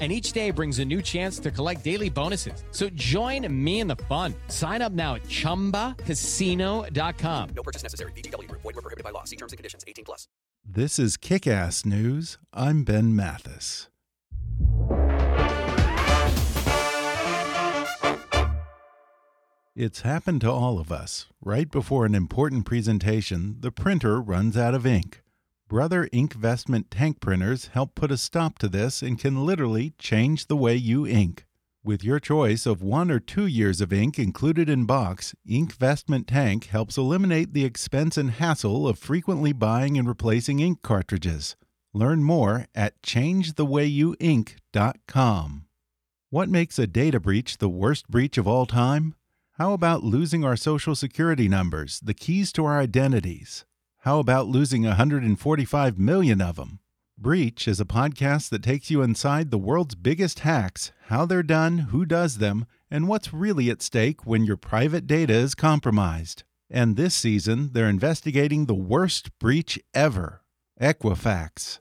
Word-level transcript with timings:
And 0.00 0.10
each 0.10 0.32
day 0.32 0.50
brings 0.50 0.78
a 0.78 0.84
new 0.84 1.02
chance 1.02 1.38
to 1.40 1.50
collect 1.50 1.84
daily 1.84 2.08
bonuses. 2.08 2.64
So 2.70 2.88
join 2.90 3.46
me 3.52 3.80
in 3.80 3.86
the 3.86 3.96
fun. 4.08 4.32
Sign 4.48 4.80
up 4.80 4.92
now 4.92 5.16
at 5.16 5.24
chumbacasino.com. 5.24 7.48
No 7.54 7.62
purchase 7.62 7.82
necessary. 7.82 8.12
VGW 8.12 8.48
Group. 8.48 8.62
Void 8.62 8.76
were 8.76 8.82
prohibited 8.82 9.04
by 9.04 9.10
law. 9.10 9.24
See 9.24 9.36
terms 9.36 9.52
and 9.52 9.58
conditions. 9.58 9.84
18 9.86 10.06
plus. 10.06 10.26
This 10.64 10.98
is 10.98 11.18
Kick 11.18 11.46
Ass 11.46 11.84
News. 11.84 12.38
I'm 12.54 12.84
Ben 12.84 13.14
Mathis. 13.14 13.88
It's 19.76 20.00
happened 20.02 20.40
to 20.42 20.50
all 20.50 20.78
of 20.78 20.92
us. 20.92 21.26
Right 21.40 21.70
before 21.70 22.04
an 22.04 22.14
important 22.14 22.66
presentation, 22.66 23.56
the 23.60 23.70
printer 23.70 24.20
runs 24.20 24.56
out 24.56 24.74
of 24.74 24.84
ink. 24.84 25.22
Brother 25.70 26.08
Inkvestment 26.12 26.86
tank 26.90 27.20
printers 27.20 27.68
help 27.68 27.94
put 27.94 28.10
a 28.10 28.16
stop 28.16 28.58
to 28.58 28.66
this 28.66 29.02
and 29.02 29.16
can 29.16 29.46
literally 29.46 29.92
change 29.98 30.48
the 30.48 30.56
way 30.56 30.74
you 30.74 31.06
ink. 31.06 31.46
With 31.84 32.02
your 32.02 32.18
choice 32.18 32.66
of 32.66 32.82
one 32.82 33.08
or 33.08 33.20
two 33.20 33.46
years 33.46 33.80
of 33.80 33.92
ink 33.92 34.18
included 34.18 34.68
in 34.68 34.84
box, 34.84 35.32
Inkvestment 35.48 36.26
Tank 36.26 36.66
helps 36.66 36.98
eliminate 36.98 37.52
the 37.52 37.64
expense 37.64 38.16
and 38.16 38.32
hassle 38.32 38.88
of 38.88 38.98
frequently 38.98 39.52
buying 39.52 39.96
and 39.96 40.08
replacing 40.08 40.58
ink 40.58 40.82
cartridges. 40.82 41.54
Learn 41.94 42.24
more 42.24 42.66
at 42.74 43.00
changethewayouink.com. 43.02 45.66
What 46.30 46.48
makes 46.48 46.80
a 46.80 46.88
data 46.88 47.20
breach 47.20 47.58
the 47.58 47.68
worst 47.68 48.08
breach 48.08 48.38
of 48.38 48.48
all 48.48 48.66
time? 48.66 49.14
How 49.52 49.72
about 49.72 50.02
losing 50.02 50.44
our 50.44 50.56
social 50.56 50.96
security 50.96 51.48
numbers, 51.48 52.00
the 52.00 52.14
keys 52.14 52.50
to 52.54 52.64
our 52.64 52.80
identities? 52.80 53.64
How 54.04 54.18
about 54.18 54.48
losing 54.48 54.84
145 54.84 55.98
million 55.98 56.40
of 56.40 56.56
them? 56.56 56.78
Breach 57.18 57.68
is 57.68 57.80
a 57.80 57.84
podcast 57.84 58.48
that 58.48 58.62
takes 58.62 58.90
you 58.90 59.02
inside 59.02 59.50
the 59.50 59.58
world's 59.58 59.94
biggest 59.94 60.38
hacks, 60.38 60.90
how 61.08 61.26
they're 61.26 61.42
done, 61.42 61.90
who 61.90 62.06
does 62.06 62.38
them, 62.38 62.64
and 62.90 63.08
what's 63.08 63.34
really 63.34 63.68
at 63.68 63.82
stake 63.82 64.24
when 64.24 64.46
your 64.46 64.56
private 64.56 65.06
data 65.06 65.34
is 65.34 65.54
compromised. 65.54 66.44
And 66.70 66.96
this 66.96 67.14
season, 67.14 67.72
they're 67.74 67.90
investigating 67.90 68.64
the 68.64 68.74
worst 68.74 69.38
breach 69.38 69.78
ever 69.92 70.40
Equifax. 70.80 71.80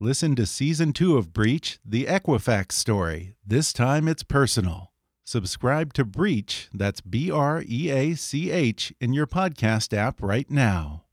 Listen 0.00 0.34
to 0.36 0.46
season 0.46 0.94
two 0.94 1.18
of 1.18 1.34
Breach, 1.34 1.78
the 1.84 2.06
Equifax 2.06 2.72
story. 2.72 3.34
This 3.46 3.74
time 3.74 4.08
it's 4.08 4.22
personal. 4.22 4.92
Subscribe 5.24 5.92
to 5.92 6.06
Breach, 6.06 6.70
that's 6.72 7.02
B 7.02 7.30
R 7.30 7.62
E 7.68 7.90
A 7.90 8.14
C 8.14 8.50
H, 8.50 8.94
in 8.98 9.12
your 9.12 9.26
podcast 9.26 9.94
app 9.94 10.22
right 10.22 10.50
now. 10.50 11.04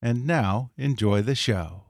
And 0.00 0.26
now, 0.26 0.70
enjoy 0.76 1.22
the 1.22 1.34
show. 1.34 1.87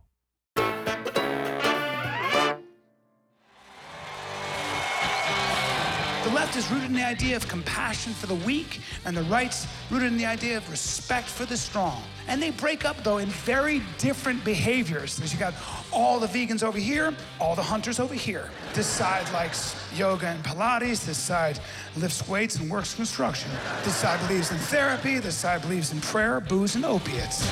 The 6.29 6.35
left 6.35 6.57
is 6.59 6.71
rooted 6.71 6.91
in 6.91 6.95
the 6.95 7.07
idea 7.07 7.37
of 7.37 7.49
compassion 7.49 8.13
for 8.13 8.27
the 8.27 8.35
weak, 8.35 8.81
and 9.07 9.17
the 9.17 9.23
right's 9.23 9.67
rooted 9.91 10.13
in 10.13 10.19
the 10.19 10.27
idea 10.27 10.59
of 10.59 10.71
respect 10.71 11.27
for 11.27 11.47
the 11.47 11.57
strong. 11.57 12.03
And 12.27 12.43
they 12.43 12.51
break 12.51 12.85
up, 12.85 13.03
though, 13.03 13.17
in 13.17 13.31
very 13.31 13.81
different 13.97 14.45
behaviors. 14.45 15.17
Because 15.17 15.33
you 15.33 15.39
got 15.39 15.55
all 15.91 16.21
the 16.21 16.27
vegans 16.27 16.63
over 16.63 16.77
here, 16.77 17.15
all 17.41 17.55
the 17.55 17.63
hunters 17.63 17.99
over 17.99 18.13
here. 18.13 18.51
This 18.75 18.87
side 18.87 19.25
likes 19.33 19.75
yoga 19.97 20.27
and 20.27 20.45
Pilates, 20.45 21.07
this 21.07 21.17
side 21.17 21.61
lifts 21.97 22.29
weights 22.29 22.57
and 22.57 22.71
works 22.71 22.95
construction. 22.95 23.51
This 23.83 23.97
side 23.97 24.21
believes 24.29 24.51
in 24.51 24.59
therapy, 24.59 25.21
this 25.21 25.35
side 25.35 25.63
believes 25.63 25.93
in 25.93 26.01
prayer, 26.03 26.41
booze, 26.41 26.77
and 26.77 26.85
opiates. 26.85 27.51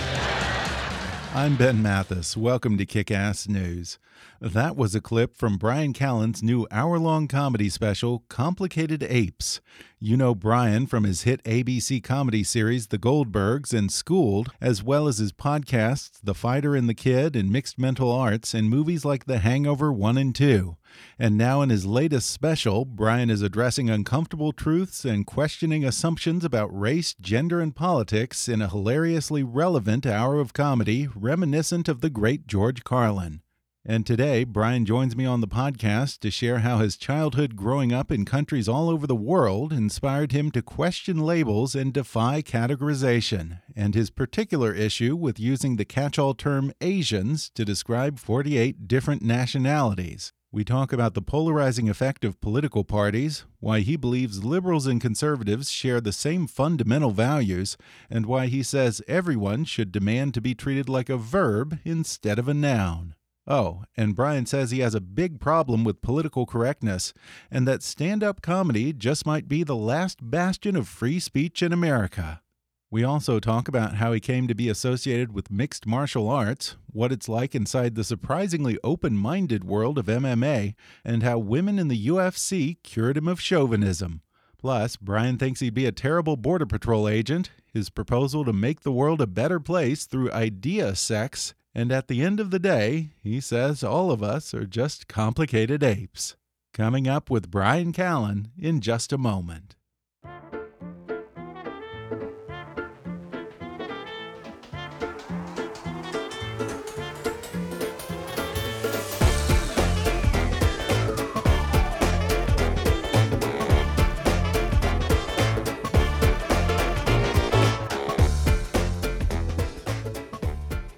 I'm 1.34 1.56
Ben 1.56 1.80
Mathis. 1.80 2.36
Welcome 2.36 2.76
to 2.76 2.84
Kick 2.84 3.10
Ass 3.10 3.48
News. 3.48 3.98
That 4.40 4.76
was 4.76 4.94
a 4.94 5.00
clip 5.00 5.34
from 5.34 5.56
Bryan 5.56 5.94
Callen's 5.94 6.42
new 6.42 6.66
hour 6.70 6.98
long 6.98 7.26
comedy 7.26 7.70
special, 7.70 8.24
Complicated 8.28 9.02
Apes. 9.02 9.62
You 9.98 10.18
know 10.18 10.34
Bryan 10.34 10.86
from 10.86 11.04
his 11.04 11.22
hit 11.22 11.42
ABC 11.44 12.04
comedy 12.04 12.44
series, 12.44 12.88
The 12.88 12.98
Goldbergs 12.98 13.72
and 13.72 13.90
Schooled, 13.90 14.50
as 14.60 14.82
well 14.82 15.08
as 15.08 15.16
his 15.16 15.32
podcasts, 15.32 16.18
The 16.22 16.34
Fighter 16.34 16.76
and 16.76 16.86
the 16.86 16.92
Kid 16.92 17.34
and 17.34 17.50
Mixed 17.50 17.78
Mental 17.78 18.12
Arts, 18.12 18.52
and 18.52 18.68
movies 18.68 19.06
like 19.06 19.24
The 19.24 19.38
Hangover 19.38 19.90
1 19.90 20.18
and 20.18 20.34
2. 20.34 20.76
And 21.18 21.38
now 21.38 21.62
in 21.62 21.70
his 21.70 21.86
latest 21.86 22.30
special, 22.30 22.84
Bryan 22.84 23.30
is 23.30 23.40
addressing 23.40 23.88
uncomfortable 23.88 24.52
truths 24.52 25.06
and 25.06 25.26
questioning 25.26 25.82
assumptions 25.82 26.44
about 26.44 26.78
race, 26.78 27.14
gender, 27.14 27.60
and 27.62 27.74
politics 27.74 28.48
in 28.50 28.60
a 28.60 28.68
hilariously 28.68 29.42
relevant 29.42 30.04
hour 30.04 30.38
of 30.40 30.52
comedy 30.52 31.08
reminiscent 31.14 31.88
of 31.88 32.02
the 32.02 32.10
great 32.10 32.46
George 32.46 32.84
Carlin. 32.84 33.40
And 33.88 34.04
today, 34.04 34.42
Bryan 34.42 34.84
joins 34.84 35.14
me 35.14 35.26
on 35.26 35.40
the 35.40 35.46
podcast 35.46 36.18
to 36.18 36.30
share 36.32 36.58
how 36.58 36.78
his 36.78 36.96
childhood 36.96 37.54
growing 37.54 37.92
up 37.92 38.10
in 38.10 38.24
countries 38.24 38.68
all 38.68 38.90
over 38.90 39.06
the 39.06 39.14
world 39.14 39.72
inspired 39.72 40.32
him 40.32 40.50
to 40.50 40.60
question 40.60 41.20
labels 41.20 41.76
and 41.76 41.92
defy 41.92 42.42
categorization, 42.42 43.60
and 43.76 43.94
his 43.94 44.10
particular 44.10 44.72
issue 44.72 45.14
with 45.14 45.38
using 45.38 45.76
the 45.76 45.84
catch 45.84 46.18
all 46.18 46.34
term 46.34 46.72
Asians 46.80 47.48
to 47.50 47.64
describe 47.64 48.18
48 48.18 48.88
different 48.88 49.22
nationalities. 49.22 50.32
We 50.50 50.64
talk 50.64 50.92
about 50.92 51.14
the 51.14 51.22
polarizing 51.22 51.88
effect 51.88 52.24
of 52.24 52.40
political 52.40 52.82
parties, 52.82 53.44
why 53.60 53.80
he 53.80 53.94
believes 53.94 54.42
liberals 54.42 54.88
and 54.88 55.00
conservatives 55.00 55.70
share 55.70 56.00
the 56.00 56.12
same 56.12 56.48
fundamental 56.48 57.12
values, 57.12 57.76
and 58.10 58.26
why 58.26 58.48
he 58.48 58.64
says 58.64 59.00
everyone 59.06 59.64
should 59.64 59.92
demand 59.92 60.34
to 60.34 60.40
be 60.40 60.56
treated 60.56 60.88
like 60.88 61.08
a 61.08 61.16
verb 61.16 61.78
instead 61.84 62.40
of 62.40 62.48
a 62.48 62.54
noun. 62.54 63.14
Oh, 63.48 63.84
and 63.96 64.16
Bryan 64.16 64.44
says 64.46 64.70
he 64.70 64.80
has 64.80 64.94
a 64.94 65.00
big 65.00 65.38
problem 65.38 65.84
with 65.84 66.02
political 66.02 66.46
correctness, 66.46 67.14
and 67.50 67.66
that 67.68 67.82
stand 67.82 68.24
up 68.24 68.42
comedy 68.42 68.92
just 68.92 69.24
might 69.24 69.48
be 69.48 69.62
the 69.62 69.76
last 69.76 70.18
bastion 70.28 70.74
of 70.74 70.88
free 70.88 71.20
speech 71.20 71.62
in 71.62 71.72
America. 71.72 72.42
We 72.90 73.04
also 73.04 73.38
talk 73.38 73.68
about 73.68 73.96
how 73.96 74.12
he 74.12 74.20
came 74.20 74.48
to 74.48 74.54
be 74.54 74.68
associated 74.68 75.32
with 75.32 75.50
mixed 75.50 75.86
martial 75.86 76.28
arts, 76.28 76.76
what 76.86 77.12
it's 77.12 77.28
like 77.28 77.54
inside 77.54 77.94
the 77.94 78.04
surprisingly 78.04 78.78
open 78.82 79.16
minded 79.16 79.64
world 79.64 79.98
of 79.98 80.06
MMA, 80.06 80.74
and 81.04 81.22
how 81.22 81.38
women 81.38 81.78
in 81.78 81.88
the 81.88 82.06
UFC 82.06 82.76
cured 82.82 83.16
him 83.16 83.28
of 83.28 83.40
chauvinism. 83.40 84.22
Plus, 84.58 84.96
Bryan 84.96 85.36
thinks 85.36 85.60
he'd 85.60 85.74
be 85.74 85.86
a 85.86 85.92
terrible 85.92 86.36
Border 86.36 86.66
Patrol 86.66 87.08
agent, 87.08 87.50
his 87.72 87.90
proposal 87.90 88.44
to 88.44 88.52
make 88.52 88.80
the 88.80 88.92
world 88.92 89.20
a 89.20 89.26
better 89.26 89.60
place 89.60 90.06
through 90.06 90.32
idea 90.32 90.96
sex, 90.96 91.54
and 91.76 91.92
at 91.92 92.08
the 92.08 92.22
end 92.22 92.40
of 92.40 92.50
the 92.50 92.58
day, 92.58 93.10
he 93.22 93.38
says 93.38 93.84
all 93.84 94.10
of 94.10 94.22
us 94.22 94.54
are 94.54 94.64
just 94.64 95.08
complicated 95.08 95.82
apes. 95.82 96.34
Coming 96.72 97.06
up 97.06 97.28
with 97.28 97.50
Bryan 97.50 97.92
Callen 97.92 98.46
in 98.58 98.80
just 98.80 99.12
a 99.12 99.18
moment. 99.18 99.76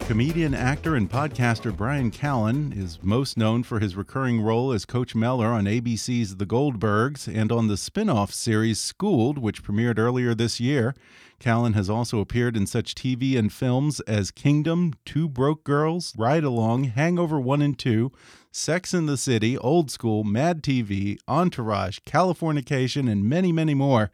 Comedian, 0.09 0.55
actor, 0.55 0.97
and 0.97 1.11
podcaster 1.11 1.77
Bryan 1.77 2.11
Callen 2.11 2.75
is 2.75 2.99
most 3.03 3.37
known 3.37 3.63
for 3.63 3.79
his 3.79 3.95
recurring 3.95 4.41
role 4.41 4.73
as 4.73 4.87
Coach 4.87 5.15
Mellor 5.15 5.49
on 5.49 5.67
ABC's 5.67 6.37
The 6.37 6.47
Goldbergs 6.47 7.29
and 7.29 7.53
on 7.53 7.69
the 7.69 7.77
spin 7.77 8.09
off 8.09 8.33
series 8.33 8.81
Schooled, 8.81 9.37
which 9.37 9.63
premiered 9.63 9.99
earlier 9.99 10.35
this 10.35 10.61
year. 10.61 10.95
Callen 11.41 11.75
has 11.75 11.89
also 11.89 12.19
appeared 12.19 12.57
in 12.57 12.67
such 12.67 12.95
TV 12.95 13.39
and 13.39 13.53
films 13.53 14.01
as 14.01 14.33
Kingdom, 14.33 14.95
Two 15.05 15.29
Broke 15.29 15.63
Girls, 15.63 16.13
Ride 16.17 16.43
Along, 16.43 16.85
Hangover 16.85 17.39
1 17.39 17.63
and 17.63 17.79
2, 17.79 18.11
Sex 18.51 18.93
in 18.93 19.07
the 19.07 19.17
City, 19.17 19.57
Old 19.57 19.91
School, 19.91 20.25
Mad 20.25 20.63
TV, 20.63 21.17
Entourage, 21.29 22.01
Californication, 22.01 23.11
and 23.11 23.25
many, 23.25 23.53
many 23.53 23.73
more. 23.73 24.11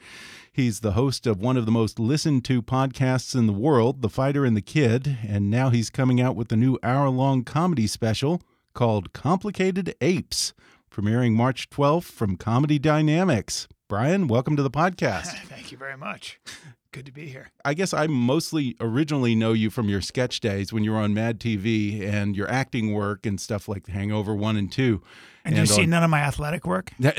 He's 0.53 0.81
the 0.81 0.93
host 0.93 1.27
of 1.27 1.41
one 1.41 1.57
of 1.57 1.65
the 1.65 1.73
most 1.73 1.99
listened 1.99 2.45
to 2.45 2.61
podcasts 2.61 3.35
in 3.35 3.47
the 3.47 3.53
world, 3.55 4.03
The 4.03 4.11
Fighter 4.11 4.45
and 4.45 4.57
the 4.57 4.63
Kid, 4.63 5.17
and 5.27 5.51
now 5.51 5.71
he's 5.71 5.89
coming 5.89 6.21
out 6.21 6.37
with 6.37 6.53
a 6.53 6.57
new 6.57 6.79
hour 6.83 7.09
long 7.09 7.43
comedy 7.43 7.87
special 7.87 8.43
called 8.75 9.15
Complicated 9.15 9.95
Apes, 10.03 10.53
premiering 10.91 11.33
March 11.33 11.71
12th 11.71 12.05
from 12.05 12.37
Comedy 12.37 12.79
Dynamics. 12.79 13.67
Bryan, 13.89 14.29
welcome 14.29 14.57
to 14.57 14.63
the 14.63 14.71
podcast. 14.71 15.39
Thank 15.47 15.73
you 15.73 15.79
very 15.79 15.97
much. 15.97 16.39
Good 16.95 17.07
to 17.07 17.13
be 17.13 17.27
here. 17.27 17.51
I 17.65 17.75
guess 17.75 17.93
I 17.93 18.07
mostly 18.07 18.77
originally 18.79 19.35
know 19.35 19.53
you 19.53 19.69
from 19.69 19.89
your 19.89 20.01
sketch 20.01 20.39
days 20.39 20.73
when 20.73 20.85
you 20.85 20.93
were 20.93 20.99
on 20.99 21.13
Mad 21.13 21.41
TV 21.41 22.01
and 22.09 22.37
your 22.37 22.49
acting 22.49 22.93
work 22.93 23.27
and 23.27 23.41
stuff 23.41 23.67
like 23.67 23.89
Hangover 23.89 24.33
1 24.33 24.57
and 24.57 24.71
2. 24.71 25.03
And, 25.45 25.57
you've 25.57 25.69
seen 25.69 25.91
none 25.91 26.05
of 26.05 26.11
my 26.11 26.21
athletic 26.21 26.65
work? 26.65 26.93
you 27.01 27.11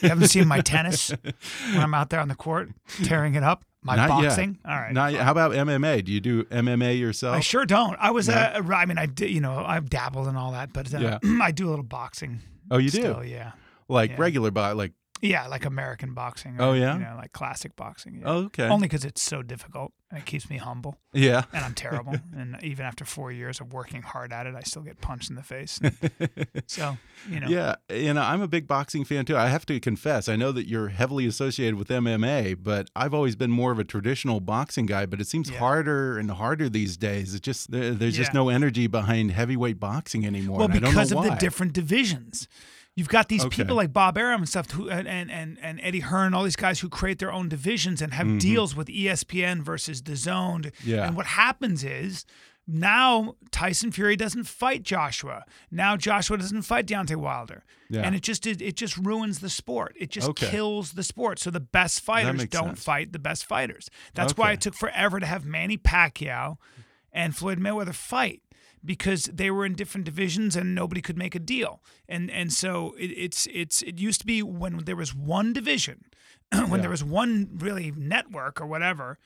haven't 0.00 0.28
seen 0.28 0.48
my 0.48 0.62
tennis 0.62 1.10
when 1.10 1.76
I'm 1.78 1.92
out 1.92 2.08
there 2.08 2.20
on 2.20 2.28
the 2.28 2.34
court 2.34 2.70
tearing 3.04 3.34
it 3.34 3.42
up? 3.42 3.64
My 3.82 3.96
Not 3.96 4.08
boxing? 4.08 4.58
Yet. 4.64 4.72
All 4.72 4.80
right. 4.80 4.94
Not 4.94 5.12
yet. 5.12 5.20
How 5.24 5.32
about 5.32 5.52
MMA? 5.52 6.06
Do 6.06 6.10
you 6.12 6.20
do 6.20 6.44
MMA 6.44 6.98
yourself? 6.98 7.36
I 7.36 7.40
sure 7.40 7.66
don't. 7.66 7.98
I 8.00 8.12
was, 8.12 8.28
Yeah. 8.28 8.58
uh, 8.66 8.72
I 8.72 8.86
mean, 8.86 8.96
I 8.96 9.04
did, 9.04 9.28
you 9.28 9.42
know, 9.42 9.62
I've 9.62 9.90
dabbled 9.90 10.28
in 10.28 10.36
all 10.36 10.52
that, 10.52 10.72
but 10.72 10.94
uh, 10.94 10.98
Yeah. 11.00 11.18
I 11.42 11.50
do 11.52 11.68
a 11.68 11.70
little 11.70 11.84
boxing. 11.84 12.40
Oh, 12.70 12.78
you 12.78 12.88
still, 12.88 13.20
do? 13.20 13.28
yeah. 13.28 13.52
Like 13.88 14.12
yeah. 14.12 14.16
regular, 14.20 14.50
bo- 14.50 14.74
like 14.74 14.92
Yeah, 15.20 15.46
like 15.48 15.64
American 15.64 16.14
boxing. 16.14 16.56
Oh, 16.58 16.72
yeah? 16.72 16.94
You 16.94 17.00
know, 17.00 17.14
like 17.16 17.32
classic 17.32 17.74
boxing. 17.76 18.16
Yeah. 18.20 18.26
Oh, 18.26 18.36
okay. 18.46 18.68
Only 18.68 18.86
because 18.88 19.04
it's 19.04 19.22
so 19.22 19.42
difficult 19.42 19.92
and 20.10 20.18
it 20.20 20.26
keeps 20.26 20.48
me 20.48 20.56
humble. 20.56 20.96
yeah. 21.12 21.42
And 21.52 21.64
I'm 21.64 21.74
terrible. 21.74 22.14
and 22.36 22.56
even 22.62 22.86
after 22.86 23.04
four 23.04 23.30
years 23.32 23.60
of 23.60 23.72
working 23.72 24.02
hard 24.02 24.32
at 24.32 24.46
it, 24.46 24.54
I 24.54 24.60
still 24.60 24.82
get 24.82 25.00
punched 25.00 25.28
in 25.30 25.36
the 25.36 25.42
face. 25.42 25.80
so, 26.66 26.96
you 27.28 27.40
know. 27.40 27.48
Yeah, 27.48 27.76
you 27.90 28.14
know, 28.14 28.22
I'm 28.22 28.40
a 28.40 28.48
big 28.48 28.66
boxing 28.66 29.04
fan 29.04 29.24
too. 29.24 29.36
I 29.36 29.48
have 29.48 29.66
to 29.66 29.78
confess, 29.80 30.28
I 30.28 30.36
know 30.36 30.52
that 30.52 30.68
you're 30.68 30.88
heavily 30.88 31.26
associated 31.26 31.74
with 31.76 31.88
MMA, 31.88 32.56
but 32.62 32.88
I've 32.96 33.12
always 33.14 33.36
been 33.36 33.50
more 33.50 33.72
of 33.72 33.78
a 33.78 33.84
traditional 33.84 34.40
boxing 34.40 34.86
guy. 34.86 35.06
But 35.06 35.20
it 35.20 35.26
seems 35.26 35.50
Yeah. 35.50 35.58
harder 35.58 36.18
and 36.18 36.30
harder 36.30 36.68
these 36.68 36.96
days. 36.96 37.34
It's 37.34 37.44
just 37.44 37.70
there, 37.70 37.92
there's 37.92 38.16
just 38.16 38.32
no 38.34 38.48
energy 38.48 38.86
behind 38.86 39.32
heavyweight 39.32 39.78
boxing 39.80 40.24
anymore. 40.26 40.58
Well, 40.58 40.70
and 40.70 40.80
because 40.80 41.12
of 41.12 41.22
the 41.24 41.30
different 41.38 41.72
divisions. 41.72 42.48
You've 42.98 43.08
got 43.08 43.28
these 43.28 43.44
Okay. 43.44 43.62
people 43.62 43.76
like 43.76 43.92
Bob 43.92 44.18
Arum 44.18 44.40
and 44.40 44.48
stuff, 44.48 44.70
who, 44.72 44.90
and, 44.90 45.06
and 45.08 45.56
and 45.62 45.80
Eddie 45.82 46.00
Hearn, 46.00 46.34
all 46.34 46.42
these 46.42 46.56
guys 46.56 46.80
who 46.80 46.88
create 46.88 47.18
their 47.20 47.32
own 47.32 47.48
divisions 47.48 48.02
and 48.02 48.12
have 48.12 48.38
deals 48.40 48.74
with 48.74 48.88
ESPN 48.88 49.62
versus 49.62 50.02
DAZN. 50.02 50.62
Mm-hmm. 50.64 50.90
Yeah. 50.90 51.06
And 51.06 51.16
what 51.16 51.26
happens 51.26 51.84
is 51.84 52.24
now 52.66 53.34
Tyson 53.50 53.92
Fury 53.92 54.16
doesn't 54.16 54.44
fight 54.44 54.82
Joshua. 54.82 55.44
Now 55.70 55.96
Joshua 55.96 56.36
doesn't 56.38 56.62
fight 56.62 56.86
Deontay 56.86 57.16
Wilder. 57.16 57.64
Yeah. 57.88 58.00
And 58.02 58.14
it 58.16 58.22
just 58.22 58.46
it, 58.46 58.60
it 58.60 58.74
just 58.76 58.96
ruins 58.96 59.38
the 59.38 59.48
sport. 59.48 59.94
It 59.98 60.10
just 60.10 60.28
Okay. 60.30 60.48
kills 60.50 60.92
the 60.92 61.02
sport. 61.04 61.38
So 61.38 61.50
the 61.50 61.60
best 61.60 62.00
fighters 62.00 62.46
don't 62.46 62.70
sense. 62.70 62.84
fight 62.84 63.12
the 63.12 63.18
best 63.18 63.46
fighters. 63.46 63.88
That's 64.14 64.36
why 64.36 64.52
it 64.52 64.60
took 64.60 64.74
forever 64.74 65.20
to 65.20 65.26
have 65.26 65.46
Manny 65.46 65.78
Pacquiao 65.78 66.56
and 67.12 67.34
Floyd 67.34 67.58
Mayweather 67.58 67.94
fight 67.94 68.42
because 68.88 69.24
they 69.26 69.50
were 69.50 69.66
in 69.66 69.74
different 69.74 70.06
divisions 70.06 70.56
and 70.56 70.74
nobody 70.74 71.02
could 71.02 71.18
make 71.18 71.34
a 71.36 71.38
deal. 71.38 71.80
And 72.08 72.30
and 72.30 72.52
so 72.52 72.94
it, 72.98 73.10
it's 73.24 73.46
it's 73.52 73.82
it 73.82 73.98
used 74.00 74.20
to 74.22 74.26
be 74.26 74.42
when 74.42 74.78
there 74.86 74.96
was 74.96 75.14
one 75.14 75.52
division, 75.52 76.06
when 76.70 76.80
there 76.80 76.90
was 76.90 77.04
one 77.04 77.50
really 77.58 77.92
network 77.94 78.60
or 78.62 78.66
whatever, 78.66 79.18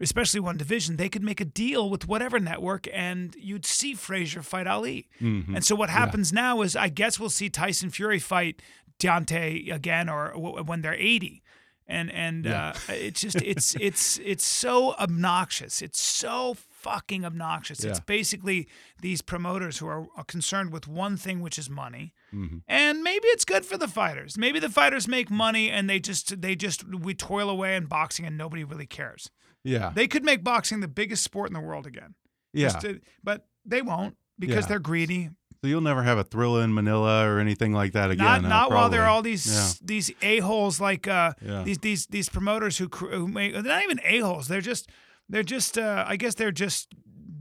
especially 0.00 0.40
one 0.40 0.56
division, 0.56 0.96
they 0.96 1.10
could 1.10 1.22
make 1.22 1.40
a 1.40 1.44
deal 1.44 1.90
with 1.90 2.08
whatever 2.08 2.40
network 2.40 2.88
and 2.92 3.36
you'd 3.38 3.66
see 3.66 3.94
Frazier 3.94 4.42
fight 4.42 4.66
Ali. 4.66 5.08
And 5.54 5.62
so 5.64 5.74
what 5.76 5.90
happens 5.90 6.32
now 6.32 6.62
is 6.62 6.74
I 6.74 6.88
guess 6.88 7.20
we'll 7.20 7.28
see 7.40 7.50
Tyson 7.50 7.90
Fury 7.90 8.18
fight 8.18 8.62
Deontay 8.98 9.70
again 9.72 10.08
or 10.08 10.32
w- 10.32 10.64
when 10.64 10.80
they're 10.82 10.94
80 10.94 11.42
and 11.86 12.10
and 12.12 12.46
uh, 12.46 12.72
it's 12.88 13.20
just 13.20 13.42
it's 13.42 13.74
it's 13.88 14.18
it's 14.24 14.44
so 14.46 14.94
obnoxious. 14.94 15.82
It's 15.82 16.00
so 16.00 16.56
fucking 16.80 17.24
obnoxious. 17.24 17.84
It's 17.84 18.00
basically 18.00 18.68
these 19.00 19.22
promoters 19.22 19.78
who 19.78 19.86
are, 19.86 20.06
are 20.16 20.24
concerned 20.24 20.72
with 20.72 20.88
one 20.88 21.16
thing, 21.16 21.40
which 21.40 21.58
is 21.58 21.68
money, 21.70 22.14
Mm-hmm. 22.34 22.58
and 22.68 23.02
maybe 23.02 23.26
it's 23.28 23.44
good 23.44 23.66
for 23.66 23.76
the 23.76 23.88
fighters. 23.88 24.38
Maybe 24.38 24.60
the 24.60 24.68
fighters 24.68 25.08
make 25.08 25.30
money 25.32 25.68
and 25.68 25.90
they 25.90 25.98
just 25.98 26.40
they 26.40 26.54
just 26.54 26.84
we 26.84 27.12
toil 27.12 27.50
away 27.50 27.74
in 27.74 27.86
boxing 27.86 28.24
and 28.24 28.38
nobody 28.38 28.62
really 28.62 28.86
cares. 28.86 29.30
Yeah, 29.64 29.90
They 29.94 30.06
could 30.06 30.24
make 30.24 30.44
boxing 30.44 30.78
the 30.80 30.88
biggest 30.88 31.22
sport 31.24 31.50
in 31.50 31.54
the 31.54 31.60
world 31.60 31.86
again. 31.86 32.14
yeah. 32.52 32.68
To- 32.68 33.00
but 33.24 33.46
they 33.66 33.82
won't 33.82 34.16
because 34.38 34.64
Yeah. 34.64 34.68
they're 34.68 34.78
greedy. 34.78 35.30
so 35.60 35.66
you'll 35.68 35.80
never 35.82 36.02
have 36.04 36.18
a 36.18 36.24
Thrilla 36.24 36.62
in 36.64 36.72
Manila 36.72 37.26
or 37.28 37.38
anything 37.40 37.72
like 37.74 37.92
that 37.92 38.10
again. 38.12 38.42
not 38.42 38.42
not 38.42 38.70
while 38.70 38.88
there 38.88 39.02
are 39.02 39.08
all 39.08 39.22
these 39.22 39.46
Yeah. 39.46 39.72
these 39.82 40.10
a 40.22 40.38
holes 40.38 40.80
like 40.80 41.08
uh, 41.08 41.32
Yeah. 41.44 41.62
these 41.64 41.78
these 41.78 42.06
these 42.06 42.28
promoters 42.30 42.78
who 42.78 42.86
who 42.92 43.26
make 43.26 43.52
they're 43.54 43.62
not 43.64 43.82
even 43.82 44.00
a 44.04 44.20
holes. 44.20 44.46
They're 44.48 44.60
just 44.72 44.88
they're 45.30 45.42
just 45.42 45.78
uh, 45.78 46.04
I 46.06 46.16
guess 46.16 46.34
they're 46.34 46.52
just 46.52 46.88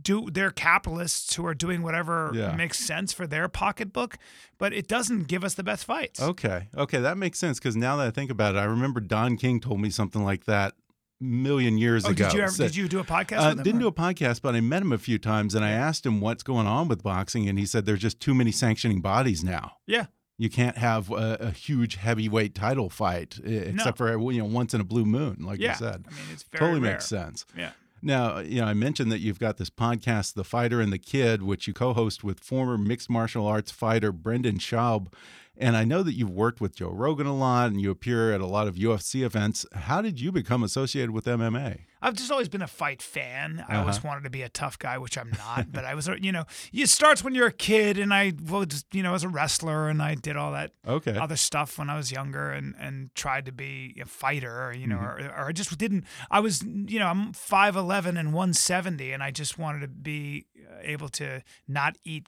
do 0.02 0.30
they're 0.32 0.52
capitalists 0.52 1.36
who 1.36 1.46
are 1.46 1.54
doing 1.54 1.82
whatever 1.84 2.32
Yeah. 2.34 2.56
makes 2.56 2.80
sense 2.80 3.12
for 3.12 3.28
their 3.28 3.50
pocketbook, 3.50 4.18
but 4.58 4.72
it 4.74 4.88
doesn't 4.88 5.28
give 5.28 5.44
us 5.44 5.56
the 5.56 5.64
best 5.64 5.84
fights. 5.84 6.22
Okay. 6.22 6.70
Okay, 6.78 7.00
that 7.00 7.18
makes 7.18 7.38
sense 7.38 7.60
because 7.60 7.76
now 7.76 7.98
that 7.98 8.08
I 8.08 8.12
think 8.12 8.32
about 8.32 8.56
it, 8.56 8.60
I 8.60 8.64
remember 8.64 9.02
Don 9.02 9.36
King 9.36 9.60
told 9.60 9.82
me 9.82 9.90
something 9.90 10.24
like 10.24 10.46
that 10.46 10.74
million 11.22 11.78
years 11.78 12.06
Oh, 12.06 12.12
ago. 12.12 12.26
did 12.30 12.34
you 12.34 12.42
ever, 12.44 12.52
Said- 12.52 12.68
did 12.68 12.76
you 12.78 12.88
do 12.88 13.00
a 13.00 13.04
podcast 13.04 13.40
Uh, 13.40 13.54
didn't 13.56 13.76
or- 13.78 13.80
do 13.82 13.88
a 13.88 13.92
podcast, 13.92 14.42
but 14.42 14.56
I 14.56 14.62
met 14.62 14.82
him 14.84 14.94
a 14.94 14.98
few 14.98 15.18
times 15.20 15.54
and 15.54 15.66
I 15.66 15.72
asked 15.72 16.06
him 16.06 16.22
what's 16.22 16.44
going 16.44 16.66
on 16.66 16.88
with 16.88 17.04
boxing, 17.04 17.50
and 17.50 17.60
he 17.60 17.66
said 17.66 17.86
there's 17.86 18.00
just 18.00 18.22
too 18.22 18.34
many 18.34 18.54
sanctioning 18.54 19.02
bodies 19.02 19.44
now. 19.44 19.74
Yeah. 19.86 20.06
You 20.40 20.50
can't 20.50 20.78
have 20.78 21.12
a, 21.12 21.38
a 21.40 21.52
huge 21.52 21.96
heavyweight 21.98 22.56
title 22.56 22.90
fight 22.90 23.40
except 23.44 23.98
for 23.98 24.10
you 24.32 24.40
know 24.40 24.46
once 24.46 24.74
in 24.74 24.82
a 24.82 24.86
blue 24.86 25.06
moon, 25.06 25.38
like 25.42 25.60
Yeah. 25.60 25.74
you 25.74 25.76
said. 25.78 26.06
I 26.10 26.12
mean, 26.14 26.24
it's 26.32 26.44
very 26.44 26.60
totally 26.60 26.80
rare. 26.80 26.94
makes 26.94 27.06
sense. 27.06 27.46
Yeah. 27.56 27.72
Now, 28.02 28.40
you 28.40 28.62
know, 28.62 28.68
I 28.68 28.74
mentioned 28.74 29.12
that 29.12 29.20
you've 29.20 29.40
got 29.40 29.58
this 29.58 29.70
podcast, 29.70 30.34
The 30.36 30.46
Fighter 30.46 30.80
and 30.80 30.94
the 30.94 30.98
Kid, 30.98 31.44
which 31.44 31.68
you 31.68 31.74
co-host 31.74 32.24
with 32.24 32.40
former 32.40 32.78
mixed 32.78 33.10
martial 33.10 33.46
arts 33.46 33.72
fighter 33.72 34.14
Brendan 34.14 34.58
Schaub. 34.58 35.08
And 35.62 35.76
I 35.76 35.84
know 35.84 36.04
that 36.04 36.14
you've 36.14 36.30
worked 36.30 36.62
with 36.62 36.74
Joe 36.78 36.90
Rogan 36.90 37.28
a 37.28 37.36
lot 37.36 37.68
and 37.70 37.82
you 37.82 37.92
appear 37.92 38.32
at 38.34 38.40
a 38.40 38.46
lot 38.46 38.68
of 38.70 38.76
UFC 38.76 39.24
events. 39.26 39.66
How 39.74 40.02
did 40.02 40.20
you 40.22 40.32
become 40.32 40.64
associated 40.64 41.12
with 41.12 41.26
MMA? 41.26 41.82
I've 42.02 42.14
just 42.14 42.32
always 42.32 42.48
been 42.48 42.62
a 42.62 42.68
fight 42.68 43.02
fan. 43.02 43.60
I 43.68 43.74
Uh-huh. 43.74 43.82
always 43.82 44.02
wanted 44.02 44.24
to 44.24 44.30
be 44.30 44.42
a 44.42 44.48
tough 44.48 44.80
guy, 44.80 44.98
which 44.98 45.18
I'm 45.18 45.32
not. 45.38 45.74
but 45.74 45.84
I 45.84 45.96
was, 45.96 46.08
you 46.22 46.32
know, 46.32 46.46
it 46.72 46.88
starts 46.88 47.26
when 47.26 47.36
you're 47.36 47.48
a 47.48 47.52
kid, 47.52 47.98
and 47.98 48.14
I 48.14 48.32
was, 48.50 48.86
you 48.94 49.04
know, 49.04 49.14
as 49.16 49.26
a 49.26 49.28
wrestler, 49.28 49.90
and 49.90 50.02
I 50.02 50.16
did 50.16 50.38
all 50.38 50.54
that 50.54 50.72
Okay. 50.88 51.18
other 51.18 51.36
stuff 51.36 51.78
when 51.78 51.90
I 51.90 51.98
was 51.98 52.10
younger, 52.10 52.52
and 52.52 52.74
and 52.80 53.14
tried 53.16 53.46
to 53.48 53.52
be 53.52 54.00
a 54.02 54.06
fighter, 54.06 54.74
you 54.74 54.88
know, 54.88 54.96
Mm-hmm. 54.96 55.26
or, 55.26 55.44
or 55.44 55.48
I 55.50 55.52
just 55.52 55.78
didn't. 55.78 56.06
I 56.32 56.40
was, 56.40 56.64
you 56.64 57.00
know, 57.00 57.08
I'm 57.08 57.34
five 57.34 57.76
eleven 57.76 58.16
and 58.16 58.32
one 58.34 58.54
seventy, 58.54 59.12
and 59.12 59.22
I 59.22 59.32
just 59.32 59.58
wanted 59.60 59.82
to 59.82 59.90
be 59.90 60.46
uh, 60.58 60.78
able 60.82 61.10
to 61.10 61.44
not 61.68 61.98
eat 62.06 62.28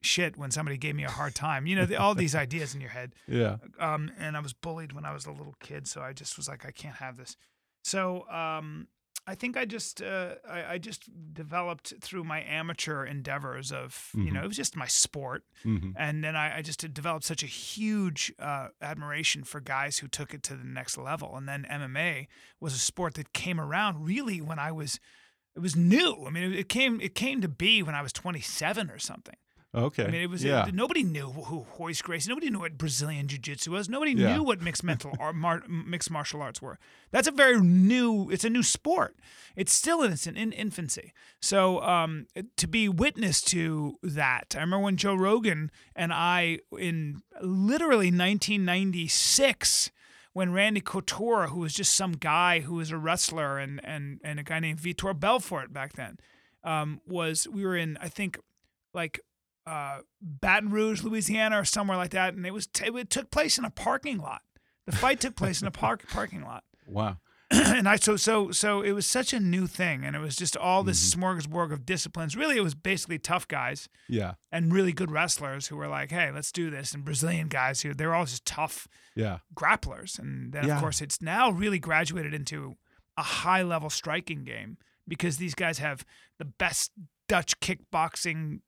shit 0.00 0.36
when 0.36 0.50
somebody 0.50 0.76
gave 0.78 0.94
me 0.94 1.04
a 1.04 1.10
hard 1.10 1.34
time. 1.34 1.66
You 1.66 1.76
know, 1.76 1.86
the, 1.86 1.96
all 1.96 2.14
these 2.14 2.34
ideas 2.34 2.74
in 2.74 2.80
your 2.80 2.90
head 2.90 3.14
Yeah. 3.26 3.56
um, 3.78 4.10
and 4.18 4.36
I 4.36 4.40
was 4.40 4.52
bullied 4.52 4.92
when 4.92 5.04
I 5.04 5.12
was 5.12 5.26
a 5.26 5.32
little 5.32 5.54
kid, 5.60 5.86
so 5.88 6.00
I 6.00 6.12
just 6.12 6.36
was 6.36 6.48
like, 6.48 6.64
I 6.64 6.70
can't 6.70 6.96
have 6.96 7.16
this. 7.16 7.36
So 7.82 8.28
um, 8.28 8.88
I 9.26 9.34
think 9.34 9.56
I 9.56 9.64
just 9.64 10.00
uh, 10.02 10.34
I, 10.48 10.74
I 10.74 10.78
just 10.78 11.08
developed 11.34 11.94
through 12.00 12.24
my 12.24 12.42
amateur 12.42 13.04
endeavors 13.04 13.70
of 13.72 14.10
you 14.14 14.30
know 14.30 14.42
it 14.42 14.46
was 14.48 14.56
just 14.56 14.76
my 14.76 14.86
sport, 14.86 15.42
hmm 15.62 15.90
and 15.96 16.22
then 16.24 16.34
I, 16.36 16.58
I 16.58 16.62
just 16.62 16.80
had 16.82 16.94
developed 16.94 17.24
such 17.24 17.42
a 17.42 17.46
huge 17.46 18.32
uh, 18.38 18.68
admiration 18.80 19.44
for 19.44 19.60
guys 19.60 19.98
who 19.98 20.08
took 20.08 20.32
it 20.34 20.42
to 20.44 20.54
the 20.54 20.64
next 20.64 20.96
level, 20.96 21.36
and 21.36 21.48
then 21.48 21.66
MMA 21.70 22.26
was 22.60 22.74
a 22.74 22.78
sport 22.78 23.14
that 23.14 23.32
came 23.32 23.60
around 23.60 24.04
really 24.04 24.40
when 24.40 24.58
I 24.58 24.72
was. 24.72 24.98
It 25.56 25.60
was 25.60 25.74
new. 25.74 26.24
I 26.26 26.30
mean, 26.30 26.44
it, 26.44 26.58
it 26.60 26.68
came 26.68 27.00
it 27.00 27.14
came 27.14 27.40
to 27.40 27.48
be 27.48 27.82
when 27.82 27.94
I 27.96 28.02
was 28.02 28.12
27 28.12 28.90
or 28.90 28.98
something. 28.98 29.34
Okay. 29.74 30.04
I 30.04 30.10
mean, 30.10 30.22
it 30.22 30.30
was 30.30 30.42
yeah. 30.42 30.66
it- 30.66 30.74
nobody 30.74 31.02
knew 31.02 31.26
who 31.30 31.66
Royce 31.78 32.00
Gracie. 32.00 32.28
Nobody 32.30 32.48
knew 32.48 32.60
what 32.60 32.78
Brazilian 32.78 33.28
Jiu 33.28 33.38
Jitsu 33.38 33.70
was. 33.72 33.88
Nobody 33.88 34.12
Yeah. 34.12 34.34
knew 34.36 34.42
what 34.42 34.62
mixed 34.62 34.82
mental 34.82 35.14
or 35.20 35.34
mar, 35.34 35.62
mixed 35.68 36.10
martial 36.10 36.40
arts 36.40 36.62
were. 36.62 36.78
That's 37.10 37.28
a 37.28 37.30
very 37.32 37.60
new. 37.60 38.30
It's 38.30 38.44
a 38.44 38.50
new 38.50 38.62
sport. 38.62 39.16
It's 39.56 39.72
still 39.72 40.02
in 40.02 40.12
its 40.12 40.26
in 40.26 40.36
infancy. 40.52 41.12
So 41.42 41.82
um, 41.82 42.26
to 42.56 42.66
be 42.66 42.88
witness 42.88 43.42
to 43.42 43.98
that, 44.02 44.54
I 44.56 44.60
remember 44.60 44.84
when 44.84 44.96
Joe 44.96 45.14
Rogan 45.14 45.70
and 45.94 46.12
I 46.14 46.60
in 46.78 47.20
literally 47.42 48.10
1996 48.10 49.90
when 50.32 50.52
Randy 50.52 50.80
Couture, 50.80 51.48
who 51.48 51.60
was 51.60 51.74
just 51.74 51.94
some 51.94 52.12
guy 52.12 52.60
who 52.60 52.74
was 52.76 52.90
a 52.90 52.96
wrestler, 52.98 53.58
and 53.58 53.80
and 53.84 54.20
and 54.24 54.38
a 54.38 54.42
guy 54.42 54.60
named 54.60 54.78
Vitor 54.78 55.18
Belfort 55.18 55.72
back 55.72 55.92
then, 55.94 56.18
um, 56.64 57.00
was 57.06 57.46
we 57.48 57.64
were 57.64 57.76
in 57.76 57.98
I 58.00 58.08
think 58.08 58.38
like 58.94 59.20
uh, 59.68 60.00
Baton 60.22 60.70
Rouge, 60.70 61.02
Louisiana, 61.02 61.60
or 61.60 61.64
somewhere 61.64 61.96
like 61.96 62.10
that, 62.10 62.34
and 62.34 62.46
it 62.46 62.52
was 62.54 62.66
t- 62.66 62.86
it 62.86 63.10
took 63.10 63.30
place 63.30 63.58
in 63.58 63.64
a 63.64 63.70
parking 63.70 64.18
lot. 64.18 64.42
The 64.86 64.92
fight 64.96 65.20
took 65.20 65.36
place 65.36 65.60
in 65.60 65.68
a 65.68 65.70
park 65.70 66.08
parking 66.10 66.42
lot. 66.42 66.64
Wow. 66.86 67.18
and 67.50 67.88
I 67.88 67.96
so 67.96 68.16
so 68.16 68.50
so 68.50 68.82
it 68.82 68.92
was 68.92 69.06
such 69.06 69.32
a 69.32 69.40
new 69.40 69.66
thing, 69.66 70.04
and 70.04 70.14
it 70.14 70.18
was 70.18 70.36
just 70.36 70.56
all 70.56 70.82
this 70.82 71.14
smorgasbord 71.14 71.72
of 71.72 71.86
disciplines. 71.86 72.36
Really, 72.36 72.56
it 72.58 72.62
was 72.62 72.74
basically 72.74 73.18
tough 73.18 73.48
guys 73.48 73.88
Yeah. 74.08 74.34
and 74.52 74.72
really 74.72 74.92
good 74.92 75.10
wrestlers 75.10 75.68
who 75.68 75.76
were 75.76 75.88
like, 75.88 76.10
"Hey, 76.10 76.30
let's 76.30 76.52
do 76.52 76.68
this," 76.70 76.92
and 76.92 77.04
Brazilian 77.06 77.48
guys 77.48 77.80
who 77.80 77.94
they're 77.94 78.14
all 78.14 78.26
just 78.26 78.44
tough 78.44 78.86
Yeah. 79.14 79.38
grapplers, 79.54 80.18
and 80.18 80.52
then 80.52 80.66
Yeah. 80.66 80.74
of 80.74 80.80
course 80.80 81.00
it's 81.00 81.22
now 81.22 81.50
really 81.50 81.78
graduated 81.78 82.34
into 82.34 82.76
a 83.16 83.22
high 83.22 83.62
level 83.62 83.88
striking 83.88 84.44
game 84.44 84.76
because 85.06 85.38
these 85.38 85.54
guys 85.54 85.78
have 85.78 86.04
the 86.38 86.44
best 86.44 86.92
Dutch 87.28 87.58
kickboxing 87.60 88.60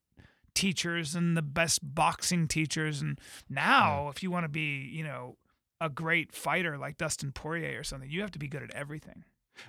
teachers 0.61 1.15
and 1.15 1.37
the 1.37 1.43
best 1.43 1.81
boxing 1.83 2.47
teachers, 2.49 3.01
and 3.01 3.19
now 3.49 4.09
if 4.09 4.23
you 4.23 4.31
want 4.31 4.45
to 4.45 4.49
be, 4.49 4.89
you 4.93 5.03
know, 5.03 5.37
a 5.81 5.89
great 5.89 6.33
fighter 6.33 6.77
like 6.77 6.99
Dustin 6.99 7.33
Poirier 7.33 7.81
or 7.81 7.85
something, 7.85 8.11
you 8.11 8.21
have 8.21 8.31
to 8.33 8.39
be 8.39 8.49
good 8.49 8.63
at 8.63 8.71
everything. 8.73 9.25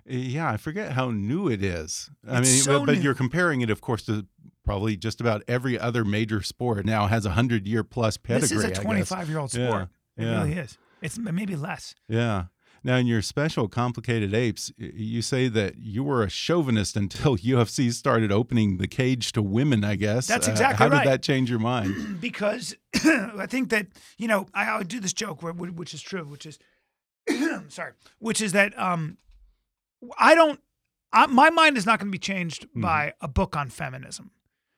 Eh, 0.10 0.16
yeah, 0.16 0.50
I 0.50 0.58
forget 0.58 0.92
how 0.92 1.10
new 1.12 1.48
it 1.48 1.64
is. 1.64 2.10
I 2.28 2.40
It's 2.40 2.52
mean, 2.52 2.62
so 2.62 2.80
but, 2.80 2.86
but 2.88 3.02
you're 3.02 3.14
comparing 3.16 3.62
it, 3.62 3.70
of 3.70 3.82
course, 3.82 4.04
to 4.06 4.26
probably 4.64 4.96
just 4.98 5.22
about 5.22 5.44
every 5.48 5.80
other 5.80 6.04
major 6.06 6.42
sport 6.42 6.86
now 6.86 7.08
has 7.08 7.26
a 7.26 7.32
hundred 7.32 7.68
year 7.68 7.84
plus 7.84 8.18
pedigree. 8.18 8.42
this 8.42 8.52
is 8.52 8.64
a 8.64 8.70
guess. 8.70 8.80
25 8.84 9.30
year 9.30 9.40
old 9.40 9.54
Yeah, 9.54 9.68
sport. 9.70 9.90
It 10.18 10.24
yeah. 10.26 10.38
really 10.44 10.54
is. 10.54 10.78
It's 11.02 11.18
maybe 11.18 11.56
less. 11.56 11.96
Yeah. 12.08 12.46
Now, 12.84 12.96
in 12.98 13.06
your 13.06 13.22
special, 13.22 13.68
Complicated 13.68 14.34
Apes, 14.34 14.72
you 14.78 15.22
say 15.22 15.48
that 15.50 15.78
you 15.78 16.04
were 16.04 16.24
a 16.24 16.30
chauvinist 16.30 16.96
until 16.98 17.38
UFC 17.54 17.92
started 17.94 18.32
opening 18.32 18.78
the 18.78 18.88
cage 18.88 19.32
to 19.34 19.42
women. 19.42 19.84
I 19.84 19.96
guess 19.96 20.28
That's 20.28 20.48
Uh, 20.48 20.52
exactly 20.52 20.78
how 20.78 20.90
right. 20.92 21.04
did 21.04 21.12
that 21.12 21.22
change 21.22 21.50
your 21.50 21.60
mind? 21.60 21.96
because 22.22 22.76
I 23.06 23.46
think 23.48 23.70
that 23.70 23.88
you 24.18 24.28
know 24.28 24.48
I, 24.54 24.78
I 24.78 24.84
do 24.84 25.00
this 25.00 25.14
joke 25.14 25.44
which 25.44 25.94
is 25.94 26.02
true, 26.02 26.24
which 26.26 26.46
is 26.48 26.58
sorry, 27.70 27.92
which 28.20 28.42
is 28.42 28.52
that 28.54 28.78
um, 28.80 29.18
I 30.18 30.36
don't. 30.36 30.60
I, 31.14 31.26
my 31.28 31.50
mind 31.50 31.78
is 31.78 31.86
not 31.86 32.00
going 32.00 32.08
to 32.08 32.12
be 32.12 32.18
changed 32.20 32.68
by 32.74 33.14
a 33.22 33.28
book 33.28 33.56
on 33.58 33.70
feminism. 33.70 34.32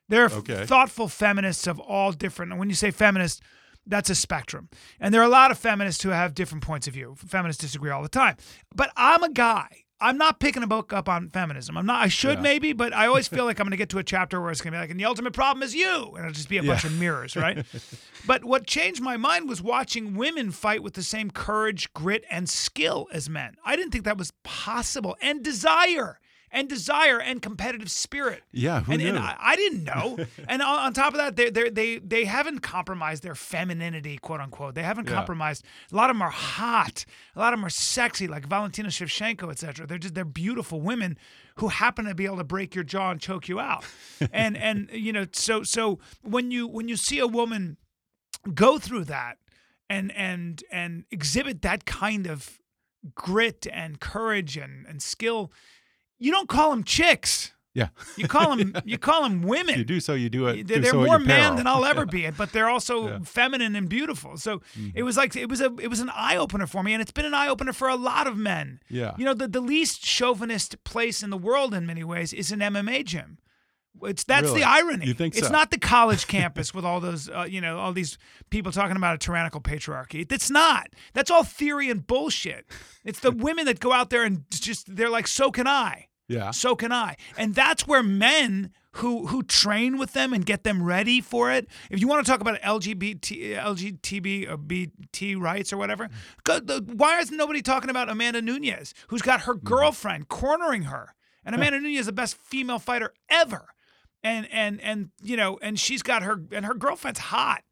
There 0.09 0.25
are 0.25 0.31
Okay. 0.31 0.65
thoughtful 0.65 1.07
feminists 1.07 1.67
of 1.67 1.79
all 1.79 2.11
different. 2.11 2.51
And 2.51 2.59
when 2.59 2.69
you 2.69 2.75
say 2.75 2.91
feminist, 2.91 3.41
that's 3.85 4.09
a 4.09 4.15
spectrum, 4.15 4.69
and 4.99 5.13
there 5.13 5.21
are 5.21 5.25
a 5.25 5.29
lot 5.29 5.51
of 5.51 5.57
feminists 5.57 6.03
who 6.03 6.09
have 6.09 6.33
different 6.33 6.63
points 6.63 6.87
of 6.87 6.93
view. 6.93 7.15
Feminists 7.17 7.61
disagree 7.61 7.91
all 7.91 8.01
the 8.03 8.09
time, 8.09 8.37
but 8.75 8.91
I'm 8.95 9.23
a 9.23 9.29
guy. 9.31 9.67
I'm 10.01 10.17
not 10.17 10.41
picking 10.41 10.63
a 10.63 10.67
book 10.67 10.91
up 10.91 11.07
on 11.07 11.29
feminism. 11.29 11.77
I'm 11.77 11.85
not. 11.85 12.01
I 12.01 12.07
should 12.09 12.39
Yeah. 12.39 12.41
maybe, 12.41 12.73
but 12.73 12.93
I 12.93 13.07
always 13.07 13.27
feel 13.29 13.45
like 13.45 13.59
I'm 13.59 13.65
going 13.65 13.71
to 13.71 13.77
get 13.77 13.87
to 13.89 13.99
a 13.99 14.03
chapter 14.03 14.41
where 14.41 14.51
it's 14.51 14.59
going 14.59 14.73
to 14.73 14.77
be 14.77 14.81
like, 14.81 14.89
and 14.89 14.99
the 14.99 15.05
ultimate 15.05 15.31
problem 15.31 15.63
is 15.63 15.73
you, 15.73 16.11
and 16.15 16.25
it'll 16.25 16.31
just 16.33 16.49
be 16.49 16.57
a 16.57 16.63
bunch 16.63 16.83
of 16.83 16.91
mirrors, 16.99 17.37
right? 17.37 17.65
but 18.27 18.43
what 18.43 18.67
changed 18.67 19.01
my 19.01 19.15
mind 19.15 19.47
was 19.47 19.61
watching 19.61 20.15
women 20.15 20.51
fight 20.51 20.83
with 20.83 20.95
the 20.95 21.03
same 21.03 21.31
courage, 21.31 21.93
grit, 21.93 22.25
and 22.29 22.49
skill 22.49 23.07
as 23.13 23.29
men. 23.29 23.55
I 23.63 23.77
didn't 23.77 23.91
think 23.91 24.03
that 24.03 24.17
was 24.17 24.31
possible, 24.43 25.15
and 25.21 25.41
desire, 25.41 26.19
and 26.53 26.69
desire, 26.69 27.19
and 27.19 27.41
competitive 27.41 27.89
spirit. 27.91 28.43
Yeah, 28.51 28.81
who 28.81 28.93
and, 28.93 29.01
knew? 29.01 29.09
and 29.09 29.19
I, 29.19 29.35
I 29.39 29.55
didn't 29.57 29.83
know. 29.83 30.17
and 30.47 30.61
on, 30.61 30.79
on 30.79 30.93
top 30.93 31.13
of 31.13 31.17
that, 31.17 31.35
they 31.35 31.49
they 31.49 31.69
they 31.69 31.97
they 31.97 32.25
haven't 32.25 32.59
compromised 32.59 33.23
their 33.23 33.35
femininity, 33.35 34.17
quote 34.19 34.39
unquote. 34.39 34.75
They 34.75 34.83
haven't 34.83 35.09
Yeah. 35.09 35.15
compromised. 35.15 35.65
A 35.91 35.95
lot 35.95 36.09
of 36.09 36.15
them 36.15 36.21
are 36.21 36.29
hot. 36.29 37.05
A 37.35 37.39
lot 37.39 37.53
of 37.53 37.59
them 37.59 37.65
are 37.65 37.69
sexy, 37.71 38.27
like 38.27 38.45
Valentina 38.47 38.89
Shevchenko, 38.89 39.51
etc. 39.51 39.85
They're 39.87 39.97
just 39.97 40.13
they're 40.13 40.23
beautiful 40.23 40.79
women 40.79 41.17
who 41.55 41.67
happen 41.67 42.05
to 42.05 42.15
be 42.15 42.25
able 42.25 42.37
to 42.37 42.43
break 42.43 42.73
your 42.75 42.83
jaw 42.83 43.11
and 43.11 43.19
choke 43.19 43.49
you 43.49 43.59
out. 43.59 43.83
and 44.31 44.55
and 44.55 44.89
you 44.93 45.11
know, 45.11 45.25
so 45.33 45.63
so 45.63 45.99
when 46.21 46.51
you 46.51 46.67
when 46.67 46.87
you 46.87 46.95
see 46.95 47.19
a 47.19 47.27
woman 47.27 47.77
go 48.53 48.77
through 48.77 49.05
that 49.05 49.37
and 49.89 50.11
and 50.11 50.63
and 50.71 51.05
exhibit 51.11 51.61
that 51.63 51.85
kind 51.85 52.27
of 52.27 52.59
grit 53.15 53.67
and 53.71 53.99
courage 53.99 54.55
and 54.57 54.85
and 54.85 55.01
skill, 55.01 55.51
you 56.23 56.31
don't 56.31 56.47
call 56.49 56.69
them 56.71 56.83
chicks. 56.83 57.51
yeah, 57.75 57.87
You 58.17 58.27
call 58.27 58.55
them 58.55 58.75
you 58.85 58.97
call 58.97 59.23
them 59.23 59.41
women. 59.41 59.77
you 59.79 59.83
do 59.83 59.99
so. 59.99 60.13
You 60.13 60.29
do 60.29 60.47
it. 60.47 60.67
They're, 60.67 60.79
do 60.81 60.89
so 60.89 61.03
more 61.03 61.17
man 61.19 61.55
than 61.55 61.65
I'll 61.67 61.85
ever 61.85 62.05
be, 62.17 62.29
but 62.29 62.51
they're 62.51 62.69
also 62.69 63.07
Yeah. 63.07 63.19
feminine 63.23 63.75
and 63.75 63.89
beautiful. 63.89 64.37
So 64.37 64.61
it 64.93 65.03
was 65.03 65.17
like 65.17 65.35
it 65.35 65.49
was 65.49 65.59
a 65.61 65.69
it 65.79 65.89
was 65.89 65.99
an 65.99 66.11
eye 66.13 66.37
opener 66.37 66.67
for 66.67 66.83
me, 66.83 66.93
and 66.93 67.01
it's 67.01 67.11
been 67.11 67.25
an 67.25 67.33
eye 67.33 67.47
opener 67.49 67.73
for 67.73 67.87
a 67.89 67.95
lot 67.95 68.27
of 68.27 68.37
men. 68.37 68.79
Yeah. 68.89 69.13
you 69.17 69.25
know 69.25 69.33
the 69.33 69.47
the 69.47 69.61
least 69.61 70.05
chauvinist 70.05 70.83
place 70.83 71.23
in 71.23 71.29
the 71.31 71.37
world 71.49 71.73
in 71.73 71.85
many 71.85 72.03
ways 72.03 72.31
is 72.33 72.51
an 72.51 72.59
MMA 72.59 73.03
gym. 73.05 73.37
It's 74.01 74.23
that's 74.23 74.47
Really? 74.47 74.61
the 74.61 74.67
irony. 74.67 75.05
You 75.07 75.13
think 75.13 75.35
it's 75.37 75.47
so? 75.47 75.53
not 75.53 75.69
the 75.71 75.77
college 75.79 76.25
campus 76.37 76.73
with 76.73 76.83
all 76.85 76.99
those 76.99 77.29
uh, 77.29 77.47
you 77.49 77.61
know 77.61 77.77
all 77.79 77.93
these 77.93 78.17
people 78.49 78.71
talking 78.71 78.97
about 78.97 79.15
a 79.15 79.17
tyrannical 79.17 79.61
patriarchy. 79.61 80.27
That's 80.27 80.49
not. 80.51 80.87
That's 81.13 81.31
all 81.31 81.43
theory 81.43 81.89
and 81.89 82.05
bullshit. 82.05 82.65
It's 83.05 83.19
the 83.19 83.31
women 83.31 83.65
that 83.65 83.79
go 83.79 83.91
out 83.93 84.09
there 84.09 84.23
and 84.23 84.43
just 84.51 84.95
they're 84.95 85.09
like, 85.11 85.27
so 85.27 85.51
can 85.51 85.67
I. 85.67 86.07
Yeah. 86.27 86.51
So 86.51 86.75
can 86.75 86.91
I. 86.91 87.17
And 87.37 87.53
that's 87.53 87.87
where 87.87 88.03
men 88.03 88.71
who 88.97 89.27
who 89.27 89.43
train 89.43 89.97
with 89.97 90.13
them 90.13 90.33
and 90.33 90.45
get 90.45 90.63
them 90.63 90.83
ready 90.83 91.19
for 91.19 91.51
it. 91.51 91.67
If 91.89 91.99
you 91.99 92.07
want 92.07 92.25
to 92.25 92.31
talk 92.31 92.41
about 92.41 92.61
LGBT 92.61 93.57
LGTB 93.57 94.49
or 94.49 94.57
BT 94.57 95.35
rights 95.35 95.73
or 95.73 95.77
whatever, 95.77 96.05
mm-hmm. 96.05 96.15
go, 96.43 96.59
the, 96.59 96.83
why 96.93 97.19
is 97.19 97.31
nobody 97.31 97.61
talking 97.61 97.89
about 97.89 98.09
Amanda 98.09 98.41
Nunes, 98.41 98.93
who's 99.07 99.21
got 99.21 99.41
her 99.41 99.55
mm-hmm. 99.55 99.67
girlfriend 99.67 100.27
cornering 100.27 100.83
her? 100.83 101.15
And 101.43 101.55
Amanda 101.55 101.79
Nunes 101.81 102.01
is 102.01 102.05
the 102.05 102.11
best 102.11 102.37
female 102.37 102.79
fighter 102.79 103.13
ever. 103.29 103.67
And 104.23 104.47
and 104.51 104.79
and 104.81 105.09
you 105.21 105.35
know, 105.35 105.57
and 105.61 105.79
she's 105.79 106.03
got 106.03 106.23
her 106.23 106.41
and 106.51 106.65
her 106.65 106.75
girlfriend's 106.75 107.19
hot. 107.19 107.63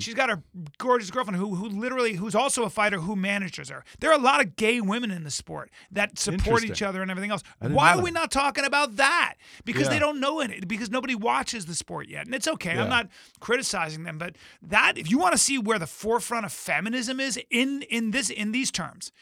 She's 0.00 0.14
got 0.14 0.30
her 0.30 0.42
gorgeous 0.78 1.10
girlfriend 1.10 1.36
who 1.38 1.54
who 1.54 1.68
literally 1.68 2.14
who's 2.14 2.34
also 2.34 2.64
a 2.64 2.70
fighter 2.70 2.98
who 2.98 3.14
manages 3.14 3.68
her. 3.68 3.84
There 4.00 4.10
are 4.10 4.18
a 4.18 4.22
lot 4.22 4.40
of 4.40 4.56
gay 4.56 4.80
women 4.80 5.10
in 5.12 5.22
the 5.22 5.30
sport 5.30 5.70
that 5.92 6.18
support 6.18 6.64
each 6.64 6.82
other 6.82 7.02
and 7.02 7.10
everything 7.10 7.30
else. 7.30 7.42
Why 7.60 7.94
are 7.94 8.02
we 8.02 8.10
not 8.10 8.30
talking 8.32 8.64
about 8.64 8.96
that? 8.96 9.34
Because 9.64 9.84
Yeah. 9.84 9.90
they 9.90 9.98
don't 10.00 10.18
know 10.18 10.40
it. 10.40 10.66
Because 10.66 10.90
nobody 10.90 11.14
watches 11.14 11.66
the 11.66 11.74
sport 11.76 12.08
yet, 12.08 12.26
and 12.26 12.34
it's 12.34 12.48
okay. 12.48 12.74
Yeah. 12.74 12.82
I'm 12.82 12.88
not 12.90 13.08
criticizing 13.38 14.02
them, 14.04 14.18
but 14.18 14.36
that 14.62 14.98
if 14.98 15.08
you 15.10 15.18
want 15.18 15.32
to 15.32 15.38
see 15.38 15.56
where 15.58 15.78
the 15.78 15.86
forefront 15.86 16.44
of 16.46 16.52
feminism 16.52 17.20
is 17.20 17.38
in 17.50 17.82
in 17.82 18.10
this 18.10 18.28
in 18.28 18.50
these 18.52 18.72
terms, 18.72 19.12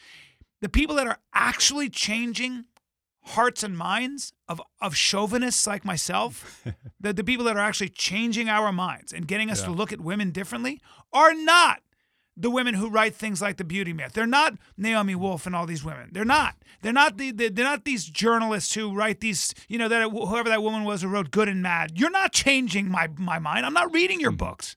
the 0.61 0.69
people 0.69 0.95
that 0.95 1.05
are 1.07 1.19
actually 1.33 1.89
changing 1.89 2.65
hearts 3.29 3.63
and 3.63 3.77
minds 3.77 4.33
of 4.47 4.61
of 4.81 4.95
chauvinists 4.95 5.65
like 5.67 5.85
myself, 5.85 6.63
the, 6.99 7.13
the 7.13 7.23
people 7.23 7.45
that 7.45 7.55
are 7.55 7.59
actually 7.59 7.89
changing 7.89 8.49
our 8.49 8.71
minds 8.71 9.13
and 9.13 9.27
getting 9.27 9.49
us 9.49 9.61
to 9.63 9.71
look 9.71 9.91
at 9.91 10.01
women 10.01 10.31
differently 10.31 10.81
are 11.13 11.33
not 11.33 11.81
the 12.39 12.49
women 12.49 12.73
who 12.73 12.89
write 12.89 13.15
things 13.15 13.41
like 13.41 13.57
the 13.57 13.65
beauty 13.65 13.91
myth. 13.91 14.13
They're 14.13 14.25
not 14.25 14.53
Naomi 14.77 15.13
Wolf 15.13 15.45
and 15.45 15.53
all 15.53 15.65
these 15.65 15.83
women. 15.83 16.09
They're 16.13 16.23
not. 16.23 16.55
They're 16.81 16.93
not 16.93 17.17
the, 17.17 17.31
the 17.31 17.49
they're 17.49 17.65
not 17.65 17.83
these 17.83 18.05
journalists 18.05 18.73
who 18.73 18.95
write 18.95 19.19
these, 19.19 19.53
you 19.67 19.77
know, 19.77 19.89
that 19.89 20.09
whoever 20.09 20.47
that 20.47 20.63
woman 20.63 20.85
was 20.85 21.01
who 21.01 21.09
wrote 21.09 21.31
Good 21.31 21.49
and 21.49 21.61
Mad. 21.61 21.99
You're 21.99 22.09
not 22.09 22.31
changing 22.31 22.89
my 22.89 23.09
my 23.17 23.39
mind. 23.39 23.65
I'm 23.65 23.73
not 23.73 23.93
reading 23.93 24.19
your 24.19 24.31
hmm. 24.31 24.37
books. 24.37 24.75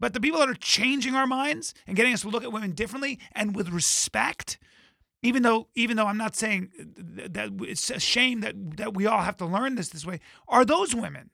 But 0.00 0.12
the 0.12 0.20
people 0.20 0.40
that 0.40 0.48
are 0.48 0.54
changing 0.54 1.14
our 1.14 1.26
minds 1.26 1.72
and 1.86 1.96
getting 1.96 2.12
us 2.12 2.22
to 2.22 2.28
look 2.28 2.42
at 2.42 2.52
women 2.52 2.72
differently 2.72 3.20
and 3.32 3.54
with 3.54 3.68
respect, 3.68 4.58
even 5.24 5.42
though 5.42 5.68
even 5.74 5.96
though 5.96 6.06
I'm 6.06 6.16
not 6.18 6.36
saying 6.36 6.70
that 6.96 7.50
it's 7.62 7.90
a 7.90 7.98
shame 7.98 8.40
that 8.42 8.54
that 8.76 8.94
we 8.94 9.06
all 9.06 9.22
have 9.22 9.36
to 9.38 9.46
learn 9.46 9.74
this 9.74 9.88
this 9.88 10.06
way, 10.06 10.20
are 10.46 10.64
those 10.64 10.94
women? 10.94 11.30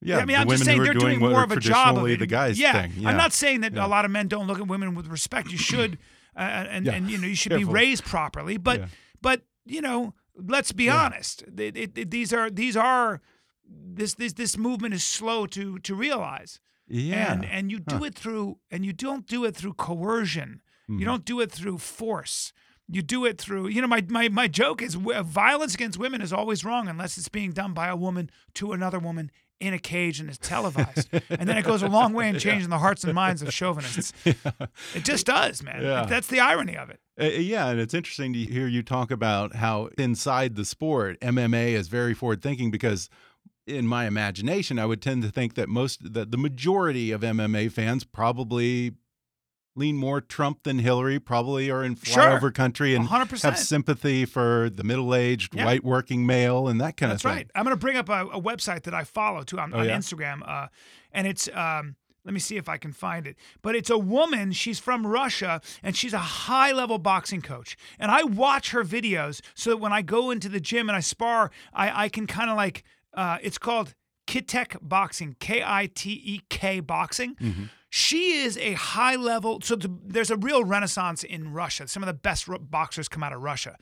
Yeah, 0.00 0.18
I 0.18 0.24
mean, 0.26 0.36
I'm 0.36 0.48
just 0.48 0.64
saying 0.64 0.82
they're 0.82 0.92
doing 0.94 1.20
what 1.20 1.30
more 1.30 1.44
of 1.44 1.52
a 1.52 1.60
job 1.60 1.96
of 1.96 2.06
it. 2.08 2.18
the 2.18 2.26
guys 2.26 2.58
yeah, 2.58 2.82
thing. 2.82 2.92
Yeah, 2.98 3.08
I'm 3.08 3.16
not 3.16 3.32
saying 3.32 3.60
that 3.62 3.72
Yeah. 3.74 3.86
a 3.86 3.88
lot 3.88 4.04
of 4.04 4.10
men 4.10 4.28
don't 4.28 4.46
look 4.46 4.58
at 4.58 4.66
women 4.68 4.94
with 4.94 5.06
respect. 5.06 5.50
You 5.50 5.56
should, 5.56 5.98
uh, 6.36 6.40
and 6.40 6.84
Yeah. 6.86 6.92
and 6.92 7.10
you 7.10 7.16
know 7.18 7.26
you 7.26 7.34
should 7.36 7.52
Careful. 7.52 7.68
be 7.68 7.72
raised 7.72 8.04
properly. 8.04 8.56
But 8.58 8.88
but 9.22 9.42
you 9.64 9.80
know, 9.80 10.12
let's 10.36 10.72
be 10.72 10.90
honest. 10.90 11.42
It- 11.56 11.76
it- 11.76 11.96
it- 11.98 12.10
these 12.10 12.32
are 12.34 12.50
these 12.50 12.76
are 12.76 13.22
this 13.66 14.14
this 14.14 14.34
this 14.34 14.58
movement 14.58 14.92
is 14.94 15.04
slow 15.04 15.46
to 15.46 15.78
to 15.78 15.94
realize. 15.94 16.60
Yeah, 16.86 17.32
And 17.32 17.44
and 17.46 17.70
you 17.72 17.78
do 17.80 18.04
it 18.04 18.14
through 18.14 18.58
and 18.70 18.84
you 18.84 18.92
don't 18.92 19.26
do 19.26 19.44
it 19.46 19.56
through 19.56 19.72
coercion. 19.74 20.60
Mm-hmm. 20.90 20.98
You 20.98 21.06
don't 21.06 21.24
do 21.24 21.40
it 21.40 21.50
through 21.50 21.78
force. 21.78 22.52
You 22.88 23.00
do 23.00 23.24
it 23.24 23.38
through, 23.38 23.68
you 23.68 23.80
know, 23.80 23.86
my, 23.86 24.04
my, 24.08 24.28
my 24.28 24.46
joke 24.46 24.82
is 24.82 24.94
violence 24.94 25.74
against 25.74 25.98
women 25.98 26.20
is 26.20 26.32
always 26.32 26.64
wrong 26.64 26.86
unless 26.86 27.16
it's 27.16 27.30
being 27.30 27.52
done 27.52 27.72
by 27.72 27.88
a 27.88 27.96
woman 27.96 28.30
to 28.54 28.72
another 28.72 28.98
woman 28.98 29.30
in 29.60 29.72
a 29.72 29.78
cage 29.78 30.20
and 30.20 30.28
is 30.28 30.38
televised. 30.38 31.08
and 31.30 31.48
then 31.48 31.56
it 31.56 31.64
goes 31.64 31.82
a 31.82 31.88
long 31.88 32.12
way 32.12 32.28
in 32.28 32.38
changing 32.38 32.68
the 32.68 32.78
hearts 32.78 33.02
and 33.04 33.14
minds 33.14 33.40
of 33.40 33.52
chauvinists. 33.52 34.12
It 34.94 35.04
just 35.04 35.26
does, 35.26 35.62
man. 35.62 35.82
Yeah. 35.82 36.04
That's 36.04 36.26
the 36.26 36.40
irony 36.40 36.76
of 36.76 36.90
it. 36.90 37.00
Uh, 37.20 37.26
yeah, 37.26 37.68
and 37.68 37.80
it's 37.80 37.94
interesting 37.94 38.32
to 38.32 38.38
hear 38.40 38.66
you 38.66 38.82
talk 38.82 39.10
about 39.10 39.56
how 39.56 39.88
inside 39.98 40.56
the 40.56 40.64
sport, 40.64 41.18
MMA 41.20 41.72
is 41.72 41.88
very 41.88 42.14
forward 42.14 42.42
thinking 42.42 42.70
because 42.70 43.08
in 43.66 43.86
my 43.86 44.06
imagination, 44.06 44.78
I 44.78 44.86
would 44.86 45.00
tend 45.00 45.22
to 45.22 45.30
think 45.30 45.54
that 45.54 45.68
most 45.68 46.12
that 46.12 46.30
the 46.30 46.38
majority 46.38 47.10
of 47.12 47.22
MMA 47.22 47.72
fans 47.72 48.04
probably 48.04 48.92
lean 49.76 49.96
more 49.96 50.20
Trump 50.20 50.62
than 50.62 50.78
Hillary, 50.78 51.18
probably 51.18 51.70
are 51.70 51.82
in 51.82 51.96
Sure. 51.96 52.22
flyover 52.22 52.54
country 52.54 52.94
and 52.94 53.06
100%. 53.08 53.42
have 53.42 53.58
sympathy 53.58 54.24
for 54.24 54.70
the 54.70 54.84
middle-aged 54.84 55.54
Yeah. 55.54 55.64
white 55.64 55.82
working 55.84 56.24
male 56.26 56.68
and 56.68 56.80
that 56.80 56.96
kind 56.96 57.10
That's 57.12 57.24
of 57.24 57.30
thing. 57.30 57.36
That's 57.38 57.46
right. 57.46 57.50
I'm 57.54 57.64
going 57.64 57.76
to 57.76 57.80
bring 57.80 57.96
up 57.96 58.08
a, 58.08 58.26
a 58.28 58.40
website 58.40 58.82
that 58.84 58.94
I 58.94 59.04
follow 59.04 59.42
too 59.42 59.58
on, 59.58 59.74
Oh, 59.74 59.78
on 59.80 59.86
yeah? 59.86 59.96
Instagram, 59.98 60.48
uh, 60.48 60.68
and 61.12 61.26
it's 61.26 61.48
um, 61.54 61.96
Let 62.26 62.32
me 62.32 62.40
see 62.40 62.56
if 62.56 62.70
I 62.70 62.78
can 62.78 62.92
find 62.92 63.26
it. 63.26 63.36
But 63.60 63.74
it's 63.76 63.90
a 63.90 63.98
woman. 63.98 64.52
She's 64.52 64.78
from 64.78 65.06
Russia 65.06 65.60
and 65.82 65.94
she's 65.94 66.14
a 66.14 66.18
high 66.48 66.72
level 66.72 66.96
boxing 66.98 67.42
coach. 67.42 67.76
And 67.98 68.10
I 68.10 68.22
watch 68.22 68.70
her 68.70 68.82
videos 68.82 69.42
so 69.54 69.68
that 69.70 69.76
when 69.76 69.92
I 69.92 70.00
go 70.00 70.30
into 70.30 70.48
the 70.48 70.58
gym 70.60 70.88
and 70.88 70.96
I 70.96 71.00
spar, 71.00 71.50
I, 71.74 72.04
I 72.04 72.08
can 72.08 72.26
kind 72.26 72.48
of 72.48 72.56
like, 72.56 72.82
uh, 73.12 73.36
it's 73.42 73.58
called 73.58 73.92
Kitek 74.26 74.78
Boxing, 74.80 75.36
K 75.38 75.62
I 75.62 75.86
T 75.94 76.12
E 76.24 76.40
K 76.48 76.80
Boxing. 76.80 77.36
She 77.96 78.32
is 78.42 78.58
a 78.58 78.72
high 78.72 79.14
level. 79.14 79.60
So 79.62 79.76
the, 79.76 79.88
there's 80.04 80.28
a 80.30 80.36
real 80.36 80.64
renaissance 80.64 81.22
in 81.22 81.52
Russia. 81.52 81.86
Some 81.86 82.02
of 82.02 82.08
the 82.08 82.12
best 82.12 82.46
boxers 82.68 83.08
come 83.08 83.22
out 83.22 83.32
of 83.32 83.40
Russia. 83.40 83.76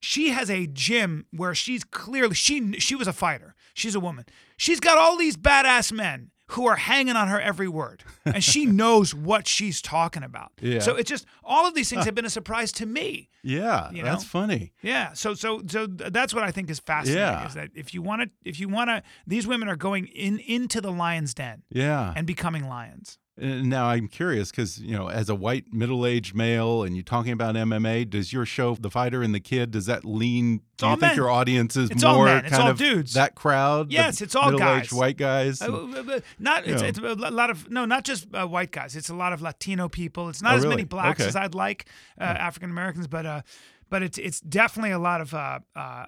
She 0.00 0.30
has 0.30 0.48
a 0.50 0.66
gym 0.66 1.26
where 1.36 1.54
she's 1.54 1.84
clearly 1.84 2.34
she 2.34 2.78
she 2.80 2.94
was 2.94 3.06
a 3.06 3.12
fighter. 3.12 3.54
She's 3.74 3.94
a 3.94 4.00
woman. 4.00 4.24
She's 4.56 4.80
got 4.80 4.96
all 4.96 5.18
these 5.18 5.36
badass 5.36 5.92
men 5.92 6.30
who 6.52 6.66
are 6.66 6.76
hanging 6.76 7.14
on 7.14 7.28
her 7.28 7.38
every 7.38 7.68
word, 7.68 8.04
and 8.24 8.42
she 8.42 8.64
knows 8.80 9.14
what 9.14 9.46
she's 9.46 9.82
talking 9.82 10.22
about. 10.22 10.50
Yeah. 10.62 10.78
So 10.78 10.94
it's 10.96 11.10
just 11.10 11.26
all 11.44 11.66
of 11.68 11.74
these 11.74 11.90
things 11.90 12.04
have 12.06 12.14
been 12.14 12.24
a 12.24 12.30
surprise 12.30 12.72
to 12.72 12.86
me. 12.86 13.28
Yeah, 13.42 13.90
You 13.90 14.02
that's 14.02 14.22
know? 14.24 14.28
funny. 14.28 14.72
Yeah. 14.80 15.12
So 15.12 15.34
so 15.34 15.60
so 15.66 15.86
that's 15.86 16.32
what 16.32 16.42
I 16.44 16.52
think 16.52 16.70
is 16.70 16.78
fascinating 16.80 17.20
Yeah. 17.20 17.46
is 17.46 17.52
that 17.52 17.68
if 17.74 17.92
you 17.92 18.00
want 18.00 18.22
to 18.22 18.30
if 18.46 18.58
you 18.60 18.68
want 18.70 18.88
to 18.88 19.02
these 19.26 19.46
women 19.46 19.68
are 19.68 19.76
going 19.76 20.06
in 20.06 20.38
into 20.38 20.80
the 20.80 20.90
lion's 20.90 21.34
den 21.34 21.64
Yeah. 21.70 22.14
and 22.16 22.26
becoming 22.26 22.66
lions. 22.66 23.18
Uh, 23.40 23.46
Now 23.62 23.86
I'm 23.88 24.08
curious 24.08 24.50
because 24.50 24.78
you 24.80 24.96
know, 24.96 25.08
as 25.08 25.28
a 25.28 25.34
white 25.34 25.72
middle-aged 25.72 26.34
male, 26.34 26.82
and 26.82 26.96
you're 26.96 27.02
talking 27.04 27.32
about 27.32 27.54
MMA, 27.54 28.08
does 28.10 28.32
your 28.32 28.44
show, 28.46 28.74
The 28.74 28.90
Fighter 28.90 29.22
and 29.22 29.34
the 29.34 29.40
Kid, 29.40 29.70
does 29.70 29.86
that 29.86 30.04
lean? 30.04 30.62
Do 30.76 30.86
you 30.86 30.90
think 30.92 31.00
men. 31.02 31.16
your 31.16 31.30
audience 31.30 31.76
is 31.76 31.90
It's 31.90 32.04
all 32.04 32.14
more. 32.16 32.28
It's 32.28 32.50
kind 32.50 32.62
all 32.62 32.70
of 32.70 32.78
dudes. 32.78 33.14
that 33.14 33.34
crowd? 33.34 33.90
Yes, 33.92 34.20
it's 34.20 34.34
all 34.36 34.50
middle-aged 34.52 34.90
guys. 34.90 34.92
white 34.98 35.16
guys. 35.16 35.60
Uh, 35.62 36.20
not 36.38 36.66
it's, 36.66 36.82
it's 36.82 36.98
a 36.98 37.14
lot 37.14 37.50
of 37.50 37.68
no, 37.70 37.84
not 37.84 38.04
just 38.04 38.26
uh, 38.34 38.46
white 38.46 38.70
guys. 38.70 38.94
It's 38.96 39.08
a 39.08 39.14
lot 39.14 39.32
of 39.32 39.42
Latino 39.42 39.88
people. 39.88 40.28
It's 40.28 40.40
not 40.42 40.52
Oh, 40.54 40.56
as 40.56 40.62
really? 40.62 40.76
many 40.76 40.84
blacks 40.84 41.20
Okay. 41.20 41.28
as 41.28 41.36
I'd 41.36 41.54
like, 41.54 41.86
uh, 42.20 42.24
African 42.24 42.70
Americans, 42.70 43.06
but 43.08 43.26
uh, 43.26 43.42
but 43.90 44.02
it's 44.02 44.18
it's 44.18 44.40
definitely 44.40 44.92
a 44.92 44.98
lot 44.98 45.20
of 45.20 45.34
uh, 45.34 45.60
uh, 45.76 46.06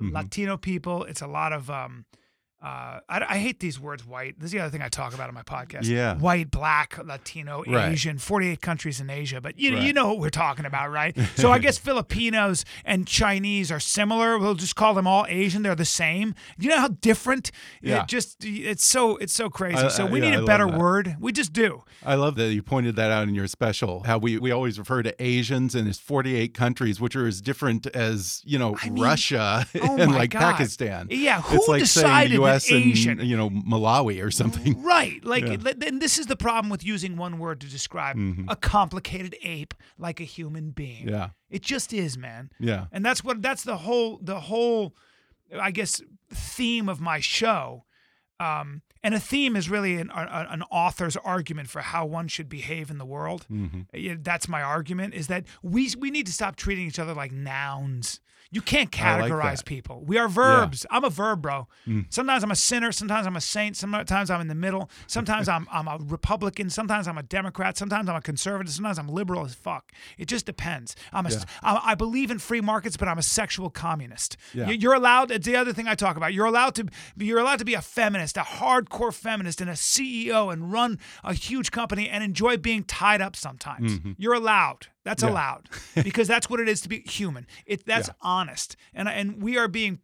Mm-hmm. 0.00 0.14
Latino 0.14 0.56
people. 0.56 1.02
It's 1.04 1.22
a 1.22 1.26
lot 1.26 1.52
of 1.52 1.68
um, 1.70 2.04
uh, 2.60 2.98
I, 3.08 3.24
I 3.28 3.38
hate 3.38 3.60
these 3.60 3.78
words 3.78 4.04
white. 4.04 4.38
This 4.38 4.46
is 4.46 4.52
the 4.52 4.58
other 4.60 4.70
thing 4.70 4.82
I 4.82 4.88
talk 4.88 5.14
about 5.14 5.28
on 5.28 5.34
my 5.34 5.42
podcast. 5.42 5.84
Yeah. 5.86 6.16
white, 6.16 6.50
black, 6.50 6.98
Latino, 7.04 7.62
Right. 7.66 7.92
Asian, 7.92 8.18
forty-eight 8.18 8.60
countries 8.60 9.00
in 9.00 9.08
Asia. 9.10 9.40
But 9.40 9.58
you 9.58 9.74
Right. 9.74 9.82
you 9.84 9.92
know 9.92 10.08
what 10.08 10.18
we're 10.18 10.30
talking 10.30 10.64
about, 10.66 10.90
right? 10.90 11.16
So 11.36 11.52
I 11.52 11.58
guess 11.60 11.78
Filipinos 11.78 12.64
and 12.84 13.06
Chinese 13.06 13.70
are 13.70 13.78
similar. 13.78 14.38
We'll 14.38 14.54
just 14.56 14.74
call 14.74 14.92
them 14.94 15.06
all 15.06 15.24
Asian. 15.28 15.62
They're 15.62 15.74
the 15.76 15.84
same. 15.84 16.34
You 16.58 16.70
know 16.70 16.78
how 16.80 16.88
different? 16.88 17.52
Yeah. 17.80 18.02
It 18.02 18.08
just 18.08 18.44
it's 18.44 18.84
so 18.84 19.16
it's 19.18 19.32
so 19.32 19.48
crazy. 19.48 19.78
I- 19.78 19.88
so 19.88 20.06
we 20.06 20.20
yeah, 20.20 20.30
need 20.30 20.38
a 20.40 20.44
better 20.44 20.66
word. 20.66 21.16
We 21.20 21.30
just 21.32 21.52
do. 21.52 21.84
I 22.04 22.14
love 22.16 22.34
that 22.36 22.52
you 22.52 22.62
pointed 22.62 22.96
that 22.96 23.10
out 23.12 23.28
in 23.28 23.34
your 23.34 23.46
special. 23.46 24.02
How 24.04 24.18
we, 24.18 24.38
we 24.38 24.50
always 24.50 24.78
refer 24.78 25.02
to 25.02 25.14
Asians 25.22 25.74
and 25.74 25.86
it's 25.88 25.98
48 25.98 26.54
countries, 26.54 27.00
which 27.00 27.14
are 27.16 27.26
as 27.26 27.40
different 27.40 27.86
as 27.88 28.42
you 28.44 28.58
know 28.58 28.76
I 28.82 28.88
mean, 28.90 29.02
Russia 29.02 29.66
oh 29.80 29.96
and 30.00 30.12
like 30.12 30.30
God. 30.30 30.40
Pakistan. 30.40 31.06
Yeah, 31.10 31.38
it's 31.38 31.48
who 31.66 31.72
like 31.72 31.80
decided 31.80 32.38
U.S. 32.50 32.70
and 32.70 32.84
Asian- 32.84 33.20
you 33.20 33.36
know 33.36 33.50
Malawi 33.50 34.22
or 34.24 34.30
something. 34.30 34.82
Right. 34.88 35.24
Like 35.24 35.44
Yeah. 35.46 35.72
and 35.86 36.00
this 36.02 36.18
is 36.18 36.26
the 36.26 36.36
problem 36.36 36.70
with 36.70 36.84
using 36.84 37.16
one 37.16 37.38
word 37.38 37.60
to 37.60 37.66
describe 37.68 38.16
a 38.48 38.56
complicated 38.56 39.36
ape 39.42 39.74
like 39.98 40.20
a 40.20 40.24
human 40.24 40.70
being. 40.70 41.06
Mm-hmm. 41.06 41.14
Yeah. 41.14 41.28
It 41.50 41.62
just 41.62 41.92
is, 41.92 42.16
man. 42.18 42.50
Yeah. 42.58 42.86
And 42.92 43.04
that's 43.04 43.22
what 43.24 43.42
that's 43.42 43.64
the 43.64 43.76
whole 43.78 44.18
the 44.22 44.40
whole 44.40 44.94
I 45.58 45.70
guess 45.70 46.00
theme 46.32 46.88
of 46.88 47.00
my 47.00 47.20
show. 47.20 47.84
Um, 48.40 48.82
and 49.02 49.14
a 49.14 49.20
theme 49.20 49.56
is 49.56 49.68
really 49.70 49.96
an, 49.96 50.10
a- 50.14 50.46
an 50.50 50.62
author's 50.70 51.16
argument 51.16 51.68
for 51.68 51.80
how 51.80 52.06
one 52.06 52.28
should 52.28 52.48
behave 52.48 52.90
in 52.90 52.98
the 52.98 53.04
world. 53.06 53.46
Mm-hmm. 53.50 54.22
That's 54.22 54.48
my 54.48 54.62
argument: 54.62 55.14
is 55.14 55.26
that 55.28 55.44
we 55.62 55.90
we 55.98 56.10
need 56.10 56.26
to 56.26 56.32
stop 56.32 56.56
treating 56.56 56.86
each 56.86 56.98
other 56.98 57.14
like 57.14 57.32
nouns. 57.32 58.20
You 58.50 58.62
can't 58.62 58.88
I 59.00 59.20
like 59.20 59.30
categorize 59.30 59.62
people. 59.64 60.02
We 60.06 60.16
are 60.16 60.26
verbs. 60.26 60.86
I'm 60.90 61.04
a 61.04 61.10
verb, 61.10 61.42
bro. 61.42 61.68
Mm. 61.86 62.06
Sometimes 62.08 62.42
I'm 62.42 62.50
a 62.50 62.56
sinner. 62.56 62.92
Sometimes 62.92 63.26
I'm 63.26 63.36
a 63.36 63.42
saint. 63.42 63.76
Sometimes 63.76 64.30
I'm 64.30 64.40
in 64.40 64.48
the 64.48 64.54
middle. 64.54 64.88
Sometimes 65.06 65.48
I'm 65.50 65.66
I'm 65.70 65.86
a 65.86 65.98
Republican. 66.02 66.70
Sometimes 66.70 67.06
I'm 67.06 67.18
a 67.18 67.22
Democrat. 67.22 67.76
Sometimes 67.76 68.08
I'm 68.08 68.16
a 68.16 68.22
conservative. 68.22 68.72
Sometimes 68.72 68.98
I'm 68.98 69.08
liberal 69.08 69.44
as 69.44 69.54
fuck. 69.54 69.92
It 70.16 70.28
just 70.28 70.46
depends. 70.46 70.96
I'm 71.12 71.26
a, 71.26 71.30
I, 71.62 71.80
I 71.92 71.94
believe 71.94 72.30
in 72.30 72.38
free 72.38 72.62
markets, 72.62 72.96
but 72.96 73.06
I'm 73.06 73.18
a 73.18 73.22
sexual 73.22 73.68
communist. 73.68 74.38
Yeah. 74.54 74.68
You- 74.70 74.78
You're 74.78 74.94
allowed. 74.94 75.30
It's 75.30 75.44
the 75.46 75.56
other 75.56 75.74
thing 75.74 75.86
I 75.86 75.94
talk 75.94 76.16
about. 76.16 76.32
You're 76.32 76.46
allowed 76.46 76.74
to. 76.76 76.86
You're 77.18 77.40
allowed 77.40 77.58
to 77.58 77.66
be 77.66 77.74
a 77.74 77.82
feminist, 77.82 78.38
a 78.38 78.40
hardcore 78.40 79.12
feminist, 79.12 79.60
and 79.60 79.68
a 79.68 79.74
CEO, 79.74 80.50
and 80.50 80.72
run 80.72 80.98
a 81.22 81.34
huge 81.34 81.70
company 81.70 82.08
and 82.08 82.24
enjoy 82.24 82.56
being 82.56 82.82
tied 82.84 83.20
up 83.20 83.36
sometimes. 83.36 83.98
Mm-hmm. 83.98 84.12
You're 84.16 84.34
allowed. 84.34 84.86
That's 85.08 85.22
Yeah. 85.22 85.30
allowed 85.30 85.68
because 86.08 86.28
that's 86.28 86.48
what 86.50 86.60
it 86.60 86.68
is 86.68 86.80
to 86.82 86.88
be 86.88 87.00
human. 87.00 87.46
It 87.66 87.86
that's 87.86 88.08
Yeah. 88.08 88.14
honest, 88.36 88.76
and 88.92 89.08
and 89.08 89.42
we 89.42 89.56
are 89.56 89.68
being 89.68 90.00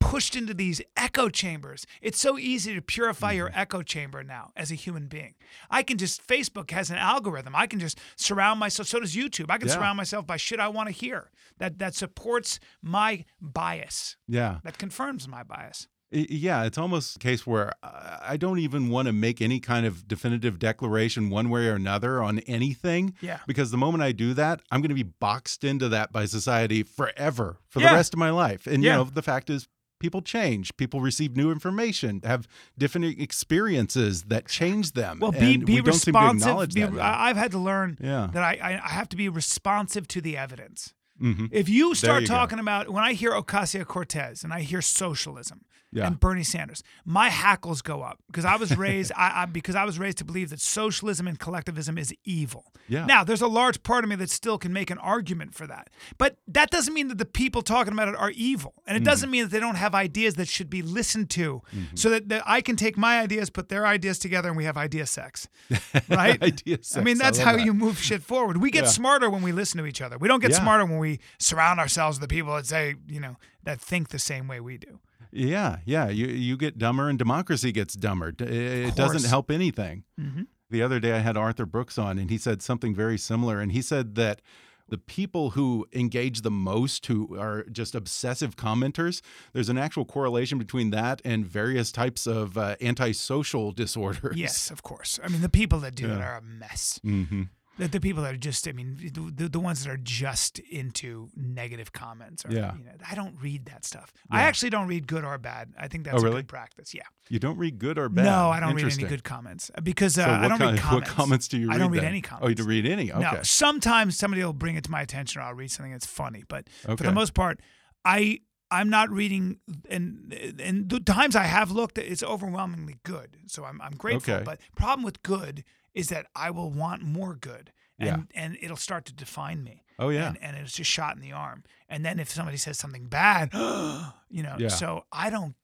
pushed 0.00 0.34
into 0.36 0.54
these 0.54 0.80
echo 0.96 1.28
chambers. 1.28 1.84
It's 2.00 2.20
so 2.20 2.38
easy 2.38 2.74
to 2.74 2.80
purify 2.80 3.32
your 3.32 3.48
Mm-hmm. 3.50 3.58
echo 3.64 3.82
chamber 3.82 4.22
now 4.22 4.52
as 4.56 4.70
a 4.70 4.74
human 4.76 5.06
being. 5.08 5.34
I 5.70 5.82
can 5.82 5.96
just 5.98 6.26
Facebook 6.26 6.70
has 6.70 6.90
an 6.90 6.96
algorithm. 6.98 7.54
I 7.56 7.66
can 7.66 7.78
just 7.80 7.98
surround 8.16 8.58
myself. 8.60 8.88
So 8.88 9.00
does 9.00 9.14
YouTube. 9.16 9.50
I 9.50 9.58
can 9.58 9.68
Yeah. 9.68 9.74
surround 9.74 9.96
myself 9.96 10.26
by 10.26 10.36
shit 10.36 10.60
I 10.60 10.68
want 10.68 10.86
to 10.88 10.92
hear 10.92 11.30
that 11.58 11.78
that 11.78 11.94
supports 11.94 12.58
my 12.82 13.24
bias. 13.40 14.16
Yeah. 14.28 14.58
That 14.64 14.78
confirms 14.78 15.26
my 15.28 15.42
bias. 15.42 15.88
Yeah, 16.10 16.64
it's 16.64 16.78
almost 16.78 17.16
a 17.16 17.18
case 17.18 17.46
where 17.46 17.72
I 17.82 18.36
don't 18.38 18.58
even 18.58 18.88
want 18.88 19.06
to 19.06 19.12
make 19.12 19.42
any 19.42 19.60
kind 19.60 19.84
of 19.84 20.08
definitive 20.08 20.58
declaration 20.58 21.28
one 21.28 21.50
way 21.50 21.66
or 21.68 21.74
another 21.74 22.22
on 22.22 22.38
anything. 22.40 23.14
Yeah. 23.20 23.40
Because 23.46 23.70
the 23.70 23.76
moment 23.76 24.02
I 24.02 24.12
do 24.12 24.32
that, 24.34 24.62
I'm 24.70 24.80
going 24.80 24.88
to 24.88 24.94
be 24.94 25.02
boxed 25.02 25.64
into 25.64 25.88
that 25.90 26.10
by 26.10 26.24
society 26.24 26.82
forever 26.82 27.58
for 27.68 27.80
Yeah. 27.80 27.90
the 27.90 27.94
rest 27.96 28.14
of 28.14 28.18
my 28.18 28.30
life. 28.30 28.66
And, 28.66 28.82
Yeah. 28.82 28.92
you 28.92 29.04
know, 29.04 29.10
the 29.10 29.22
fact 29.22 29.50
is, 29.50 29.68
people 30.00 30.22
change, 30.22 30.74
people 30.76 31.00
receive 31.00 31.36
new 31.36 31.50
information, 31.50 32.20
have 32.24 32.46
different 32.78 33.20
experiences 33.20 34.22
that 34.24 34.46
change 34.48 34.92
them. 34.92 35.18
Well, 35.20 35.32
be 35.32 35.54
and 35.54 35.66
be 35.66 35.74
we 35.74 35.82
don't 35.82 35.92
seem 35.94 36.14
to 36.14 36.18
responsive. 36.20 36.48
acknowledge 36.48 36.74
be- 36.74 36.84
I've 37.00 37.36
had 37.36 37.50
to 37.50 37.58
learn 37.58 37.98
Yeah. 38.00 38.28
that 38.32 38.42
I 38.44 38.80
I 38.84 38.88
have 38.90 39.08
to 39.10 39.16
be 39.16 39.28
responsive 39.28 40.06
to 40.08 40.20
the 40.20 40.36
evidence. 40.36 40.94
Mhm. 41.20 41.48
If 41.52 41.68
you 41.68 41.94
start 41.94 42.22
you 42.22 42.28
go. 42.28 42.34
talking 42.34 42.58
about 42.58 42.90
when 42.90 43.04
I 43.04 43.12
hear 43.12 43.32
Ocasio 43.32 43.84
Cortez 43.86 44.44
and 44.44 44.52
I 44.52 44.60
hear 44.60 44.80
socialism 44.82 45.62
Yeah. 45.90 46.06
and 46.06 46.20
Bernie 46.20 46.44
Sanders, 46.44 46.82
my 47.04 47.28
hackles 47.30 47.80
go 47.82 48.02
up 48.02 48.18
because 48.26 48.44
I 48.44 48.56
was 48.56 48.76
raised 48.76 49.10
I, 49.16 49.42
I 49.42 49.46
because 49.46 49.74
I 49.74 49.84
was 49.84 49.98
raised 49.98 50.18
to 50.18 50.24
believe 50.24 50.50
that 50.50 50.60
socialism 50.60 51.26
and 51.26 51.38
collectivism 51.38 51.96
is 51.98 52.14
evil. 52.24 52.72
Yeah. 52.88 53.04
Now 53.06 53.24
there's 53.24 53.40
a 53.42 53.48
large 53.48 53.82
part 53.82 54.04
of 54.04 54.10
me 54.10 54.16
that 54.16 54.30
still 54.30 54.58
can 54.58 54.72
make 54.72 54.90
an 54.90 54.98
argument 54.98 55.54
for 55.54 55.66
that, 55.66 55.88
but 56.18 56.36
that 56.46 56.70
doesn't 56.70 56.94
mean 56.94 57.08
that 57.08 57.18
the 57.18 57.24
people 57.26 57.62
talking 57.62 57.92
about 57.92 58.08
it 58.08 58.14
are 58.16 58.30
evil, 58.30 58.74
and 58.86 58.94
Mm-hmm. 58.96 59.02
it 59.02 59.10
doesn't 59.10 59.30
mean 59.30 59.42
that 59.44 59.50
they 59.50 59.60
don't 59.60 59.76
have 59.76 59.94
ideas 59.94 60.34
that 60.34 60.48
should 60.48 60.70
be 60.70 60.82
listened 60.82 61.30
to, 61.30 61.62
so 61.94 62.10
that, 62.10 62.28
that 62.28 62.42
I 62.46 62.60
can 62.60 62.76
take 62.76 62.96
my 62.96 63.20
ideas, 63.20 63.50
put 63.50 63.68
their 63.68 63.86
ideas 63.86 64.18
together, 64.18 64.48
and 64.48 64.56
we 64.56 64.64
have 64.64 64.76
idea 64.76 65.04
sex, 65.06 65.48
right? 66.08 66.40
Idea 66.42 66.78
I 66.96 67.00
mean 67.00 67.16
sex, 67.16 67.20
I 67.20 67.24
that's 67.24 67.38
how 67.38 67.56
that. 67.56 67.64
you 67.64 67.74
move 67.74 67.98
shit 67.98 68.22
forward. 68.22 68.58
We 68.58 68.70
get 68.70 68.84
Yeah. 68.84 68.90
smarter 68.90 69.28
when 69.30 69.42
we 69.42 69.52
listen 69.52 69.78
to 69.78 69.86
each 69.86 70.00
other. 70.00 70.16
We 70.18 70.28
don't 70.28 70.40
get 70.40 70.50
Yeah. 70.52 70.60
smarter 70.62 70.84
when 70.84 70.98
we 70.98 71.07
surround 71.38 71.80
ourselves 71.80 72.18
with 72.18 72.28
the 72.28 72.34
people 72.34 72.54
that 72.56 72.66
say, 72.66 72.96
you 73.06 73.20
know, 73.20 73.36
that 73.64 73.80
think 73.80 74.08
the 74.08 74.18
same 74.18 74.48
way 74.48 74.60
we 74.60 74.78
do. 74.78 75.00
Yeah, 75.30 75.78
yeah. 75.84 76.08
You 76.08 76.26
you 76.26 76.56
get 76.56 76.78
dumber, 76.78 77.08
and 77.08 77.18
democracy 77.18 77.72
gets 77.72 77.94
dumber. 77.94 78.32
It 78.38 78.96
doesn't 78.96 79.28
help 79.28 79.50
anything. 79.50 80.04
Mm-hmm. 80.18 80.42
The 80.70 80.82
other 80.82 81.00
day, 81.00 81.12
I 81.12 81.18
had 81.18 81.36
Arthur 81.36 81.66
Brooks 81.66 81.98
on, 81.98 82.18
and 82.18 82.30
he 82.30 82.38
said 82.38 82.62
something 82.62 82.94
very 82.94 83.18
similar. 83.18 83.60
And 83.60 83.72
he 83.72 83.82
said 83.82 84.14
that 84.16 84.42
the 84.88 84.98
people 84.98 85.50
who 85.50 85.86
engage 85.92 86.40
the 86.42 86.50
most, 86.50 87.04
who 87.06 87.38
are 87.38 87.64
just 87.64 87.94
obsessive 87.94 88.56
commenters, 88.56 89.20
there's 89.52 89.68
an 89.68 89.78
actual 89.78 90.04
correlation 90.04 90.58
between 90.58 90.90
that 90.90 91.20
and 91.24 91.46
various 91.46 91.92
types 91.92 92.26
of 92.26 92.56
uh, 92.56 92.76
antisocial 92.80 93.72
disorders. 93.82 94.36
Yes, 94.36 94.70
of 94.70 94.82
course. 94.82 95.20
I 95.22 95.28
mean, 95.28 95.42
the 95.42 95.48
people 95.48 95.78
that 95.80 95.94
do 95.94 96.06
it 96.06 96.20
are 96.20 96.36
a 96.36 96.42
mess. 96.42 97.00
hmm 97.02 97.44
The, 97.78 97.88
the 97.88 98.00
people 98.00 98.22
that 98.24 98.34
are 98.34 98.38
just, 98.38 98.66
I 98.68 98.72
mean, 98.72 98.96
the, 99.34 99.48
the 99.48 99.60
ones 99.60 99.84
that 99.84 99.90
are 99.90 99.96
just 99.96 100.58
into 100.58 101.28
negative 101.36 101.92
comments. 101.92 102.44
Or, 102.44 102.50
Yeah. 102.52 102.74
You 102.76 102.84
know, 102.84 102.90
I 103.08 103.14
don't 103.14 103.36
read 103.40 103.66
that 103.66 103.84
stuff. 103.84 104.12
I 104.30 104.42
actually 104.42 104.70
don't 104.70 104.88
read 104.88 105.06
good 105.06 105.24
or 105.24 105.38
bad. 105.38 105.72
I 105.78 105.88
think 105.88 106.04
that's 106.04 106.16
Oh, 106.16 106.20
a 106.20 106.24
really? 106.24 106.36
good 106.42 106.48
practice. 106.48 106.92
Yeah. 106.92 107.02
You 107.28 107.38
don't 107.38 107.56
read 107.56 107.78
good 107.78 107.98
or 107.98 108.08
bad. 108.08 108.24
No, 108.24 108.50
I 108.50 108.58
don't 108.60 108.74
read 108.74 108.92
any 108.92 109.04
good 109.04 109.22
comments 109.24 109.70
because 109.82 110.18
uh, 110.18 110.24
So 110.24 110.30
I 110.30 110.48
don't 110.48 110.58
kind, 110.58 110.72
read 110.72 110.80
comments. 110.80 111.08
What 111.10 111.16
comments 111.16 111.48
do 111.48 111.58
you 111.58 111.68
read? 111.68 111.74
I 111.76 111.78
don't 111.78 111.90
read 111.90 112.02
then? 112.02 112.08
any 112.08 112.20
comments. 112.20 112.44
Oh, 112.44 112.48
you 112.48 112.54
don't 112.54 112.66
read 112.66 112.86
any? 112.86 113.12
Okay. 113.12 113.20
No, 113.20 113.38
sometimes 113.42 114.16
somebody 114.16 114.42
will 114.44 114.52
bring 114.52 114.76
it 114.76 114.84
to 114.84 114.90
my 114.90 115.02
attention, 115.02 115.40
or 115.40 115.44
I'll 115.44 115.54
read 115.54 115.70
something 115.70 115.92
that's 115.92 116.06
funny. 116.06 116.44
But 116.48 116.68
for 116.82 116.96
the 116.96 117.12
most 117.12 117.34
part, 117.34 117.60
I 118.04 118.40
I'm 118.70 118.90
not 118.90 119.08
reading, 119.10 119.58
and 119.88 120.34
and 120.60 120.88
the 120.90 121.00
times 121.00 121.34
I 121.36 121.44
have 121.44 121.70
looked, 121.70 121.96
it's 121.96 122.22
overwhelmingly 122.22 122.96
good. 123.02 123.36
So 123.46 123.64
I'm 123.64 123.80
I'm 123.80 123.92
grateful. 123.92 124.34
Okay. 124.34 124.44
But 124.44 124.60
problem 124.76 125.04
with 125.04 125.22
good 125.22 125.64
is 125.98 126.08
that 126.08 126.26
I 126.34 126.50
will 126.50 126.70
want 126.70 127.02
more 127.02 127.34
good, 127.34 127.72
and 127.98 128.30
and 128.34 128.56
it'll 128.62 128.76
start 128.76 129.04
to 129.06 129.12
define 129.12 129.62
me. 129.64 129.84
Oh, 130.00 130.10
yeah. 130.10 130.28
and, 130.28 130.38
and 130.40 130.56
it's 130.56 130.72
just 130.74 130.88
shot 130.88 131.16
in 131.16 131.20
the 131.22 131.32
arm. 131.32 131.64
And 131.88 132.04
then 132.04 132.20
if 132.20 132.30
somebody 132.30 132.56
says 132.56 132.78
something 132.78 133.06
bad, 133.08 133.50
you 134.30 134.44
know, 134.44 134.54
Yeah. 134.56 134.68
so 134.68 135.04
I 135.10 135.28
don't 135.28 135.56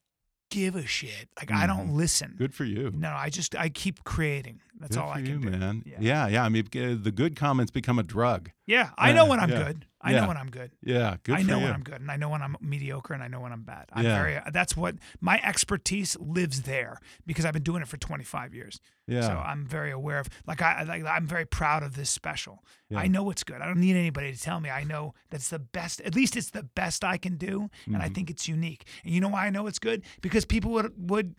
give 0.51 0.75
a 0.75 0.85
shit. 0.87 1.29
Like 1.38 1.53
I 1.53 1.68
don't 1.68 1.90
listen. 1.97 2.31
Mm-hmm. 2.31 2.38
Good 2.38 2.55
for 2.55 2.64
you. 2.64 2.90
No, 2.94 3.11
I 3.11 3.29
just 3.31 3.55
I 3.55 3.68
keep 3.68 4.03
creating. 4.03 4.61
That's 4.81 4.97
Good 4.97 5.03
all 5.03 5.11
I 5.11 5.18
you, 5.20 5.38
can 5.38 5.40
do. 5.40 5.51
man. 5.51 5.83
Yeah. 5.87 5.97
Yeah. 6.01 6.27
yeah, 6.29 6.44
I 6.44 6.49
mean, 6.49 6.64
uh, 6.75 6.97
the 7.01 7.12
good 7.14 7.37
comments 7.37 7.70
become 7.70 7.99
a 7.99 8.03
drug. 8.03 8.51
Yeah, 8.66 8.90
I 8.96 9.12
know 9.12 9.27
when 9.27 9.40
I'm 9.40 9.50
yeah. 9.50 9.64
good. 9.64 9.87
I 10.00 10.12
Yeah. 10.12 10.20
know 10.20 10.29
when 10.29 10.37
I'm 10.37 10.50
good. 10.50 10.70
Yeah, 10.83 11.16
good 11.22 11.35
I 11.37 11.42
know 11.42 11.59
when 11.59 11.72
I'm 11.72 11.83
good, 11.83 12.00
and 12.03 12.11
I 12.11 12.16
know 12.16 12.29
when 12.29 12.42
I'm 12.42 12.57
mediocre, 12.61 13.14
and 13.14 13.22
I 13.22 13.29
know 13.29 13.40
when 13.40 13.53
I'm 13.53 13.62
bad. 13.62 13.87
I'm 13.92 14.05
Yeah. 14.05 14.16
very. 14.22 14.38
That's 14.53 14.77
what 14.77 14.96
my 15.20 15.40
expertise 15.42 16.14
lives 16.20 16.62
there 16.62 16.98
because 17.27 17.44
I've 17.46 17.55
been 17.55 17.62
doing 17.62 17.81
it 17.81 17.88
for 17.88 17.96
25 17.96 18.55
years. 18.55 18.81
Yeah. 19.07 19.22
So 19.22 19.33
I'm 19.33 19.66
very 19.66 19.90
aware 19.90 20.18
of. 20.18 20.29
Like 20.46 20.61
I, 20.62 20.83
like 20.83 21.05
I'm 21.07 21.27
very 21.27 21.46
proud 21.46 21.83
of 21.83 21.94
this 21.94 22.11
special. 22.11 22.64
Yeah. 22.90 22.98
I 23.00 23.07
know 23.07 23.31
it's 23.31 23.44
good. 23.44 23.61
I 23.62 23.66
don't 23.66 23.81
need 23.81 23.96
anybody 23.96 24.33
to 24.33 24.38
tell 24.40 24.61
me. 24.61 24.68
I 24.70 24.85
know 24.85 25.14
that's 25.31 25.48
the 25.48 25.59
best. 25.59 26.00
At 26.03 26.14
least 26.14 26.37
it's 26.37 26.50
the 26.50 26.62
best 26.62 27.03
I 27.05 27.16
can 27.18 27.37
do, 27.37 27.70
and 27.87 27.94
Mm-hmm. 27.94 28.03
I 28.03 28.09
think 28.11 28.29
it's 28.31 28.46
unique. 28.46 28.87
And 29.05 29.14
you 29.14 29.20
know 29.22 29.29
why 29.29 29.46
I 29.46 29.50
know 29.50 29.66
it's 29.66 29.79
good? 29.79 30.03
Because 30.20 30.44
people 30.44 30.70
would 30.72 30.92
would, 31.11 31.35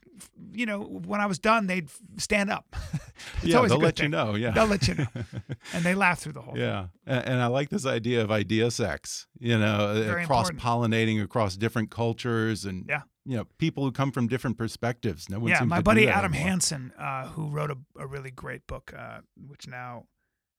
you 0.53 0.65
know, 0.65 0.81
when 0.81 1.21
I 1.21 1.27
was 1.27 1.38
done, 1.39 1.67
they'd 1.67 1.89
stand 2.17 2.49
up. 2.49 2.75
it's 2.93 3.45
Yeah, 3.45 3.57
always 3.57 3.69
they'll 3.71 3.79
good 3.79 3.85
let 3.85 3.99
you 3.99 4.09
know, 4.09 4.33
yeah. 4.35 4.51
they'll 4.51 4.65
let 4.67 4.88
you 4.88 4.95
know, 4.95 5.07
and 5.73 5.83
they 5.83 5.93
laugh 5.95 6.19
through 6.19 6.33
the 6.33 6.41
whole. 6.41 6.57
Yeah, 6.57 6.88
and, 7.05 7.14
and 7.25 7.41
I 7.41 7.47
like 7.47 7.69
this 7.69 7.86
idea 7.86 8.21
of 8.23 8.32
idea 8.32 8.71
sex. 8.71 9.28
You 9.39 9.58
know, 9.58 10.23
cross 10.25 10.49
pollinating 10.51 11.21
across 11.23 11.56
different 11.58 11.91
cultures 11.91 12.65
and 12.65 12.86
Yeah. 12.88 13.01
you 13.25 13.38
know 13.38 13.45
people 13.58 13.84
who 13.84 13.91
come 13.91 14.12
from 14.12 14.28
different 14.28 14.58
perspectives. 14.58 15.30
No 15.30 15.39
one 15.39 15.49
yeah, 15.51 15.63
my 15.63 15.82
buddy 15.82 16.08
Adam 16.08 16.34
anymore. 16.34 16.49
Hansen, 16.49 16.93
uh, 16.97 17.28
who 17.30 17.49
wrote 17.49 17.71
a, 17.71 17.78
a 17.97 18.08
really 18.08 18.32
great 18.32 18.65
book, 18.67 18.93
uh, 18.97 19.19
which 19.47 19.67
now 19.67 20.06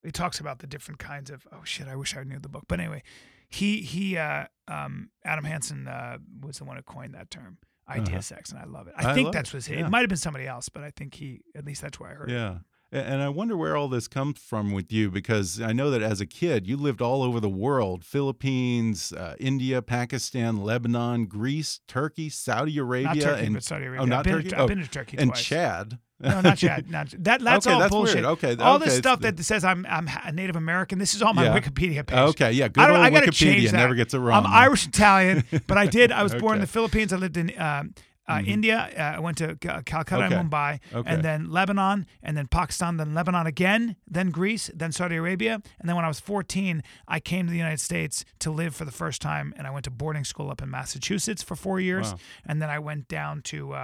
he 0.03 0.11
talks 0.13 0.39
about 0.41 0.59
the 0.61 0.67
different 0.67 0.99
kinds 0.99 1.31
of. 1.31 1.47
Oh 1.53 1.65
shit! 1.65 1.89
I 1.89 1.97
wish 1.97 2.17
I 2.17 2.23
knew 2.23 2.39
the 2.39 2.49
book, 2.49 2.65
but 2.69 2.79
anyway, 2.81 3.03
he 3.49 3.81
he 3.83 4.17
uh, 4.17 4.47
um, 4.69 5.11
Adam 5.25 5.45
Hansen 5.45 5.89
uh, 5.89 6.19
was 6.41 6.59
the 6.59 6.65
one 6.65 6.77
who 6.77 6.83
coined 6.83 7.15
that 7.15 7.31
term, 7.31 7.59
idea 7.89 8.15
Uh-huh. 8.15 8.21
sex, 8.23 8.51
and 8.53 8.61
I 8.61 8.65
love 8.65 8.87
it. 8.89 8.95
I, 8.97 9.11
I 9.11 9.15
think 9.15 9.33
that's 9.33 9.51
it, 9.51 9.55
was 9.55 9.69
yeah. 9.69 9.87
it. 9.87 9.91
might 9.91 10.01
have 10.01 10.09
been 10.09 10.17
somebody 10.19 10.47
else, 10.47 10.69
but 10.69 10.83
I 10.85 10.91
think 10.91 11.15
he 11.15 11.41
at 11.57 11.65
least 11.65 11.83
that's 11.83 11.99
where 11.99 12.11
I 12.11 12.15
heard. 12.15 12.31
it. 12.31 12.35
Yeah. 12.35 12.51
A- 12.51 12.61
And 12.93 13.21
I 13.21 13.29
wonder 13.29 13.57
where 13.57 13.77
all 13.77 13.89
this 13.89 14.07
comes 14.07 14.39
from 14.39 14.71
with 14.73 14.93
you 14.93 15.11
because 15.11 15.61
I 15.61 15.73
know 15.73 15.91
that 15.91 16.03
as 16.03 16.21
a 16.21 16.27
kid 16.27 16.69
you 16.69 16.77
lived 16.77 17.03
all 17.03 17.23
over 17.23 17.41
the 17.41 17.49
world 17.49 18.05
Philippines, 18.05 19.13
uh, 19.13 19.35
India, 19.41 19.83
Pakistan, 19.83 20.59
Lebanon, 20.59 21.27
Greece, 21.27 21.81
Turkey, 21.89 22.29
Saudi 22.29 22.79
Arabia. 22.79 23.07
Not 23.15 23.21
Turkey, 23.21 23.45
and, 23.47 23.55
but 23.55 23.65
Saudi 23.65 23.85
Arabia. 23.87 24.03
Oh, 24.03 24.05
not 24.05 24.19
I've 24.21 24.25
been, 24.25 24.33
Turkey? 24.35 24.49
To, 24.51 24.57
I've 24.57 24.63
Oh, 24.63 24.69
been 24.69 24.79
to 24.83 24.89
Turkey 24.89 25.17
and 25.19 25.31
twice. 25.33 25.45
Chad. 25.45 25.99
No, 26.21 26.41
not 26.41 26.59
Chad. 26.59 26.89
Not 26.91 27.11
that. 27.19 27.41
That's 27.43 27.67
Okay, 27.67 27.75
all 27.75 27.81
that's 27.81 27.91
bullshit. 27.91 28.15
weird. 28.17 28.27
Okay, 28.27 28.57
all 28.63 28.77
okay, 28.77 28.85
this 28.87 28.97
stuff 28.99 29.21
that 29.21 29.39
says 29.41 29.65
I'm 29.65 29.85
I'm 29.89 30.09
a 30.25 30.31
Native 30.33 30.57
American. 30.57 30.99
This 31.01 31.15
is 31.15 31.23
all 31.23 31.35
my 31.35 31.45
Yeah. 31.45 31.59
Wikipedia 31.59 32.07
page. 32.07 32.17
Okay, 32.19 32.53
yeah, 32.53 32.69
good 32.69 32.83
I, 32.85 32.89
old 32.91 32.99
I 32.99 33.11
Wikipedia 33.11 33.33
change 33.33 33.65
that. 33.73 33.77
never 33.77 33.95
gets 33.95 34.15
it 34.15 34.19
wrong, 34.19 34.47
I'm? 34.47 34.53
Irish 34.53 34.87
Italian, 34.87 35.45
but 35.67 35.77
I 35.77 35.87
did. 35.87 36.13
I 36.13 36.23
was 36.23 36.35
born 36.41 36.55
in 36.55 36.61
the 36.61 36.67
Philippines. 36.69 37.13
I 37.13 37.17
lived 37.17 37.37
in 37.37 37.53
um, 37.61 37.95
uh, 38.29 38.43
India. 38.45 38.91
Uh, 38.97 39.17
I 39.17 39.21
went 39.21 39.39
to 39.39 39.57
Cal- 39.57 39.83
Calcutta 39.83 40.25
Okay. 40.27 40.35
and 40.35 40.51
Mumbai, 40.51 40.81
Okay. 40.93 41.11
and 41.11 41.23
then 41.23 41.51
Lebanon, 41.51 42.07
and 42.23 42.37
then 42.37 42.47
Pakistan, 42.47 42.97
then 42.97 43.15
Lebanon 43.15 43.47
again, 43.47 43.97
then 44.07 44.31
Greece, 44.31 44.71
then 44.75 44.93
Saudi 44.93 45.17
Arabia, 45.17 45.55
and 45.79 45.89
then 45.89 45.97
when 45.97 46.05
I 46.05 46.09
was 46.09 46.21
14, 46.21 46.83
I 47.09 47.21
came 47.21 47.47
to 47.47 47.51
the 47.53 47.59
United 47.59 47.81
States 47.81 48.25
to 48.41 48.51
live 48.51 48.75
for 48.75 48.85
the 48.85 48.91
first 48.93 49.23
time, 49.23 49.55
and 49.57 49.67
I 49.67 49.71
went 49.71 49.85
to 49.85 49.91
boarding 49.91 50.25
school 50.25 50.51
up 50.51 50.61
in 50.63 50.71
Massachusetts 50.71 51.43
for 51.43 51.57
four 51.57 51.79
years, 51.81 52.13
Wow. 52.13 52.19
and 52.47 52.61
then 52.63 52.71
I 52.71 52.79
went 52.79 53.09
down 53.09 53.43
to. 53.43 53.75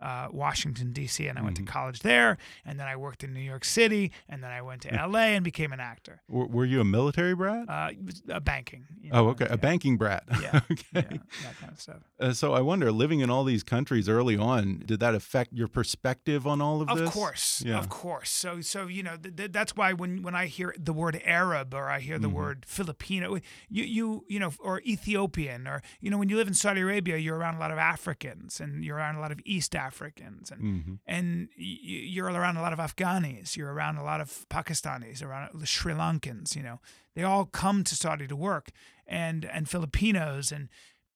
Uh, 0.00 0.28
Washington 0.30 0.92
D.C. 0.92 1.26
and 1.26 1.38
I 1.38 1.40
Mm-hmm. 1.40 1.44
went 1.46 1.56
to 1.58 1.62
college 1.64 2.00
there, 2.00 2.36
and 2.64 2.78
then 2.78 2.86
I 2.86 2.96
worked 2.96 3.24
in 3.24 3.32
New 3.32 3.40
York 3.40 3.64
City, 3.64 4.12
and 4.28 4.42
then 4.42 4.50
I 4.50 4.60
went 4.62 4.82
to 4.82 4.92
L.A. 4.94 5.34
and 5.34 5.42
became 5.44 5.72
an 5.72 5.80
actor. 5.80 6.22
Were, 6.28 6.46
were 6.46 6.64
you 6.64 6.80
a 6.80 6.84
military 6.84 7.34
brat? 7.34 7.68
Uh, 7.68 7.90
uh, 8.30 8.40
banking. 8.40 8.86
you 9.00 9.10
oh, 9.12 9.28
okay, 9.28 9.46
yeah. 9.48 9.54
a 9.54 9.56
banking 9.56 9.96
brat. 9.96 10.24
Yeah, 10.40 10.60
okay. 10.70 10.84
yeah, 10.92 11.02
that 11.02 11.58
kind 11.60 11.72
of 11.72 11.80
stuff. 11.80 11.96
Uh, 12.20 12.32
so 12.32 12.52
I 12.54 12.60
wonder, 12.60 12.92
living 12.92 13.20
in 13.20 13.30
all 13.30 13.44
these 13.44 13.62
countries 13.62 14.08
early 14.08 14.36
on, 14.36 14.82
did 14.84 15.00
that 15.00 15.14
affect 15.14 15.52
your 15.52 15.68
perspective 15.68 16.46
on 16.46 16.60
all 16.60 16.82
of, 16.82 16.88
Of 16.90 16.98
this? 16.98 17.08
Of 17.08 17.14
course, 17.14 17.62
Yeah. 17.64 17.78
of 17.78 17.88
course. 17.88 18.30
So, 18.30 18.60
so 18.60 18.86
you 18.86 19.02
know, 19.02 19.16
th- 19.16 19.36
th- 19.36 19.52
that's 19.52 19.76
why 19.76 19.92
when 19.92 20.22
when 20.22 20.34
I 20.34 20.46
hear 20.46 20.74
the 20.78 20.92
word 20.92 21.20
Arab 21.24 21.72
or 21.74 21.88
I 21.88 22.00
hear 22.00 22.18
the 22.18 22.26
Mm-hmm. 22.28 22.36
word 22.36 22.66
Filipino, 22.66 23.36
you 23.68 23.84
you 23.84 24.24
you 24.28 24.38
know, 24.40 24.52
or 24.58 24.80
Ethiopian, 24.82 25.66
or 25.66 25.80
you 26.00 26.10
know, 26.10 26.18
when 26.18 26.28
you 26.28 26.36
live 26.36 26.48
in 26.48 26.54
Saudi 26.54 26.80
Arabia, 26.80 27.16
you're 27.16 27.36
around 27.36 27.54
a 27.54 27.60
lot 27.60 27.70
of 27.70 27.78
Africans 27.78 28.60
and 28.60 28.84
you're 28.84 28.96
around 28.96 29.16
a 29.16 29.20
lot 29.20 29.30
of 29.32 29.38
East 29.44 29.74
Africans 29.74 29.85
and 30.50 30.60
Mm-hmm. 30.60 30.94
and 31.06 31.48
you're 31.56 32.26
around 32.30 32.56
a 32.56 32.62
lot 32.62 32.72
of 32.72 32.78
Afghanis, 32.78 33.56
you're 33.56 33.72
around 33.72 33.96
a 33.96 34.04
lot 34.04 34.20
of 34.20 34.46
Pakistanis, 34.48 35.22
around 35.22 35.50
the 35.60 35.66
Sri 35.66 35.92
Lankans. 35.92 36.54
You 36.56 36.62
know, 36.62 36.80
they 37.14 37.22
all 37.22 37.44
come 37.44 37.84
to 37.84 37.94
Saudi 37.94 38.26
to 38.26 38.36
work, 38.36 38.70
and 39.06 39.44
and 39.44 39.68
Filipinos 39.68 40.52
and 40.52 40.68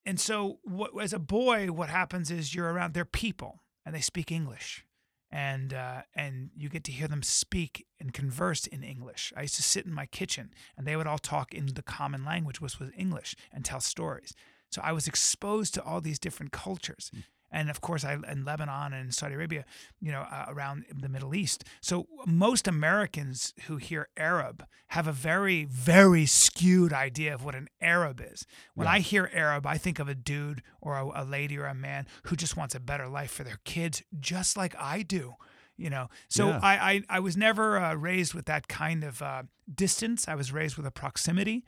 and 0.06 0.18
so 0.18 0.58
what, 0.62 0.90
as 1.02 1.12
a 1.12 1.18
boy, 1.18 1.66
what 1.72 1.90
happens 1.90 2.30
is 2.30 2.54
you're 2.54 2.72
around 2.72 2.94
their 2.94 3.04
people 3.04 3.60
and 3.84 3.94
they 3.94 4.00
speak 4.00 4.32
English, 4.32 4.84
and 5.30 5.72
uh, 5.74 6.02
and 6.14 6.50
you 6.56 6.68
get 6.68 6.84
to 6.84 6.92
hear 6.92 7.08
them 7.08 7.22
speak 7.22 7.86
and 8.00 8.12
converse 8.14 8.66
in 8.66 8.82
English. 8.82 9.32
I 9.36 9.42
used 9.42 9.56
to 9.56 9.62
sit 9.62 9.84
in 9.86 9.92
my 9.92 10.06
kitchen 10.06 10.50
and 10.76 10.86
they 10.86 10.96
would 10.96 11.06
all 11.06 11.18
talk 11.18 11.52
in 11.54 11.66
the 11.74 11.82
common 11.82 12.24
language, 12.24 12.60
which 12.60 12.80
was 12.80 12.90
English, 12.96 13.34
and 13.52 13.64
tell 13.64 13.80
stories. 13.80 14.32
So 14.70 14.80
I 14.84 14.92
was 14.92 15.06
exposed 15.08 15.74
to 15.74 15.82
all 15.82 16.00
these 16.00 16.18
different 16.20 16.52
cultures. 16.52 17.10
And 17.52 17.68
of 17.68 17.80
course, 17.80 18.04
I 18.04 18.14
in 18.30 18.44
Lebanon 18.44 18.92
and 18.92 19.14
Saudi 19.14 19.34
Arabia, 19.34 19.64
you 20.00 20.12
know, 20.12 20.20
uh, 20.20 20.46
around 20.48 20.84
the 20.94 21.08
Middle 21.08 21.34
East. 21.34 21.64
So 21.80 22.06
most 22.26 22.68
Americans 22.68 23.54
who 23.66 23.76
hear 23.76 24.08
Arab 24.16 24.64
have 24.88 25.06
a 25.06 25.12
very, 25.12 25.64
very 25.64 26.26
skewed 26.26 26.92
idea 26.92 27.34
of 27.34 27.44
what 27.44 27.54
an 27.54 27.68
Arab 27.80 28.20
is. 28.20 28.46
When 28.74 28.86
I 28.86 29.00
hear 29.00 29.30
Arab, 29.32 29.66
I 29.66 29.78
think 29.78 29.98
of 29.98 30.08
a 30.08 30.14
dude 30.14 30.62
or 30.80 30.96
a, 30.96 31.22
a 31.22 31.24
lady 31.24 31.58
or 31.58 31.66
a 31.66 31.74
man 31.74 32.06
who 32.24 32.36
just 32.36 32.56
wants 32.56 32.74
a 32.74 32.80
better 32.80 33.08
life 33.08 33.30
for 33.32 33.44
their 33.44 33.58
kids, 33.64 34.02
just 34.20 34.56
like 34.56 34.74
I 34.78 35.02
do. 35.02 35.34
You 35.76 35.88
know, 35.90 36.08
so 36.28 36.48
Yeah. 36.48 36.60
I, 36.62 36.74
I 36.92 37.02
I 37.16 37.20
was 37.20 37.36
never 37.36 37.78
uh, 37.78 37.94
raised 37.94 38.34
with 38.34 38.44
that 38.46 38.68
kind 38.68 39.02
of 39.02 39.22
uh, 39.22 39.44
distance. 39.74 40.28
I 40.28 40.34
was 40.34 40.52
raised 40.52 40.76
with 40.76 40.86
a 40.86 40.90
proximity 40.90 41.64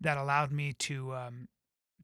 that 0.00 0.18
allowed 0.18 0.52
me 0.52 0.74
to 0.74 1.14
um, 1.14 1.48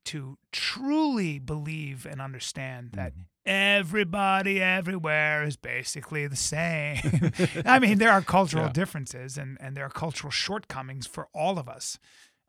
to 0.07 0.39
truly 0.53 1.39
believe 1.39 2.07
and 2.07 2.21
understand 2.21 2.91
that 2.93 3.13
everybody 3.47 4.61
everywhere 4.61 5.43
is 5.45 5.57
basically 5.57 6.27
the 6.27 6.37
same. 6.37 7.01
I 7.67 7.79
mean, 7.79 7.99
there 7.99 8.11
are 8.11 8.23
cultural 8.23 8.67
Yeah. 8.67 8.73
differences 8.73 9.37
and, 9.39 9.57
and 9.61 9.77
there 9.77 9.85
are 9.85 9.91
cultural 9.91 10.31
shortcomings 10.31 11.07
for 11.07 11.29
all 11.35 11.59
of 11.59 11.69
us. 11.69 11.99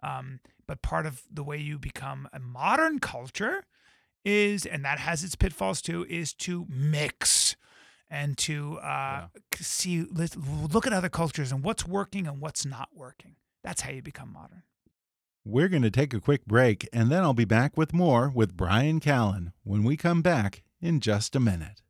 Um, 0.04 0.40
but 0.68 0.82
part 0.82 1.06
of 1.06 1.24
the 1.32 1.44
way 1.44 1.58
you 1.58 1.78
become 1.78 2.28
a 2.34 2.40
modern 2.40 3.00
culture 3.00 3.66
is, 4.26 4.66
and 4.66 4.84
that 4.86 5.00
has 5.00 5.24
its 5.24 5.36
pitfalls 5.36 5.82
too, 5.82 6.06
is 6.10 6.34
to 6.36 6.66
mix 6.70 7.56
and 8.10 8.38
to 8.40 8.78
uh, 8.80 9.28
c- 9.54 9.64
see, 9.64 10.02
look 10.12 10.86
at 10.88 10.94
other 10.94 11.10
cultures 11.10 11.52
and 11.52 11.64
what's 11.64 11.88
working 11.88 12.28
and 12.28 12.40
what's 12.42 12.66
not 12.66 12.90
working. 12.96 13.36
That's 13.64 13.82
how 13.82 13.92
you 13.92 14.02
become 14.02 14.32
modern. 14.34 14.64
We're 15.44 15.70
going 15.70 15.82
to 15.82 15.90
take 15.90 16.14
a 16.14 16.20
quick 16.20 16.46
break, 16.46 16.88
and 16.94 17.12
then 17.12 17.24
I'll 17.24 17.34
be 17.34 17.46
back 17.46 17.76
with 17.76 17.94
more 17.94 18.30
with 18.30 18.56
Bryan 18.56 19.00
Callen 19.00 19.54
when 19.64 19.84
we 19.84 19.98
come 19.98 20.22
back 20.22 20.62
in 20.80 21.00
just 21.00 21.36
a 21.36 21.40
minute. 21.40 21.82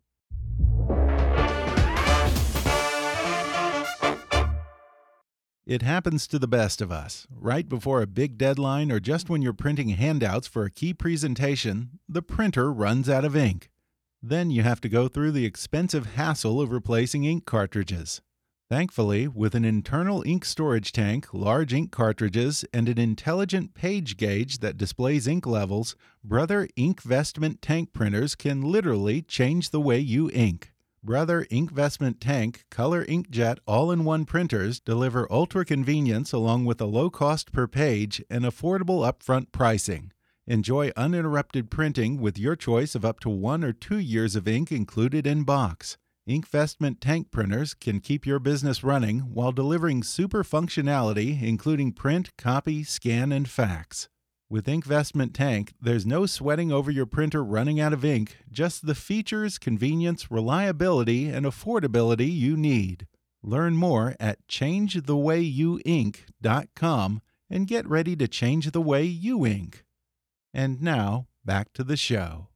It 5.65 5.81
happens 5.81 6.27
to 6.27 6.39
the 6.39 6.47
best 6.47 6.79
of 6.79 6.93
us. 6.93 7.27
Right 7.29 7.67
before 7.67 8.01
a 8.01 8.07
big 8.07 8.37
deadline 8.37 8.89
or 8.89 9.01
just 9.01 9.29
when 9.29 9.41
you're 9.41 9.51
printing 9.51 9.89
handouts 9.89 10.47
for 10.47 10.63
a 10.63 10.71
key 10.71 10.93
presentation, 10.93 11.99
the 12.07 12.21
printer 12.21 12.71
runs 12.71 13.09
out 13.09 13.25
of 13.25 13.35
ink. 13.35 13.69
Then 14.23 14.49
you 14.49 14.63
have 14.63 14.79
to 14.79 14.89
go 14.89 15.09
through 15.09 15.31
the 15.31 15.45
expensive 15.45 16.15
hassle 16.15 16.61
of 16.61 16.71
replacing 16.71 17.25
ink 17.25 17.45
cartridges. 17.45 18.21
Thankfully, 18.71 19.27
with 19.27 19.53
an 19.53 19.65
internal 19.65 20.23
ink 20.25 20.45
storage 20.45 20.93
tank, 20.93 21.34
large 21.34 21.73
ink 21.73 21.91
cartridges, 21.91 22.63
and 22.73 22.88
an 22.88 22.97
intelligent 22.97 23.73
page 23.73 24.15
gauge 24.15 24.60
that 24.60 24.77
displays 24.77 25.27
ink 25.27 25.45
levels, 25.45 25.97
Brother 26.23 26.69
Inkvestment 26.77 27.57
tank 27.62 27.91
printers 27.91 28.34
can 28.34 28.62
literally 28.62 29.23
change 29.23 29.71
the 29.71 29.81
way 29.81 29.99
you 29.99 30.31
ink. 30.34 30.71
Brother 31.03 31.45
Inkvestment 31.51 32.21
Tank 32.21 32.63
Color 32.71 33.03
Inkjet 33.07 33.57
all 33.67 33.91
in 33.91 34.05
one 34.05 34.23
printers 34.23 34.79
deliver 34.79 35.29
ultra 35.29 35.65
convenience 35.65 36.31
along 36.31 36.63
with 36.63 36.79
a 36.79 36.86
low 36.86 37.10
cost 37.10 37.51
per 37.51 37.67
page 37.67 38.23
and 38.29 38.45
affordable 38.45 39.05
upfront 39.05 39.51
pricing. 39.51 40.13
Enjoy 40.47 40.93
uninterrupted 40.95 41.69
printing 41.69 42.21
with 42.21 42.39
your 42.39 42.55
choice 42.55 42.95
of 42.95 43.03
up 43.03 43.19
to 43.19 43.29
one 43.29 43.65
or 43.65 43.73
two 43.73 43.99
years 43.99 44.38
of 44.38 44.47
ink 44.47 44.71
included 44.71 45.27
in 45.27 45.43
box. 45.43 45.97
Inkvestment 46.29 46.97
tank 47.01 47.31
printers 47.31 47.73
can 47.73 47.99
keep 47.99 48.27
your 48.27 48.38
business 48.38 48.84
running 48.84 49.21
while 49.34 49.51
delivering 49.51 50.03
super 50.03 50.43
functionality, 50.43 51.41
including 51.41 51.93
print, 51.93 52.29
copy, 52.38 52.84
scan, 52.84 53.31
and 53.31 53.49
fax. 53.49 54.07
With 54.47 54.67
Inkvestment 54.67 55.34
Tank, 55.34 55.73
there's 55.81 56.05
no 56.05 56.27
sweating 56.27 56.71
over 56.71 56.91
your 56.91 57.07
printer 57.07 57.43
running 57.43 57.79
out 57.79 57.93
of 57.93 58.05
ink, 58.05 58.38
just 58.51 58.86
the 58.86 58.93
features, 58.93 59.57
convenience, 59.57 60.29
reliability, 60.29 61.27
and 61.29 61.43
affordability 61.45 62.31
you 62.31 62.55
need. 62.55 63.07
Learn 63.41 63.75
more 63.75 64.15
at 64.19 64.45
changethewayouink.com 64.47 67.21
and 67.49 67.67
get 67.67 67.88
ready 67.88 68.15
to 68.15 68.27
change 68.27 68.71
the 68.71 68.81
way 68.81 69.03
you 69.03 69.47
ink. 69.47 69.86
And 70.53 70.84
now, 70.84 71.25
back 71.43 71.73
to 71.73 71.84
the 71.84 71.97
show. 71.97 72.50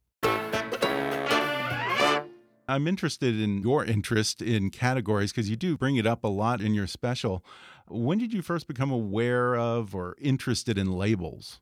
I'm 2.68 2.86
interested 2.88 3.38
in 3.40 3.62
your 3.62 3.84
interest 3.84 4.42
in 4.42 4.70
categories 4.70 5.32
because 5.32 5.48
you 5.48 5.56
do 5.56 5.76
bring 5.76 5.96
it 5.96 6.06
up 6.06 6.24
a 6.24 6.28
lot 6.28 6.60
in 6.60 6.74
your 6.74 6.86
special. 6.86 7.44
When 7.88 8.18
did 8.18 8.32
you 8.32 8.42
first 8.42 8.66
become 8.66 8.90
aware 8.90 9.54
of 9.56 9.94
or 9.94 10.16
interested 10.20 10.76
in 10.76 10.90
labels? 10.92 11.60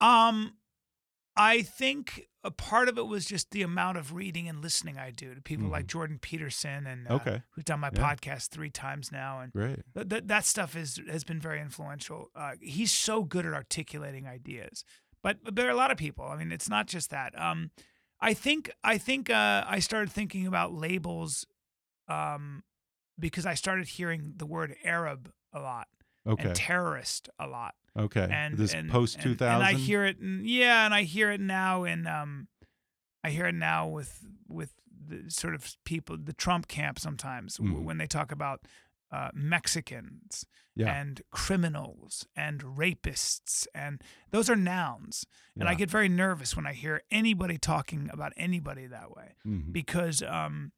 Um, 0.00 0.54
I 1.36 1.62
think 1.62 2.28
a 2.44 2.50
part 2.50 2.88
of 2.88 2.98
it 2.98 3.06
was 3.06 3.26
just 3.26 3.50
the 3.50 3.62
amount 3.62 3.98
of 3.98 4.12
reading 4.12 4.48
and 4.48 4.60
listening 4.60 4.98
I 4.98 5.10
do 5.10 5.34
to 5.34 5.40
people 5.40 5.68
like 5.68 5.86
Jordan 5.86 6.18
Peterson 6.20 6.86
and 6.86 7.08
uh. 7.08 7.14
Okay. 7.14 7.42
who's 7.50 7.64
done 7.64 7.80
my 7.80 7.90
Yeah. 7.92 8.14
podcast 8.14 8.48
three 8.48 8.70
times 8.70 9.12
now, 9.12 9.40
and 9.40 9.52
Great. 9.52 9.80
th- 9.94 10.08
th- 10.08 10.22
that 10.26 10.44
stuff 10.44 10.74
is 10.76 11.00
has 11.08 11.24
been 11.24 11.40
very 11.40 11.60
influential. 11.60 12.30
Uh, 12.34 12.52
he's 12.60 12.90
so 12.92 13.22
good 13.24 13.44
at 13.46 13.54
articulating 13.54 14.26
ideas, 14.26 14.84
but, 15.22 15.42
but 15.44 15.54
there 15.56 15.66
are 15.66 15.70
a 15.72 15.76
lot 15.76 15.90
of 15.90 15.96
people. 15.98 16.24
I 16.26 16.36
mean, 16.36 16.52
it's 16.52 16.68
not 16.68 16.86
just 16.86 17.10
that. 17.10 17.38
Um, 17.40 17.70
I 18.20 18.34
think 18.34 18.70
I 18.82 18.98
think 18.98 19.30
uh, 19.30 19.64
I 19.66 19.78
started 19.80 20.10
thinking 20.10 20.46
about 20.46 20.72
labels, 20.72 21.46
um, 22.08 22.62
because 23.18 23.46
I 23.46 23.54
started 23.54 23.88
hearing 23.88 24.34
the 24.36 24.46
word 24.46 24.74
Arab 24.84 25.30
a 25.52 25.60
lot 25.60 25.88
Okay. 26.26 26.48
and 26.48 26.54
terrorist 26.56 27.28
a 27.38 27.46
lot 27.46 27.74
Okay. 27.96 28.28
and 28.30 28.56
this 28.56 28.74
and, 28.74 28.90
post 28.90 29.20
two 29.20 29.34
thousand. 29.34 29.66
And 29.66 29.76
I 29.76 29.78
hear 29.78 30.04
it, 30.04 30.18
in, 30.18 30.42
yeah, 30.44 30.84
and 30.84 30.92
I 30.94 31.02
hear 31.04 31.30
it 31.30 31.40
now 31.40 31.84
in, 31.84 32.06
um, 32.06 32.48
I 33.24 33.30
hear 33.30 33.46
it 33.46 33.54
now 33.54 33.86
with 33.88 34.24
with 34.48 34.72
the 35.10 35.30
sort 35.30 35.54
of 35.54 35.74
people, 35.84 36.16
the 36.18 36.32
Trump 36.34 36.68
camp 36.68 36.98
sometimes 36.98 37.56
Mhm. 37.58 37.84
when 37.84 37.98
they 37.98 38.06
talk 38.06 38.30
about 38.32 38.66
uh, 39.10 39.30
Mexicans 39.34 40.44
Yeah. 40.76 40.92
and 41.00 41.22
criminals 41.30 42.26
and 42.36 42.60
rapists, 42.62 43.66
and 43.74 44.02
those 44.30 44.48
are 44.50 44.56
nouns. 44.56 45.26
And 45.58 45.68
I 45.68 45.74
get 45.74 45.90
very 45.90 46.08
nervous 46.08 46.54
when 46.56 46.66
I 46.66 46.72
hear 46.72 47.02
anybody 47.10 47.58
talking 47.58 48.08
about 48.12 48.32
anybody 48.36 48.86
that 48.86 49.10
way 49.10 49.34
Mhm. 49.46 49.72
because 49.72 50.22
um, 50.22 50.72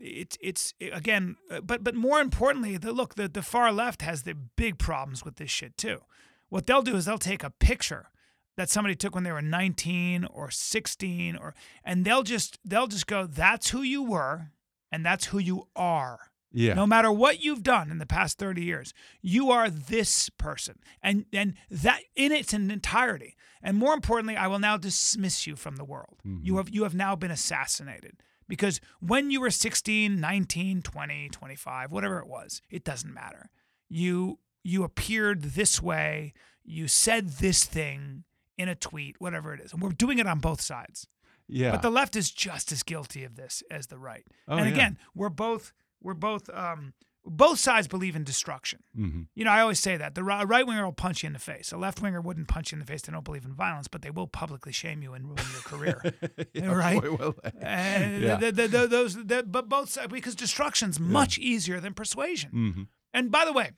it's 0.00 0.36
it's 0.40 0.74
again, 0.80 1.36
uh, 1.50 1.60
but 1.60 1.82
but 1.84 1.94
more 1.94 2.20
importantly, 2.20 2.76
the 2.78 2.92
look 2.92 3.14
the 3.16 3.28
the 3.28 3.42
far 3.42 3.72
left 3.72 4.02
has 4.02 4.22
the 4.22 4.34
big 4.34 4.78
problems 4.78 5.24
with 5.24 5.36
this 5.36 5.50
shit 5.50 5.76
too. 5.76 6.00
What 6.48 6.66
they'll 6.66 6.82
do 6.82 6.96
is 6.96 7.04
they'll 7.04 7.18
take 7.18 7.42
a 7.44 7.50
picture 7.50 8.08
that 8.56 8.68
somebody 8.70 8.94
took 8.94 9.14
when 9.14 9.24
they 9.24 9.32
were 9.32 9.40
19 9.42 10.24
or 10.26 10.50
16 10.50 11.36
or 11.36 11.54
and 11.84 12.04
they'll 12.04 12.22
just 12.22 12.58
they'll 12.64 12.86
just 12.86 13.06
go 13.06 13.26
that's 13.26 13.70
who 13.70 13.82
you 13.82 14.02
were 14.02 14.50
and 14.90 15.04
that's 15.06 15.26
who 15.26 15.38
you 15.38 15.68
are. 15.74 16.31
Yeah. 16.52 16.74
No 16.74 16.86
matter 16.86 17.10
what 17.10 17.42
you've 17.42 17.62
done 17.62 17.90
in 17.90 17.98
the 17.98 18.06
past 18.06 18.38
30 18.38 18.62
years, 18.62 18.92
you 19.20 19.50
are 19.50 19.70
this 19.70 20.28
person. 20.30 20.78
And 21.02 21.24
and 21.32 21.54
that 21.70 22.00
in 22.14 22.32
its 22.32 22.52
entirety. 22.52 23.36
And 23.62 23.76
more 23.76 23.94
importantly, 23.94 24.36
I 24.36 24.48
will 24.48 24.58
now 24.58 24.76
dismiss 24.76 25.46
you 25.46 25.56
from 25.56 25.76
the 25.76 25.84
world. 25.84 26.18
Mm-hmm. 26.26 26.44
You 26.44 26.56
have 26.58 26.70
you 26.70 26.82
have 26.82 26.94
now 26.94 27.16
been 27.16 27.30
assassinated. 27.30 28.22
Because 28.48 28.80
when 29.00 29.30
you 29.30 29.40
were 29.40 29.50
16, 29.50 30.20
19, 30.20 30.82
20, 30.82 31.28
25, 31.30 31.92
whatever 31.92 32.18
it 32.18 32.26
was, 32.26 32.60
it 32.68 32.84
doesn't 32.84 33.14
matter. 33.14 33.48
You 33.88 34.40
you 34.62 34.84
appeared 34.84 35.42
this 35.42 35.82
way, 35.82 36.34
you 36.64 36.86
said 36.86 37.28
this 37.28 37.64
thing 37.64 38.24
in 38.58 38.68
a 38.68 38.74
tweet, 38.74 39.16
whatever 39.20 39.54
it 39.54 39.60
is. 39.60 39.72
And 39.72 39.80
we're 39.80 39.90
doing 39.90 40.18
it 40.18 40.26
on 40.26 40.38
both 40.38 40.60
sides. 40.60 41.06
yeah. 41.48 41.70
But 41.72 41.82
the 41.82 41.90
left 41.90 42.14
is 42.14 42.30
just 42.30 42.72
as 42.72 42.82
guilty 42.82 43.24
of 43.24 43.36
this 43.36 43.62
as 43.70 43.86
the 43.86 43.98
right. 43.98 44.24
Oh, 44.46 44.56
and 44.56 44.66
yeah. 44.66 44.72
again, 44.72 44.98
we're 45.14 45.30
both 45.30 45.72
we're 46.02 46.14
both 46.14 46.48
um, 46.50 46.92
both 47.24 47.60
sides 47.60 47.86
believe 47.86 48.16
in 48.16 48.24
destruction. 48.24 48.80
Mhm. 48.98 49.28
You 49.36 49.44
know, 49.44 49.52
I 49.52 49.60
always 49.60 49.78
say 49.78 49.96
that 49.96 50.16
the 50.16 50.24
right 50.24 50.66
winger 50.66 50.84
will 50.84 50.92
punch 50.92 51.22
you 51.22 51.28
in 51.28 51.32
the 51.34 51.38
face. 51.38 51.70
A 51.70 51.76
left 51.76 52.02
winger 52.02 52.20
wouldn't 52.20 52.48
punch 52.48 52.72
you 52.72 52.76
in 52.76 52.80
the 52.80 52.86
face. 52.86 53.02
They 53.02 53.12
don't 53.12 53.24
believe 53.24 53.44
in 53.44 53.54
violence, 53.54 53.86
but 53.86 54.02
they 54.02 54.10
will 54.10 54.26
publicly 54.26 54.72
shame 54.72 55.02
you 55.02 55.14
and 55.14 55.26
ruin 55.26 55.44
your 55.52 55.62
career. 55.62 56.02
Yeah, 56.54 56.72
right? 56.72 57.00
boy, 57.00 57.32
and 57.60 58.22
Yeah. 58.22 58.36
the, 58.36 58.50
the, 58.52 58.68
the, 58.68 58.86
those, 58.88 59.14
the, 59.24 59.44
but 59.44 59.68
both 59.68 59.88
sides 59.90 60.12
because 60.12 60.34
destruction's 60.34 60.98
much 60.98 61.38
easier 61.38 61.78
than 61.80 61.94
persuasion. 61.94 62.50
Mhm. 62.52 62.88
And 63.14 63.30
by 63.30 63.44
the 63.44 63.52
way, 63.52 63.70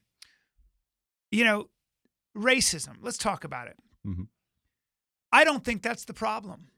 you 1.30 1.44
know, 1.44 1.68
racism. 2.36 2.96
Let's 3.02 3.18
talk 3.18 3.44
about 3.44 3.68
it. 3.68 3.76
Mhm. 4.06 4.28
I 5.32 5.44
don't 5.44 5.64
think 5.64 5.82
that's 5.82 6.04
the 6.04 6.14
problem. 6.14 6.68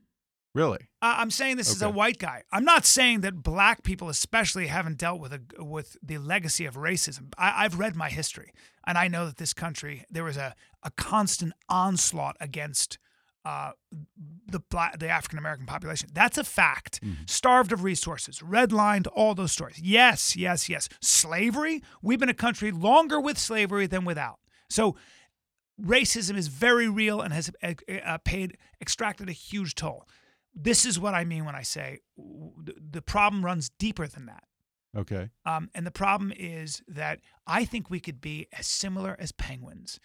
Really? 0.56 0.88
I- 1.02 1.20
I'm 1.20 1.30
saying 1.30 1.58
this 1.58 1.70
as 1.70 1.82
a 1.82 1.90
white 1.90 2.18
guy. 2.18 2.42
I'm 2.50 2.64
not 2.64 2.86
saying 2.86 3.20
that 3.20 3.42
black 3.42 3.82
people, 3.82 4.08
especially, 4.08 4.68
haven't 4.68 4.96
dealt 4.98 5.20
with 5.20 5.32
a 5.34 5.40
with 5.62 5.96
the 6.02 6.16
legacy 6.18 6.64
of 6.64 6.74
racism. 6.76 7.32
I, 7.36 7.64
I've 7.64 7.78
read 7.78 7.94
my 7.94 8.08
history, 8.08 8.52
and 8.86 8.96
I 8.96 9.06
know 9.08 9.26
that 9.26 9.36
this 9.36 9.52
country 9.52 10.04
there 10.10 10.24
was 10.24 10.36
a 10.38 10.54
a 10.82 10.90
constant 10.92 11.52
onslaught 11.68 12.36
against 12.40 12.98
uh, 13.44 13.72
the 14.50 14.60
black, 14.70 14.98
the 14.98 15.08
African 15.08 15.38
American 15.38 15.66
population. 15.66 16.08
That's 16.12 16.38
a 16.38 16.44
fact. 16.44 17.00
Starved 17.26 17.70
of 17.72 17.84
resources, 17.84 18.38
redlined, 18.40 19.06
all 19.14 19.34
those 19.34 19.52
stories. 19.52 19.78
Yes, 19.80 20.36
yes, 20.36 20.68
yes. 20.70 20.88
Slavery. 21.02 21.82
We've 22.02 22.18
been 22.18 22.28
a 22.30 22.34
country 22.34 22.70
longer 22.72 23.20
with 23.20 23.36
slavery 23.38 23.86
than 23.86 24.04
without. 24.06 24.38
So 24.70 24.96
racism 25.80 26.36
is 26.36 26.48
very 26.48 26.88
real 26.88 27.20
and 27.20 27.32
has 27.34 27.50
uh, 27.62 27.74
uh, 28.04 28.18
paid 28.24 28.56
extracted 28.80 29.28
a 29.28 29.32
huge 29.32 29.74
toll. 29.74 30.08
This 30.58 30.84
is 30.86 30.98
what 30.98 31.14
I 31.14 31.24
mean 31.24 31.44
when 31.44 31.54
I 31.54 31.62
say 31.62 32.00
the- 32.16 33.02
problem 33.02 33.44
runs 33.44 33.68
deeper 33.78 34.06
than 34.06 34.26
that. 34.26 34.44
Okay. 34.96 35.28
Um, 35.44 35.68
and 35.74 35.86
the 35.86 35.90
problem 35.90 36.32
is 36.34 36.82
that 36.88 37.20
I 37.46 37.66
think 37.66 37.90
we 37.90 38.00
could 38.00 38.20
be 38.22 38.46
as 38.58 38.66
similar 38.66 39.14
as 39.18 39.30
penguins, 39.32 40.00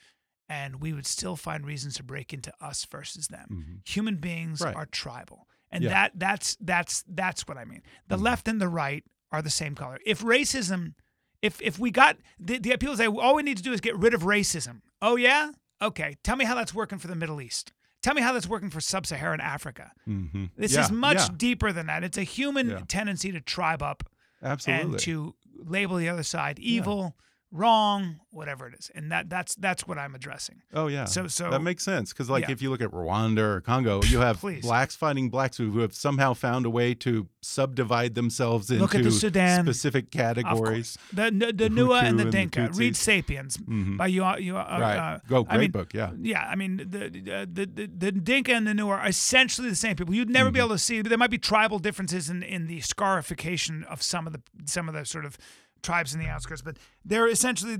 and 0.49 0.81
we 0.81 0.91
would 0.91 1.05
still 1.05 1.37
find 1.37 1.65
reasons 1.65 1.95
to 1.95 2.03
break 2.03 2.33
into 2.33 2.53
us 2.59 2.83
versus 2.85 3.27
them. 3.27 3.81
Human 3.85 4.17
beings 4.17 4.59
Right. 4.59 4.75
are 4.75 4.85
tribal, 4.85 5.47
and 5.71 5.85
Yeah. 5.85 5.91
that 5.91 6.11
that's 6.15 6.57
that's 6.59 7.03
that's 7.07 7.47
what 7.47 7.57
I 7.57 7.63
mean. 7.63 7.81
The 8.09 8.17
left 8.17 8.49
and 8.49 8.59
the 8.59 8.67
right 8.67 9.05
are 9.31 9.41
the 9.41 9.49
same 9.49 9.75
color. 9.75 9.97
If 10.05 10.19
racism, 10.21 10.95
if 11.41 11.61
if 11.61 11.79
we 11.79 11.89
got 11.91 12.17
the, 12.37 12.57
the 12.59 12.75
people 12.75 12.97
say 12.97 13.07
all 13.07 13.35
we 13.35 13.43
need 13.43 13.55
to 13.57 13.63
do 13.63 13.71
is 13.71 13.79
get 13.79 13.97
rid 13.97 14.13
of 14.13 14.23
racism. 14.23 14.81
Oh 15.01 15.15
yeah, 15.15 15.53
okay. 15.81 16.17
Tell 16.23 16.35
me 16.35 16.43
how 16.43 16.55
that's 16.55 16.73
working 16.73 16.99
for 16.99 17.07
the 17.07 17.15
Middle 17.15 17.39
East. 17.39 17.71
Tell 18.01 18.13
me 18.15 18.21
how 18.21 18.33
that's 18.33 18.47
working 18.47 18.69
for 18.69 18.81
sub-Saharan 18.81 19.39
Africa. 19.41 19.91
hmm 20.05 20.45
This 20.57 20.73
yeah, 20.73 20.81
is 20.81 20.91
much 20.91 21.17
yeah, 21.17 21.27
deeper 21.37 21.71
than 21.71 21.85
that. 21.87 22.03
It's 22.03 22.17
a 22.17 22.23
human 22.23 22.69
Yeah. 22.69 22.79
tendency 22.87 23.31
to 23.31 23.39
tribe 23.41 23.83
up 23.83 24.03
absolutely. 24.41 24.91
and 24.91 24.99
to 24.99 25.35
label 25.63 25.97
the 25.97 26.09
other 26.09 26.23
side 26.23 26.57
evil, 26.59 27.15
wrong, 27.51 28.19
whatever 28.31 28.67
it 28.67 28.73
is. 28.79 28.89
And 28.95 29.11
that 29.11 29.29
that's 29.29 29.55
that's 29.55 29.85
what 29.87 29.97
I'm 29.97 30.15
addressing. 30.15 30.61
Oh 30.73 30.87
yeah. 30.87 31.05
So- 31.05 31.27
so- 31.27 31.49
that 31.49 31.61
makes 31.61 31.83
sense 31.83 32.13
because 32.13 32.29
like 32.29 32.45
Yeah. 32.45 32.51
if 32.51 32.61
you 32.61 32.69
look 32.69 32.81
at 32.81 32.91
Rwanda 32.91 33.39
or 33.39 33.61
Congo, 33.61 34.01
you 34.03 34.19
have 34.19 34.39
Please. 34.39 34.61
blacks 34.63 34.95
fighting 34.95 35.29
blacks 35.29 35.57
who 35.57 35.79
have 35.79 35.93
somehow 35.93 36.33
found 36.33 36.65
a 36.65 36.69
way 36.69 36.93
to 36.95 37.27
subdivide 37.41 38.15
themselves 38.15 38.69
into 38.71 38.81
Look 38.81 38.95
at 38.95 39.03
the 39.03 39.11
Sudan. 39.11 39.65
specific 39.65 40.11
categories. 40.11 40.97
The 41.11 41.23
the, 41.31 41.51
the 41.53 41.69
Nuer 41.69 42.01
and 42.01 42.17
the 42.17 42.23
and 42.23 42.31
the 42.31 42.31
Dinka. 42.31 42.69
Read. 42.73 42.95
Sapiens 42.95 43.57
Mhm. 43.57 43.97
by 43.97 44.07
you. 44.07 44.23
you 44.37 44.57
uh, 44.57 44.77
Right. 44.79 44.97
Uh, 44.97 45.19
Go, 45.27 45.41
I 45.49 45.55
great 45.57 45.59
mean, 45.59 45.71
book, 45.71 45.93
yeah. 45.93 46.11
Yeah, 46.21 46.47
I 46.47 46.55
mean 46.55 46.77
the 46.77 47.09
the, 47.09 47.65
the 47.65 47.87
the 47.87 48.11
Dinka 48.11 48.53
and 48.53 48.65
the 48.65 48.71
Nuer 48.73 48.97
are 48.99 49.07
essentially 49.07 49.69
the 49.69 49.75
same 49.75 49.95
people. 49.95 50.15
You'd 50.15 50.29
never 50.29 50.49
Mm-hmm. 50.49 50.53
be 50.53 50.59
able 50.59 50.69
to 50.69 50.77
see. 50.77 51.01
There 51.01 51.17
might 51.17 51.29
be 51.31 51.37
tribal 51.37 51.79
differences 51.79 52.29
in 52.29 52.43
in 52.43 52.67
the 52.67 52.79
scarification 52.81 53.83
of 53.85 54.01
some 54.01 54.25
of 54.27 54.33
the 54.33 54.41
some 54.65 54.87
of 54.87 54.93
the 54.95 55.05
sort 55.05 55.25
of 55.25 55.37
tribes 55.81 56.13
in 56.13 56.19
the 56.19 56.27
outskirts, 56.27 56.61
but 56.61 56.77
they're 57.03 57.27
essentially 57.27 57.77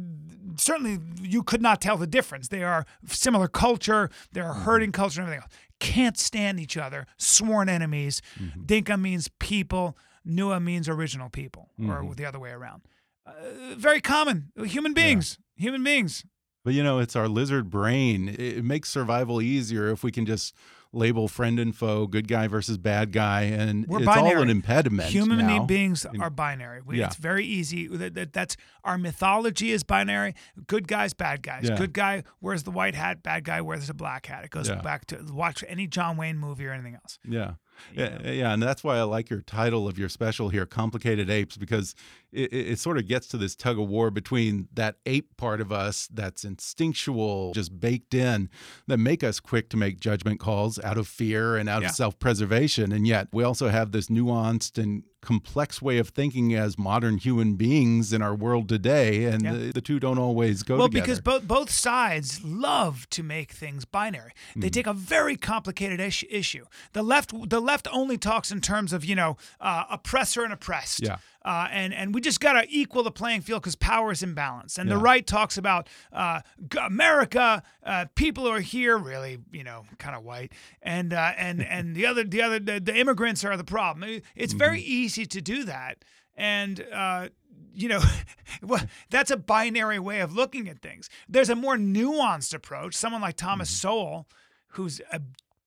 certainly 0.57 0.99
you 1.21 1.43
could 1.43 1.61
not 1.61 1.81
tell 1.81 1.97
the 1.97 2.07
difference. 2.07 2.47
They 2.47 2.63
are 2.63 2.85
similar 3.07 3.47
culture. 3.47 4.09
They're 4.31 4.43
Mm-hmm. 4.45 4.61
herding 4.63 4.91
culture 4.91 5.21
and 5.21 5.27
everything 5.29 5.43
else. 5.43 5.53
Can't 5.79 6.17
stand 6.17 6.59
each 6.59 6.77
other. 6.77 7.05
Sworn 7.17 7.69
enemies. 7.69 8.21
Mm-hmm. 8.39 8.63
Dinka 8.65 8.97
means 8.97 9.29
people. 9.39 9.97
Nuer 10.27 10.61
means 10.61 10.87
original 10.87 11.29
people, 11.29 11.69
Mm-hmm. 11.79 11.91
or 12.07 12.15
the 12.15 12.25
other 12.25 12.39
way 12.39 12.51
around. 12.51 12.83
Uh, 13.25 13.31
very 13.75 14.01
common. 14.01 14.51
Human 14.63 14.93
beings. 14.93 15.37
Human 15.55 15.83
beings. 15.83 16.25
But 16.63 16.73
you 16.75 16.83
know, 16.83 16.99
it's 16.99 17.15
our 17.15 17.27
lizard 17.27 17.69
brain. 17.71 18.27
It 18.37 18.63
makes 18.63 18.89
survival 18.89 19.41
easier 19.41 19.89
if 19.89 20.03
we 20.03 20.11
can 20.11 20.25
just 20.27 20.53
label 20.93 21.27
friend 21.27 21.57
and 21.59 21.75
foe, 21.75 22.05
good 22.05 22.27
guy 22.27 22.47
versus 22.47 22.77
bad 22.77 23.11
guy, 23.13 23.43
and 23.43 23.87
We're 23.87 23.99
it's 23.99 24.05
binary. 24.05 24.35
all 24.35 24.41
an 24.41 24.49
impediment. 24.49 25.09
Human 25.09 25.37
now. 25.39 25.63
beings 25.63 26.05
are 26.19 26.29
binary. 26.29 26.81
We, 26.85 26.99
Yeah. 26.99 27.05
It's 27.07 27.15
very 27.15 27.45
easy. 27.45 27.87
That, 27.87 28.13
that- 28.15 28.33
that's 28.33 28.57
our 28.83 28.97
mythology 28.97 29.71
is 29.71 29.83
binary. 29.83 30.35
Good 30.67 30.87
guys, 30.89 31.13
bad 31.13 31.43
guys. 31.43 31.69
Yeah. 31.69 31.77
Good 31.77 31.93
guy 31.93 32.23
wears 32.41 32.63
the 32.63 32.71
white 32.71 32.95
hat. 32.95 33.23
Bad 33.23 33.45
guy 33.45 33.61
wears 33.61 33.87
the 33.87 33.93
black 33.93 34.25
hat. 34.25 34.43
It 34.43 34.49
goes 34.51 34.67
Yeah. 34.67 34.81
back 34.81 35.05
to 35.07 35.23
watch 35.31 35.63
any 35.67 35.87
John 35.87 36.17
Wayne 36.17 36.37
movie 36.37 36.65
or 36.67 36.71
anything 36.73 36.95
else. 36.95 37.19
Yeah. 37.27 37.53
Yeah, 37.93 38.29
yeah, 38.29 38.53
and 38.53 38.61
that's 38.61 38.83
why 38.83 38.97
I 38.97 39.03
like 39.03 39.29
your 39.29 39.41
title 39.41 39.87
of 39.87 39.97
your 39.97 40.07
special 40.09 40.49
here, 40.49 40.65
"Complicated 40.65 41.29
Apes," 41.29 41.57
because 41.57 41.95
it, 42.31 42.53
it, 42.53 42.67
it 42.73 42.79
sort 42.79 42.97
of 42.97 43.07
gets 43.07 43.27
to 43.29 43.37
this 43.37 43.55
tug 43.55 43.79
of 43.79 43.87
war 43.89 44.11
between 44.11 44.67
that 44.73 44.97
ape 45.05 45.35
part 45.35 45.59
of 45.61 45.71
us 45.71 46.07
that's 46.13 46.45
instinctual, 46.45 47.53
just 47.53 47.79
baked 47.79 48.13
in, 48.13 48.49
that 48.87 48.97
make 48.97 49.23
us 49.23 49.39
quick 49.39 49.69
to 49.69 49.77
make 49.77 49.99
judgment 49.99 50.39
calls 50.39 50.79
out 50.79 50.97
of 50.97 51.07
fear 51.07 51.57
and 51.57 51.67
out 51.69 51.81
Yeah. 51.81 51.89
of 51.89 51.95
self-preservation, 51.95 52.91
and 52.91 53.07
yet 53.07 53.27
we 53.33 53.43
also 53.43 53.69
have 53.69 53.91
this 53.91 54.07
nuanced 54.07 54.81
and 54.81 55.03
complex 55.21 55.81
way 55.81 55.97
of 55.99 56.09
thinking 56.09 56.53
as 56.55 56.77
modern 56.79 57.17
human 57.17 57.53
beings 57.53 58.11
in 58.11 58.21
our 58.21 58.33
world 58.33 58.67
today, 58.67 59.25
and 59.25 59.43
Yeah. 59.43 59.53
the, 59.53 59.71
the 59.73 59.81
two 59.81 59.99
don't 59.99 60.17
always 60.17 60.63
go 60.63 60.77
well, 60.77 60.87
together. 60.87 61.05
because 61.05 61.21
both 61.21 61.47
both 61.47 61.69
sides 61.69 62.43
love 62.43 63.07
to 63.11 63.21
make 63.23 63.51
things 63.51 63.85
binary. 63.85 64.31
They 64.55 64.61
Mm-hmm. 64.61 64.69
take 64.71 64.87
a 64.87 64.93
very 64.93 65.35
complicated 65.37 65.99
issue. 65.99 66.65
The 66.93 67.03
left 67.03 67.49
the 67.49 67.61
left 67.61 67.87
only 67.91 68.17
talks 68.17 68.51
in 68.51 68.61
terms 68.61 68.93
of 68.93 69.05
you 69.05 69.15
know 69.15 69.37
uh, 69.59 69.83
oppressor 69.89 70.43
and 70.43 70.51
oppressed. 70.51 71.01
Yeah. 71.03 71.17
Uh, 71.43 71.67
and 71.71 71.93
and 71.93 72.13
we 72.13 72.21
just 72.21 72.39
got 72.39 72.53
to 72.53 72.65
equal 72.69 73.01
the 73.03 73.11
playing 73.11 73.41
field 73.41 73.61
because 73.63 73.75
power 73.75 74.11
is 74.11 74.21
imbalanced. 74.21 74.77
And 74.77 74.89
the 74.89 74.97
right 74.97 75.25
talks 75.25 75.57
about 75.57 75.87
uh, 76.13 76.41
America, 76.79 77.63
uh, 77.83 78.05
people 78.15 78.43
who 78.45 78.51
are 78.51 78.59
here, 78.59 78.97
really, 78.97 79.39
you 79.51 79.63
know, 79.63 79.85
kind 79.97 80.15
of 80.15 80.23
white, 80.23 80.51
and 80.81 81.13
uh, 81.13 81.31
and 81.37 81.63
and 81.63 81.95
the 81.95 82.05
other 82.05 82.23
the 82.23 82.41
other 82.41 82.59
the, 82.59 82.79
the 82.79 82.95
immigrants 82.95 83.43
are 83.43 83.57
the 83.57 83.63
problem. 83.63 84.07
It- 84.09 84.23
It's 84.35 84.53
very 84.53 84.81
easy 84.81 85.25
to 85.25 85.41
do 85.41 85.63
that, 85.65 86.03
and. 86.35 86.85
Uh, 86.93 87.29
you 87.73 87.87
know, 87.87 88.01
well, 88.61 88.81
that's 89.09 89.31
a 89.31 89.37
binary 89.37 89.97
way 89.97 90.19
of 90.19 90.33
looking 90.35 90.67
at 90.67 90.81
things. 90.81 91.09
There's 91.29 91.49
a 91.49 91.55
more 91.55 91.77
nuanced 91.77 92.53
approach. 92.53 92.95
Someone 92.95 93.21
like 93.21 93.37
Thomas 93.37 93.69
Sowell, 93.69 94.27
who's 94.71 94.99
a 95.13 95.21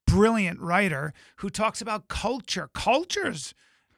brilliant 0.07 0.61
writer, 0.61 1.15
who 1.37 1.49
talks 1.49 1.81
about 1.81 2.09
culture. 2.09 2.69
Cultures, 2.75 3.55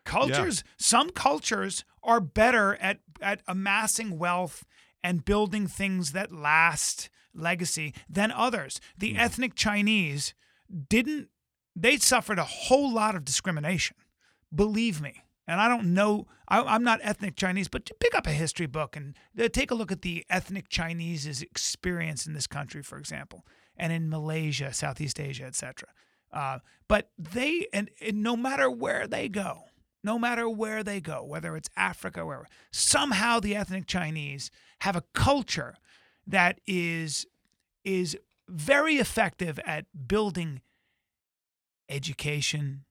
cultures. 0.06 0.64
Some 0.78 1.10
cultures 1.10 1.84
are 2.02 2.20
better 2.20 2.76
at 2.76 3.00
at 3.20 3.42
amassing 3.46 4.18
wealth 4.18 4.64
and 5.02 5.24
building 5.24 5.66
things 5.66 6.12
that 6.12 6.32
last 6.32 7.10
legacy 7.34 7.92
than 8.08 8.32
others. 8.32 8.80
The 8.96 9.16
ethnic 9.16 9.54
Chinese 9.54 10.34
didn't. 10.88 11.28
They 11.74 11.98
suffered 11.98 12.38
a 12.38 12.44
whole 12.44 12.90
lot 12.90 13.14
of 13.14 13.24
discrimination. 13.24 13.96
Believe 14.54 15.02
me. 15.02 15.22
And 15.46 15.60
I 15.60 15.68
don't 15.68 15.94
know, 15.94 16.26
I, 16.48 16.60
I'm 16.60 16.82
not 16.82 17.00
ethnic 17.02 17.36
Chinese, 17.36 17.68
but 17.68 17.88
pick 18.00 18.14
up 18.14 18.26
a 18.26 18.32
history 18.32 18.66
book 18.66 18.96
and 18.96 19.16
uh, 19.38 19.48
take 19.48 19.70
a 19.70 19.74
look 19.74 19.92
at 19.92 20.02
the 20.02 20.24
ethnic 20.28 20.68
Chinese's 20.68 21.40
experience 21.40 22.26
in 22.26 22.32
this 22.32 22.46
country, 22.46 22.82
for 22.82 22.98
example, 22.98 23.44
and 23.76 23.92
in 23.92 24.10
Malaysia, 24.10 24.72
Southeast 24.72 25.20
Asia, 25.20 25.44
etc. 25.44 25.88
Uh, 26.32 26.58
but 26.88 27.10
they, 27.16 27.68
and, 27.72 27.90
and 28.00 28.22
no 28.22 28.36
matter 28.36 28.68
where 28.68 29.06
they 29.06 29.28
go, 29.28 29.64
no 30.06 30.18
matter 30.20 30.48
where 30.48 30.84
they 30.84 31.00
go, 31.00 31.24
whether 31.24 31.56
it's 31.56 31.68
Africa 31.76 32.20
or 32.20 32.26
wherever, 32.26 32.46
somehow 32.70 33.40
the 33.40 33.56
ethnic 33.56 33.86
Chinese 33.86 34.52
have 34.80 34.94
a 34.94 35.02
culture 35.12 35.74
that 36.26 36.60
is 36.66 37.26
is 37.84 38.16
very 38.48 38.96
effective 38.96 39.58
at 39.66 39.84
building 40.06 40.60
education, 41.88 42.84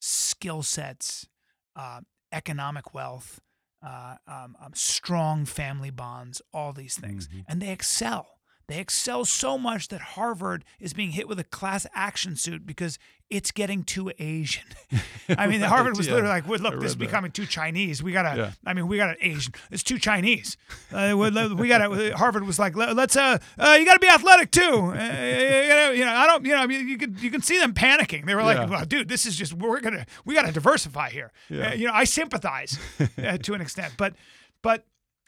skill 0.00 0.62
sets, 0.62 1.28
uh, 1.76 2.00
economic 2.32 2.94
wealth, 2.94 3.40
uh, 3.86 4.16
um, 4.26 4.56
um, 4.60 4.72
strong 4.74 5.44
family 5.44 5.90
bonds, 5.90 6.40
all 6.52 6.72
these 6.72 6.96
things. 6.96 7.28
And 7.46 7.60
they 7.60 7.70
excel. 7.70 8.35
They 8.68 8.80
excel 8.80 9.24
so 9.24 9.56
much 9.56 9.88
that 9.88 10.00
Harvard 10.00 10.64
is 10.80 10.92
being 10.92 11.12
hit 11.12 11.28
with 11.28 11.38
a 11.38 11.44
class 11.44 11.86
action 11.94 12.34
suit 12.34 12.66
because 12.66 12.98
it's 13.30 13.52
getting 13.52 13.84
too 13.84 14.10
Asian. 14.18 14.64
I 15.38 15.46
mean, 15.46 15.60
Harvard 15.60 15.96
was 15.96 16.08
yeah. 16.08 16.14
literally 16.14 16.34
like, 16.34 16.48
"Well, 16.48 16.58
"Look, 16.58 16.80
this 16.80 16.90
is 16.90 16.96
becoming 16.96 17.30
too 17.30 17.46
Chinese. 17.46 18.02
We 18.02 18.10
gotta. 18.10 18.36
Yeah. 18.36 18.50
I 18.64 18.74
mean, 18.74 18.88
we 18.88 18.96
gotta 18.96 19.14
Asian. 19.24 19.52
It's 19.70 19.84
too 19.84 19.98
Chinese. 20.00 20.56
Uh, 20.92 21.14
we, 21.16 21.68
gotta." 21.68 22.16
Harvard 22.16 22.44
was 22.44 22.58
like, 22.58 22.76
"Let- 22.76 22.96
"Let's. 22.96 23.16
Uh, 23.16 23.38
uh, 23.56 23.76
you 23.78 23.84
gotta 23.84 24.00
be 24.00 24.08
athletic 24.08 24.50
too. 24.50 24.62
Uh, 24.62 24.94
you, 24.94 25.98
you 25.98 26.04
know, 26.04 26.12
I 26.12 26.26
don't. 26.26 26.44
You 26.44 26.52
know, 26.52 26.58
I 26.58 26.66
mean, 26.66 26.88
you 26.88 26.98
can 26.98 27.16
you 27.20 27.30
can 27.30 27.42
see 27.42 27.58
them 27.58 27.72
panicking. 27.72 28.26
They 28.26 28.34
were 28.34 28.42
like, 28.42 28.58
Yeah. 28.58 28.66
well, 28.66 28.84
dude, 28.84 29.08
this 29.08 29.26
is 29.26 29.36
just 29.36 29.52
we're 29.52 29.80
gonna 29.80 30.06
we 30.24 30.34
gotta 30.34 30.52
diversify 30.52 31.10
here. 31.10 31.32
Yeah. 31.48 31.70
Uh, 31.70 31.74
you 31.74 31.86
know, 31.86 31.92
I 31.94 32.02
sympathize 32.04 32.78
uh, 33.18 33.38
to 33.38 33.54
an 33.54 33.60
extent, 33.60 33.94
but 33.96 34.14
but 34.62 34.84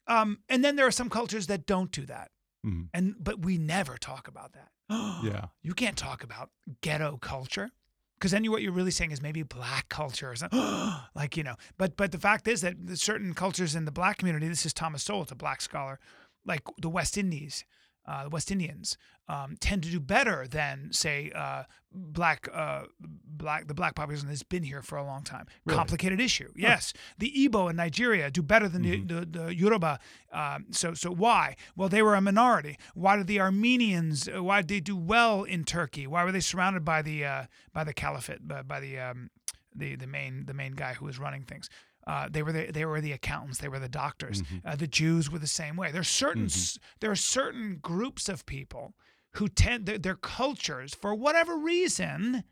um, 0.09 0.39
and 0.49 0.65
then 0.65 0.75
there 0.77 0.87
are 0.87 0.93
some 0.93 1.09
cultures 1.11 1.47
that 1.49 1.67
don't 1.67 1.93
do 1.93 2.07
that, 2.07 2.31
Mhm. 2.67 2.89
and 2.93 3.15
but 3.21 3.41
we 3.41 3.57
never 3.59 3.97
talk 3.97 4.29
about 4.29 4.53
that. 4.53 4.71
yeah. 5.23 5.47
You 5.63 5.75
can't 5.75 5.97
talk 5.97 6.25
about 6.25 6.51
ghetto 6.81 7.17
culture 7.19 7.71
because 8.19 8.33
then 8.33 8.43
you, 8.43 8.51
what 8.51 8.63
you're 8.63 8.73
really 8.73 8.91
saying 8.91 9.13
is 9.13 9.23
maybe 9.23 9.43
black 9.45 9.89
culture 9.89 10.31
or 10.31 10.35
something 10.37 10.59
like 11.15 11.37
you 11.37 11.45
know. 11.45 11.57
But 11.77 11.97
but 11.97 12.13
the 12.13 12.19
fact 12.19 12.49
is 12.49 12.61
that 12.63 12.77
certain 12.95 13.35
cultures 13.35 13.75
in 13.75 13.85
the 13.85 13.93
black 13.93 14.19
community. 14.19 14.49
This 14.49 14.67
is 14.67 14.73
Thomas 14.73 15.03
Sowell, 15.03 15.23
it's 15.23 15.33
a 15.33 15.37
black 15.37 15.61
scholar, 15.61 16.01
like 16.45 16.63
the 16.81 16.89
West 16.89 17.17
Indies. 17.17 17.65
Uh, 18.11 18.23
the 18.25 18.31
West 18.31 18.51
Indians 18.51 18.97
um, 19.29 19.57
tend 19.61 19.83
to 19.83 19.91
do 19.91 20.01
better 20.01 20.47
than, 20.49 20.89
say, 20.93 21.31
uh, 21.35 21.65
black, 21.93 22.49
uh, 22.55 22.85
black, 23.27 23.69
the 23.69 23.75
black 23.75 23.95
population 23.95 24.27
that's 24.29 24.43
been 24.43 24.63
here 24.63 24.81
for 24.81 24.97
a 24.97 25.05
long 25.05 25.23
time. 25.23 25.47
Complicated 25.69 26.19
issue, 26.19 26.51
yes. 26.57 26.95
The 27.19 27.31
Igbo 27.37 27.69
in 27.69 27.77
Nigeria 27.77 28.31
do 28.31 28.43
better 28.43 28.67
than 28.67 28.81
the, 28.81 29.03
the, 29.03 29.27
the 29.27 29.55
Yoruba. 29.55 29.99
Um, 30.33 30.67
so, 30.71 30.95
so 30.95 31.11
why? 31.11 31.57
Well, 31.77 31.91
they 31.91 32.01
were 32.01 32.15
a 32.15 32.23
minority. 32.23 32.79
Why 32.95 33.17
did 33.19 33.27
the 33.27 33.41
Armenians? 33.41 34.27
uh, 34.35 34.43
Why 34.43 34.63
did 34.63 34.69
they 34.69 34.81
do 34.81 34.97
well 34.97 35.43
in 35.45 35.65
Turkey? 35.65 36.07
Why 36.07 36.25
were 36.25 36.33
they 36.33 36.41
surrounded 36.41 36.85
by 36.87 37.03
the 37.03 37.27
uh, 37.27 37.45
by 37.75 37.85
the 37.85 37.93
caliphate, 37.93 38.49
by, 38.49 38.63
by 38.63 38.81
the 38.81 38.99
um, 38.99 39.29
the 39.77 39.97
the 39.97 40.07
main 40.07 40.47
the 40.47 40.55
main 40.55 40.73
guy 40.73 40.95
who 40.95 41.05
was 41.05 41.19
running 41.19 41.43
things? 41.45 41.69
Uh, 42.09 42.27
they 42.31 42.43
were 42.43 42.53
the, 42.53 42.71
they 42.73 42.85
were 42.87 43.01
the 43.01 43.13
accountants. 43.13 43.59
They 43.59 43.69
were 43.69 43.79
the 43.79 43.89
doctors. 44.05 44.43
Uh, 44.65 44.75
the 44.77 44.87
Jews 44.89 45.31
were 45.31 45.39
the 45.39 45.47
same 45.47 45.77
way. 45.77 45.93
There's 45.93 46.09
certain 46.09 46.47
s 46.47 46.79
there 47.01 47.11
are 47.11 47.17
certain 47.17 47.79
groups 47.83 48.29
of 48.29 48.47
people 48.47 48.95
who 49.33 49.47
tend 49.49 49.85
their, 49.87 49.99
their 49.99 50.17
cultures 50.17 50.95
for 50.95 51.15
whatever 51.15 51.55
reason 51.59 52.45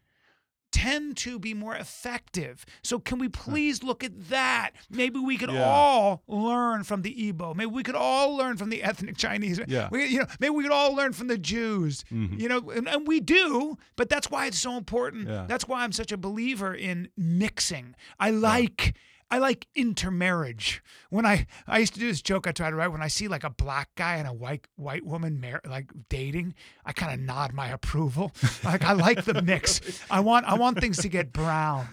tend 0.73 1.17
to 1.17 1.39
be 1.39 1.55
more 1.55 1.75
effective. 1.75 2.67
So 2.83 2.99
can 2.99 3.19
we 3.19 3.29
please 3.31 3.83
look 3.83 4.05
at 4.05 4.29
that? 4.29 4.73
Maybe 4.91 5.19
we 5.19 5.39
could 5.39 5.51
Yeah. 5.51 5.65
all 5.65 6.23
learn 6.29 6.85
from 6.85 7.01
the 7.03 7.15
Igbo. 7.15 7.55
Maybe 7.57 7.71
we 7.71 7.83
could 7.83 7.95
all 7.95 8.37
learn 8.37 8.57
from 8.59 8.69
the 8.69 8.83
ethnic 8.83 9.17
Chinese. 9.17 9.59
Yeah. 9.67 9.89
We, 9.91 10.07
you 10.07 10.19
know, 10.19 10.27
maybe 10.39 10.51
we 10.51 10.65
could 10.65 10.73
all 10.73 10.95
learn 10.95 11.13
from 11.15 11.29
the 11.29 11.39
Jews. 11.39 12.05
Mm-hmm. 12.13 12.39
You 12.39 12.49
know, 12.51 12.71
and, 12.71 12.87
and 12.89 13.07
we 13.07 13.21
do, 13.21 13.79
but 13.97 14.11
that's 14.11 14.31
why 14.31 14.47
it's 14.47 14.59
so 14.59 14.77
important. 14.77 15.29
Yeah. 15.29 15.47
That's 15.49 15.67
why 15.67 15.83
I'm 15.83 15.93
such 15.93 16.13
a 16.13 16.19
believer 16.19 16.75
in 16.75 17.09
mixing. 17.17 17.95
I 18.21 18.31
like 18.31 18.97
I 19.31 19.39
like 19.39 19.67
intermarriage. 19.75 20.83
When 21.11 21.27
I 21.27 21.47
I 21.67 21.79
used 21.79 21.95
to 21.95 22.01
do 22.01 22.07
this 22.09 22.23
joke 22.23 22.47
I 22.47 22.53
try 22.53 22.71
to 22.71 22.77
write 22.77 22.89
when 22.89 23.03
I 23.03 23.09
see 23.09 23.27
like 23.29 23.45
a 23.45 23.51
black 23.51 23.89
guy 23.97 24.17
and 24.17 24.29
a 24.29 24.33
white 24.33 24.67
white 24.77 25.05
woman 25.05 25.41
mar- 25.41 25.63
like 25.69 25.91
dating, 26.09 26.55
I 26.85 26.93
kind 26.93 27.13
of 27.13 27.21
nod 27.21 27.53
my 27.53 27.69
approval. 27.69 28.33
Like 28.65 28.85
I 28.85 28.93
like 28.93 29.25
the 29.25 29.43
mix. 29.43 29.81
I 30.11 30.21
want 30.21 30.47
I 30.47 30.55
want 30.55 30.81
things 30.81 30.99
to 30.99 31.09
get 31.09 31.33
brown. 31.33 31.89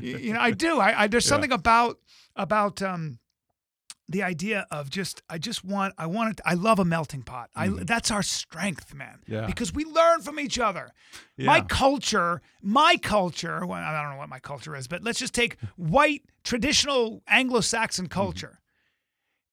You, 0.00 0.18
you 0.18 0.32
know, 0.32 0.40
I 0.40 0.52
do. 0.52 0.78
I, 0.78 1.02
I 1.02 1.06
there's 1.08 1.26
something 1.26 1.52
about 1.52 1.98
about 2.36 2.82
um 2.82 3.18
the 4.08 4.22
idea 4.22 4.66
of 4.70 4.88
just 4.88 5.22
I 5.28 5.38
just 5.38 5.64
want 5.64 5.94
I 5.98 6.06
want 6.06 6.30
it 6.32 6.40
I 6.44 6.54
love 6.54 6.78
a 6.78 6.84
melting 6.84 7.22
pot. 7.22 7.50
I 7.56 7.68
that's 7.68 8.10
our 8.10 8.22
strength, 8.22 8.94
man. 8.94 9.18
Mm-hmm. 9.22 9.32
Yeah. 9.32 9.46
Because 9.46 9.72
we 9.74 9.84
learn 9.84 10.20
from 10.20 10.38
each 10.38 10.58
other. 10.58 10.92
Yeah. 11.36 11.46
My 11.46 11.60
culture, 11.62 12.40
my 12.62 12.96
culture, 13.02 13.66
well, 13.66 13.80
I 13.82 14.00
don't 14.02 14.12
know 14.12 14.18
what 14.18 14.28
my 14.28 14.38
culture 14.38 14.76
is, 14.76 14.86
but 14.86 15.02
let's 15.02 15.18
just 15.18 15.34
take 15.34 15.56
white 15.76 16.22
traditional 16.44 17.22
Anglo-Saxon 17.26 18.04
Mm-hmm. 18.06 18.12
culture. 18.12 18.60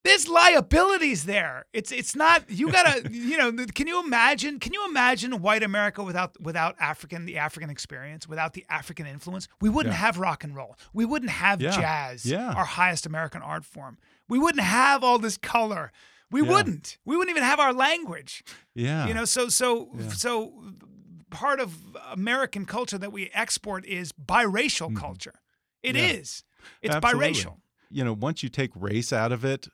There's 0.04 0.28
liabilities 0.28 1.24
there. 1.24 1.64
It's 1.72 1.94
it's 1.94 2.14
not 2.14 2.44
you 2.50 2.70
gotta 2.72 3.10
you 3.12 3.38
know 3.38 3.54
can 3.74 3.88
you 3.88 4.04
imagine 4.04 4.60
can 4.60 4.74
you 4.74 4.86
imagine 4.86 5.42
white 5.42 5.64
America 5.64 6.04
without 6.04 6.40
without 6.42 6.76
African 6.78 7.26
the 7.26 7.38
African 7.38 7.70
experience 7.70 8.28
without 8.28 8.52
the 8.54 8.66
African 8.70 9.06
influence 9.08 9.48
we 9.62 9.70
wouldn't 9.70 9.94
Yeah. 9.94 10.00
have 10.00 10.20
rock 10.20 10.44
and 10.44 10.54
roll 10.54 10.76
we 10.94 11.06
wouldn't 11.06 11.32
have 11.32 11.62
Yeah. 11.62 11.72
jazz 11.72 12.26
Yeah. 12.26 12.52
our 12.52 12.66
highest 12.66 13.06
American 13.06 13.42
art 13.42 13.64
form 13.64 13.98
we 14.30 14.40
wouldn't 14.40 14.64
have 14.64 15.04
all 15.04 15.20
this 15.20 15.38
color 15.38 15.92
we 16.32 16.42
Yeah. 16.42 16.50
wouldn't 16.50 16.98
we 17.06 17.16
wouldn't 17.18 17.36
even 17.36 17.44
have 17.48 17.60
our 17.60 17.74
language 17.74 18.44
Yeah. 18.76 19.08
you 19.08 19.14
know 19.14 19.26
so 19.26 19.50
so 19.50 19.90
Yeah. 19.98 20.10
so 20.10 20.64
part 21.30 21.60
of 21.60 21.76
American 22.12 22.66
culture 22.66 22.98
that 22.98 23.12
we 23.12 23.30
export 23.34 23.86
is 23.86 24.12
biracial 24.12 24.88
mm-hmm. 24.88 24.98
culture 24.98 25.42
It 25.82 25.96
is. 25.96 26.44
Yeah. 26.82 26.90
it's 26.90 26.96
Absolutely. 26.96 27.32
biracial 27.34 27.56
You 27.90 28.04
know, 28.04 28.14
once 28.14 28.42
you 28.44 28.50
take 28.50 28.72
race 28.76 29.12
out 29.14 29.32
of 29.32 29.44
it, 29.46 29.68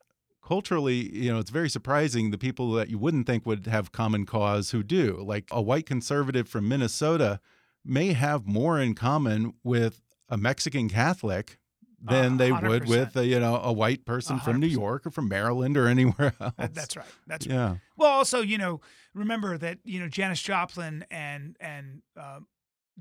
culturally, 0.43 1.15
you 1.15 1.31
know, 1.31 1.39
it's 1.39 1.51
very 1.51 1.69
surprising 1.69 2.31
the 2.31 2.37
people 2.37 2.71
that 2.73 2.89
you 2.89 2.97
wouldn't 2.97 3.27
think 3.27 3.45
would 3.45 3.67
have 3.67 3.91
common 3.91 4.25
cause 4.25 4.71
who 4.71 4.81
do. 4.83 5.23
Like 5.23 5.45
a 5.51 5.61
white 5.61 5.85
conservative 5.85 6.49
from 6.49 6.67
Minnesota 6.67 7.39
may 7.85 8.13
have 8.13 8.47
more 8.47 8.79
in 8.79 8.93
common 8.95 9.53
with 9.63 10.01
a 10.27 10.37
Mexican 10.37 10.89
Catholic 10.89 11.58
than 12.01 12.35
A 12.35 12.37
they 12.37 12.51
would 12.51 12.87
with 12.87 13.15
a, 13.17 13.25
you 13.25 13.39
know 13.39 13.55
a 13.57 13.71
white 13.73 14.05
person 14.05 14.37
A 14.37 14.39
from 14.39 14.59
New. 14.59 14.67
York 14.67 15.05
or 15.05 15.11
from 15.11 15.27
Maryland 15.27 15.77
or 15.77 15.87
anywhere 15.87 16.33
else. 16.41 16.53
That's 16.57 16.95
right 16.95 17.05
that's 17.27 17.45
right 17.47 17.53
Yeah. 17.53 17.75
Well, 17.97 18.09
also, 18.09 18.41
you 18.41 18.57
know, 18.57 18.81
remember 19.13 19.57
that 19.57 19.79
you 19.83 19.99
know 19.99 20.07
Janis 20.07 20.41
Joplin 20.41 21.05
and 21.11 21.55
and 21.59 22.01
uh, 22.19 22.39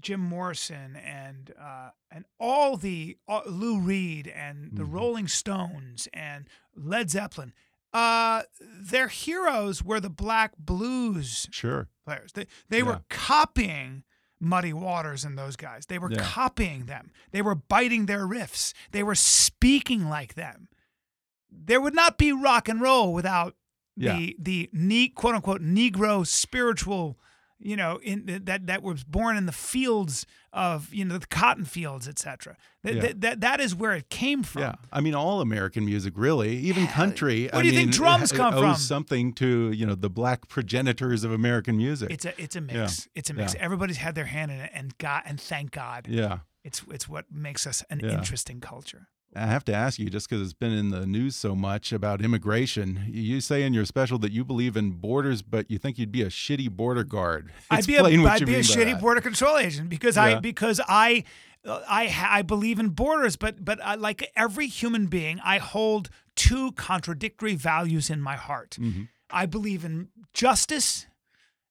Jim 0.00 0.20
Morrison 0.20 0.96
and 0.96 1.52
uh, 1.60 1.90
and 2.10 2.24
all 2.40 2.76
the 2.76 3.16
uh, 3.28 3.40
Lou 3.46 3.80
Reed 3.80 4.26
and 4.28 4.70
the 4.72 4.82
Mhm. 4.84 4.92
Rolling 4.92 5.28
Stones 5.28 6.08
and 6.12 6.48
Led 6.76 7.10
Zeppelin. 7.10 7.52
Uh, 7.92 8.42
their 8.60 9.08
heroes 9.08 9.82
were 9.82 9.98
the 9.98 10.10
black 10.10 10.52
blues 10.58 11.48
Sure. 11.50 11.88
players. 12.04 12.32
They 12.32 12.46
they 12.68 12.82
were 12.82 12.92
Yeah. 12.92 12.98
copying 13.08 14.04
Muddy 14.40 14.72
Waters 14.72 15.24
and 15.24 15.36
those 15.38 15.56
guys. 15.56 15.86
They 15.86 15.98
were 15.98 16.10
Yeah. 16.12 16.22
copying 16.22 16.86
them. 16.86 17.10
They 17.32 17.42
were 17.42 17.54
biting 17.54 18.06
their 18.06 18.26
riffs. 18.26 18.72
They 18.92 19.02
were 19.02 19.14
speaking 19.14 20.08
like 20.08 20.34
them. 20.34 20.68
There 21.50 21.80
would 21.80 21.94
not 21.94 22.18
be 22.18 22.32
rock 22.32 22.68
and 22.68 22.80
roll 22.80 23.12
without 23.12 23.56
Yeah. 23.96 24.16
the 24.16 24.36
the 24.38 24.70
ne- 24.72 25.08
quote 25.08 25.34
unquote 25.34 25.62
Negro 25.62 26.26
spiritual, 26.26 27.18
you 27.60 27.76
know, 27.76 27.98
in 28.02 28.40
that 28.44 28.66
that 28.68 28.82
was 28.82 29.02
born 29.04 29.36
in 29.36 29.46
the 29.46 29.52
fields 29.52 30.26
of 30.52 30.92
you 30.94 31.04
know 31.04 31.18
the 31.18 31.26
cotton 31.26 31.64
fields, 31.64 32.06
etc. 32.08 32.56
That, 32.84 32.94
Yeah. 32.94 33.00
that, 33.02 33.20
that 33.20 33.40
that 33.40 33.60
is 33.60 33.74
where 33.74 33.92
it 33.94 34.08
came 34.10 34.42
from. 34.42 34.62
Yeah, 34.62 34.74
I 34.92 35.00
mean, 35.00 35.14
all 35.14 35.40
American 35.40 35.84
music, 35.84 36.14
really, 36.16 36.56
even 36.58 36.86
country. 36.86 37.44
Where 37.52 37.56
I 37.60 37.62
do 37.62 37.68
you 37.68 37.74
think 37.74 37.92
drums 37.92 38.32
it 38.32 38.36
come 38.42 38.54
owes 38.54 38.62
from? 38.62 38.74
something 38.76 39.32
to 39.34 39.72
you 39.72 39.84
know 39.86 39.94
the 39.94 40.10
black 40.10 40.48
progenitors 40.48 41.24
of 41.24 41.32
American 41.32 41.76
music. 41.76 42.10
It's 42.10 42.24
a 42.24 42.40
it's 42.40 42.54
a 42.56 42.60
Yeah. 42.60 42.66
mix. 42.82 43.08
It's 43.14 43.30
a 43.30 43.34
mix. 43.34 43.54
Yeah. 43.54 43.60
Everybody's 43.62 43.96
had 43.98 44.14
their 44.14 44.26
hand 44.26 44.50
in 44.52 44.60
it, 44.60 44.70
and 44.72 44.96
God 44.98 45.22
and 45.26 45.40
thank 45.40 45.72
God. 45.72 46.06
yeah, 46.08 46.38
It's 46.64 46.82
it's 46.90 47.08
what 47.08 47.24
makes 47.32 47.66
us 47.66 47.82
an 47.90 48.00
Yeah. 48.02 48.12
interesting 48.12 48.60
culture. 48.60 49.08
I 49.38 49.46
have 49.46 49.64
to 49.66 49.74
ask 49.74 49.98
you, 49.98 50.10
just 50.10 50.28
because 50.28 50.42
it's 50.42 50.52
been 50.52 50.72
in 50.72 50.90
the 50.90 51.06
news 51.06 51.36
so 51.36 51.54
much 51.54 51.92
about 51.92 52.20
immigration. 52.22 53.04
You 53.08 53.40
say 53.40 53.62
in 53.62 53.72
your 53.74 53.84
special 53.84 54.18
that 54.20 54.32
you 54.32 54.44
believe 54.44 54.76
in 54.76 54.90
borders, 54.92 55.42
but 55.42 55.70
you 55.70 55.78
think 55.78 55.98
you'd 55.98 56.12
be 56.12 56.22
a 56.22 56.28
shitty 56.28 56.70
border 56.70 57.04
guard. 57.04 57.50
I'd 57.70 57.86
be 57.86 57.96
a 57.96 58.02
I'd 58.04 58.44
be 58.46 58.54
a 58.56 58.60
shitty 58.60 58.92
that. 58.92 59.00
border 59.00 59.20
control 59.20 59.56
agent 59.58 59.88
because 59.88 60.16
Yeah. 60.16 60.22
I 60.24 60.40
because 60.40 60.80
I 60.88 61.24
uh, 61.64 61.80
I 61.88 62.14
I 62.38 62.42
believe 62.42 62.78
in 62.78 62.90
borders, 62.90 63.36
but 63.36 63.64
but 63.64 63.78
I, 63.82 63.94
like 63.96 64.30
every 64.36 64.66
human 64.66 65.06
being, 65.06 65.40
I 65.44 65.58
hold 65.58 66.10
two 66.36 66.72
contradictory 66.72 67.54
values 67.54 68.10
in 68.10 68.20
my 68.20 68.36
heart. 68.36 68.76
Mm-hmm. 68.80 69.02
I 69.30 69.46
believe 69.46 69.84
in 69.84 70.08
justice 70.32 71.06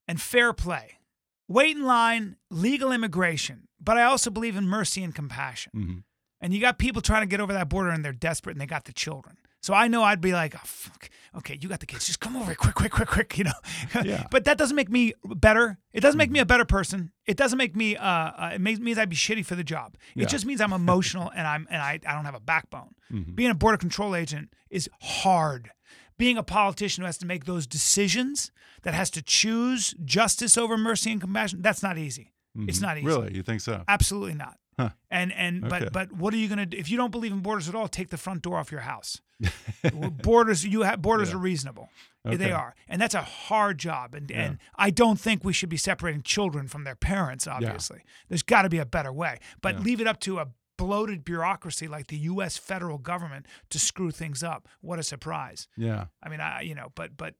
and 0.07 0.21
fair 0.21 0.53
play, 0.53 0.99
wait 1.47 1.75
in 1.75 1.83
line, 1.85 2.35
legal 2.51 2.91
immigration, 2.91 3.67
but 3.81 3.97
I 3.97 4.03
also 4.03 4.29
believe 4.29 4.55
in 4.55 4.67
mercy 4.67 5.03
and 5.03 5.13
compassion. 5.15 5.71
Mhm. 5.75 6.03
And 6.39 6.53
you 6.53 6.61
got 6.61 6.77
people 6.77 7.01
trying 7.01 7.23
to 7.23 7.27
get 7.27 7.39
over 7.39 7.53
that 7.53 7.69
border 7.69 7.89
and 7.89 8.05
they're 8.05 8.13
desperate 8.13 8.53
and 8.53 8.61
they 8.61 8.65
got 8.65 8.85
the 8.85 8.93
children. 8.93 9.37
So 9.59 9.73
I 9.73 9.87
know 9.87 10.03
I'd 10.03 10.21
be 10.21 10.33
like, 10.33 10.55
oh, 10.55 10.61
fuck. 10.63 11.09
okay, 11.37 11.57
you 11.59 11.67
got 11.67 11.79
the 11.79 11.87
kids. 11.87 12.05
Just 12.05 12.19
come 12.19 12.35
over 12.35 12.45
here 12.45 12.55
quick, 12.55 12.75
quick, 12.75 12.91
quick, 12.91 13.07
quick, 13.09 13.37
you 13.37 13.43
know. 13.45 13.51
Yeah. 13.95 14.17
Mm-hmm. 14.17 14.27
but 14.29 14.45
that 14.45 14.57
doesn't 14.57 14.75
make 14.75 14.89
me 14.89 15.13
better. 15.23 15.79
It 15.91 16.01
doesn't 16.01 16.17
make 16.17 16.29
me 16.29 16.39
a 16.39 16.45
better 16.45 16.65
person. 16.65 17.11
It 17.25 17.35
doesn't 17.35 17.57
make 17.57 17.75
me, 17.75 17.97
uh, 17.97 18.05
uh 18.05 18.51
it 18.53 18.61
makes, 18.61 18.79
means 18.79 18.97
I'd 18.97 19.09
be 19.09 19.15
shitty 19.15 19.45
for 19.45 19.55
the 19.55 19.63
job. 19.63 19.97
Yeah. 20.13 20.23
It 20.23 20.29
just 20.29 20.45
means 20.45 20.61
I'm 20.61 20.73
emotional 20.73 21.31
and 21.35 21.47
I'm, 21.47 21.67
and 21.71 21.81
I, 21.81 21.99
I 22.05 22.13
don't 22.13 22.25
have 22.25 22.35
a 22.35 22.39
backbone. 22.39 22.93
Mm-hmm. 23.11 23.33
Being 23.33 23.49
a 23.49 23.55
border 23.55 23.77
control 23.77 24.15
agent 24.15 24.53
is 24.69 24.89
hard. 25.01 25.71
Being 26.17 26.37
a 26.37 26.43
politician 26.43 27.01
who 27.01 27.05
has 27.07 27.17
to 27.19 27.25
make 27.25 27.45
those 27.45 27.65
decisions, 27.65 28.51
that 28.83 28.93
has 28.93 29.09
to 29.11 29.21
choose 29.21 29.93
justice 30.05 30.57
over 30.57 30.77
mercy 30.77 31.11
and 31.11 31.19
compassion, 31.19 31.61
that's 31.61 31.83
not 31.83 31.97
easy. 31.97 32.31
It's 32.67 32.81
not 32.81 32.97
easy. 32.97 33.05
Mm-hmm. 33.05 33.19
Really, 33.21 33.35
you 33.35 33.43
think 33.43 33.61
so? 33.61 33.83
Absolutely 33.87 34.33
not. 34.33 34.57
Huh. 34.77 34.89
And 35.09 35.31
and 35.33 35.65
Okay. 35.65 35.79
but 35.85 35.93
but 35.93 36.11
what 36.11 36.33
are 36.33 36.37
you 36.37 36.47
gonna 36.47 36.65
do 36.67 36.77
if 36.77 36.89
you 36.89 36.97
don't 36.97 37.11
believe 37.11 37.31
in 37.31 37.39
borders 37.39 37.67
at 37.67 37.75
all? 37.75 37.87
Take 37.87 38.09
the 38.09 38.17
front 38.17 38.41
door 38.43 38.57
off 38.57 38.71
your 38.71 38.81
house. 38.81 39.21
borders 40.23 40.65
you 40.65 40.81
have 40.81 41.01
borders 41.01 41.29
Yeah. 41.29 41.35
are 41.35 41.39
reasonable. 41.39 41.89
Okay. 42.25 42.35
They 42.35 42.51
are, 42.51 42.75
and 42.89 43.01
that's 43.01 43.15
a 43.15 43.21
hard 43.21 43.77
job. 43.77 44.13
And 44.13 44.29
Yeah. 44.29 44.41
and 44.43 44.57
I 44.75 44.89
don't 44.89 45.19
think 45.19 45.43
we 45.43 45.53
should 45.53 45.69
be 45.69 45.77
separating 45.77 46.23
children 46.23 46.67
from 46.67 46.83
their 46.83 46.95
parents. 46.95 47.47
Obviously, 47.47 48.03
there's 48.27 48.43
got 48.43 48.63
to 48.63 48.69
be 48.69 48.79
a 48.79 48.85
better 48.85 49.13
way. 49.13 49.39
But 49.61 49.75
Yeah. 49.75 49.81
leave 49.81 50.01
it 50.01 50.07
up 50.07 50.19
to 50.21 50.39
a 50.39 50.47
bloated 50.77 51.23
bureaucracy 51.23 51.87
like 51.87 52.07
the 52.07 52.17
U.S. 52.19 52.57
federal 52.57 52.97
government 52.99 53.47
to 53.69 53.79
screw 53.79 54.11
things 54.11 54.43
up. 54.43 54.67
What 54.81 54.99
a 54.99 55.03
surprise! 55.03 55.67
Yeah. 55.77 56.05
I 56.21 56.29
mean, 56.29 56.39
I 56.41 56.61
you 56.61 56.75
know, 56.75 56.91
but 56.95 57.15
but 57.17 57.35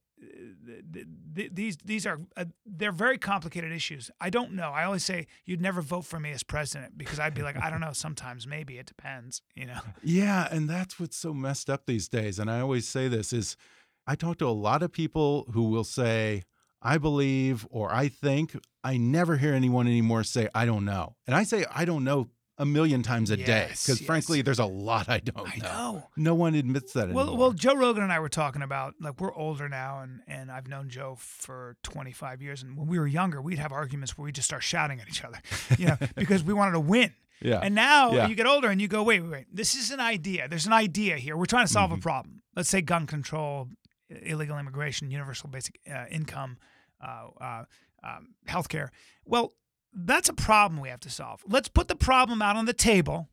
th- 0.93 1.07
th- 1.35 1.51
these 1.53 1.77
these 1.77 2.05
are 2.05 2.19
uh, 2.35 2.45
they're 2.65 2.91
very 2.91 3.17
complicated 3.17 3.71
issues. 3.71 4.09
I 4.19 4.29
don't 4.29 4.53
know. 4.53 4.71
I 4.71 4.83
always 4.83 5.03
say 5.03 5.27
you'd 5.45 5.61
never 5.61 5.81
vote 5.81 6.05
for 6.05 6.19
me 6.19 6.31
as 6.31 6.43
president 6.43 6.97
because 6.97 7.19
I'd 7.19 7.33
be 7.33 7.43
like, 7.43 7.57
I 7.61 7.69
don't 7.69 7.81
know. 7.81 7.93
Sometimes 7.93 8.47
maybe 8.47 8.77
it 8.77 8.85
depends. 8.85 9.41
You 9.55 9.67
know. 9.67 9.79
Yeah, 10.03 10.47
and 10.51 10.69
that's 10.69 10.99
what's 10.99 11.17
so 11.17 11.33
messed 11.33 11.69
up 11.69 11.85
these 11.85 12.07
days. 12.07 12.39
And 12.39 12.49
I 12.49 12.61
always 12.61 12.87
say 12.87 13.07
this 13.07 13.33
is 13.33 13.57
I 14.05 14.15
talk 14.15 14.37
to 14.37 14.47
a 14.47 14.49
lot 14.49 14.83
of 14.83 14.91
people 14.91 15.47
who 15.53 15.63
will 15.63 15.83
say, 15.83 16.43
I 16.81 16.97
believe 16.97 17.67
or 17.69 17.93
I 17.93 18.07
think. 18.07 18.57
I 18.83 18.95
never 18.95 19.35
hear 19.37 19.53
anyone 19.53 19.85
anymore 19.87 20.23
say, 20.23 20.47
I 20.55 20.65
don't 20.65 20.85
know. 20.85 21.15
And 21.25 21.35
I 21.35 21.43
say, 21.43 21.65
I 21.73 21.83
don't 21.83 22.05
know 22.05 22.29
a 22.59 22.65
million 22.65 23.03
times 23.03 23.29
a 23.29 23.37
day 23.37 23.67
because 23.69 23.87
yes. 23.87 24.01
frankly, 24.01 24.41
there's 24.41 24.57
a 24.59 24.65
lot 24.65 25.07
I 25.09 25.19
don't 25.19 25.47
I 25.47 25.57
know. 25.57 25.91
know. 25.93 26.03
No 26.17 26.33
one 26.35 26.55
admits 26.55 26.93
that 26.93 27.09
Well, 27.09 27.27
anymore. 27.27 27.37
well, 27.37 27.51
Joe 27.51 27.75
Rogan 27.75 28.01
and 28.03 28.11
I 28.11 28.19
were 28.19 28.29
talking 28.29 28.61
about 28.63 28.95
like 28.99 29.19
we're 29.21 29.33
older 29.33 29.69
now, 29.69 29.99
and 30.01 30.21
and 30.27 30.51
I've 30.51 30.67
known 30.67 30.89
Joe 30.89 31.15
for 31.19 31.77
25 31.83 32.41
years, 32.41 32.63
and 32.63 32.75
when 32.77 32.87
we 32.87 32.97
were 32.99 33.07
younger, 33.07 33.41
we'd 33.41 33.59
have 33.59 33.71
arguments 33.71 34.17
where 34.17 34.25
we 34.25 34.31
just 34.31 34.47
start 34.47 34.63
shouting 34.63 34.99
at 34.99 35.07
each 35.07 35.23
other, 35.23 35.39
you 35.77 35.87
know, 35.87 35.97
because 36.15 36.43
we 36.43 36.53
wanted 36.53 36.71
to 36.71 36.79
win. 36.79 37.13
Yeah. 37.41 37.59
And 37.61 37.75
now 37.75 38.11
Yeah. 38.13 38.27
you 38.27 38.33
get 38.33 38.47
older 38.47 38.69
and 38.69 38.81
you 38.81 38.87
go, 38.87 39.03
wait, 39.03 39.21
wait, 39.21 39.29
wait. 39.31 39.45
This 39.53 39.75
is 39.75 39.91
an 39.91 39.99
idea. 39.99 40.47
There's 40.47 40.65
an 40.65 40.73
idea 40.73 41.17
here. 41.17 41.37
We're 41.37 41.45
trying 41.45 41.67
to 41.67 41.71
solve 41.71 41.91
Mm-hmm. 41.91 41.99
a 41.99 42.01
problem. 42.01 42.41
Let's 42.55 42.69
say 42.69 42.81
gun 42.81 43.05
control, 43.05 43.67
illegal 44.09 44.57
immigration, 44.57 45.11
universal 45.11 45.47
basic 45.47 45.79
uh, 45.87 46.05
income, 46.09 46.57
uh, 46.99 47.27
uh, 47.39 47.63
um, 48.03 48.33
healthcare. 48.47 48.89
Well, 49.25 49.53
that's 49.93 50.29
a 50.29 50.33
problem 50.33 50.81
we 50.81 50.89
have 50.89 50.99
to 51.01 51.09
solve. 51.09 51.43
Let's 51.47 51.69
put 51.69 51.87
the 51.87 51.95
problem 51.95 52.41
out 52.41 52.55
on 52.55 52.65
the 52.65 52.73
table 52.73 53.29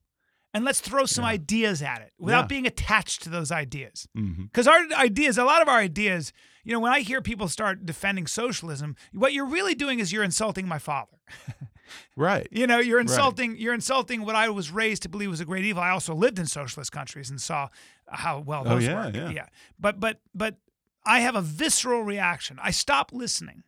and 0.52 0.64
let's 0.64 0.80
throw 0.80 1.04
some 1.04 1.24
ideas 1.24 1.82
at 1.82 2.00
it 2.00 2.12
without 2.18 2.42
Yeah. 2.44 2.46
being 2.46 2.66
attached 2.66 3.22
to 3.24 3.28
those 3.28 3.50
ideas. 3.50 4.06
Mm-hmm. 4.16 4.44
Because 4.44 4.68
our 4.68 4.78
ideas, 4.96 5.36
a 5.36 5.44
lot 5.44 5.62
of 5.62 5.68
our 5.68 5.78
ideas, 5.78 6.32
you 6.62 6.72
know, 6.72 6.80
when 6.80 6.92
I 6.92 7.00
hear 7.00 7.20
people 7.20 7.48
start 7.48 7.84
defending 7.84 8.26
socialism, 8.26 8.94
what 9.12 9.32
you're 9.32 9.46
really 9.46 9.74
doing 9.74 9.98
is 9.98 10.12
you're 10.12 10.22
insulting 10.24 10.66
my 10.68 10.78
father. 10.78 11.18
right. 12.16 12.46
You 12.50 12.66
know, 12.66 12.78
you're 12.78 13.00
insulting 13.00 13.56
you're 13.56 13.74
insulting 13.74 14.22
what 14.24 14.36
I 14.36 14.48
was 14.48 14.70
raised 14.70 15.02
to 15.02 15.08
believe 15.08 15.30
was 15.30 15.40
a 15.40 15.44
great 15.44 15.64
evil. 15.64 15.82
I 15.82 15.90
also 15.90 16.14
lived 16.14 16.38
in 16.38 16.46
socialist 16.46 16.92
countries 16.92 17.30
and 17.30 17.40
saw 17.40 17.68
how 18.08 18.38
well 18.40 18.64
those 18.64 18.88
Oh, 18.88 19.02
those 19.10 19.14
yeah, 19.14 19.30
yeah. 19.30 19.46
But 19.78 20.00
but 20.00 20.20
but 20.34 20.56
I 21.04 21.20
have 21.20 21.34
a 21.34 21.42
visceral 21.42 22.02
reaction. 22.02 22.58
I 22.62 22.70
stop 22.70 23.12
listening 23.12 23.64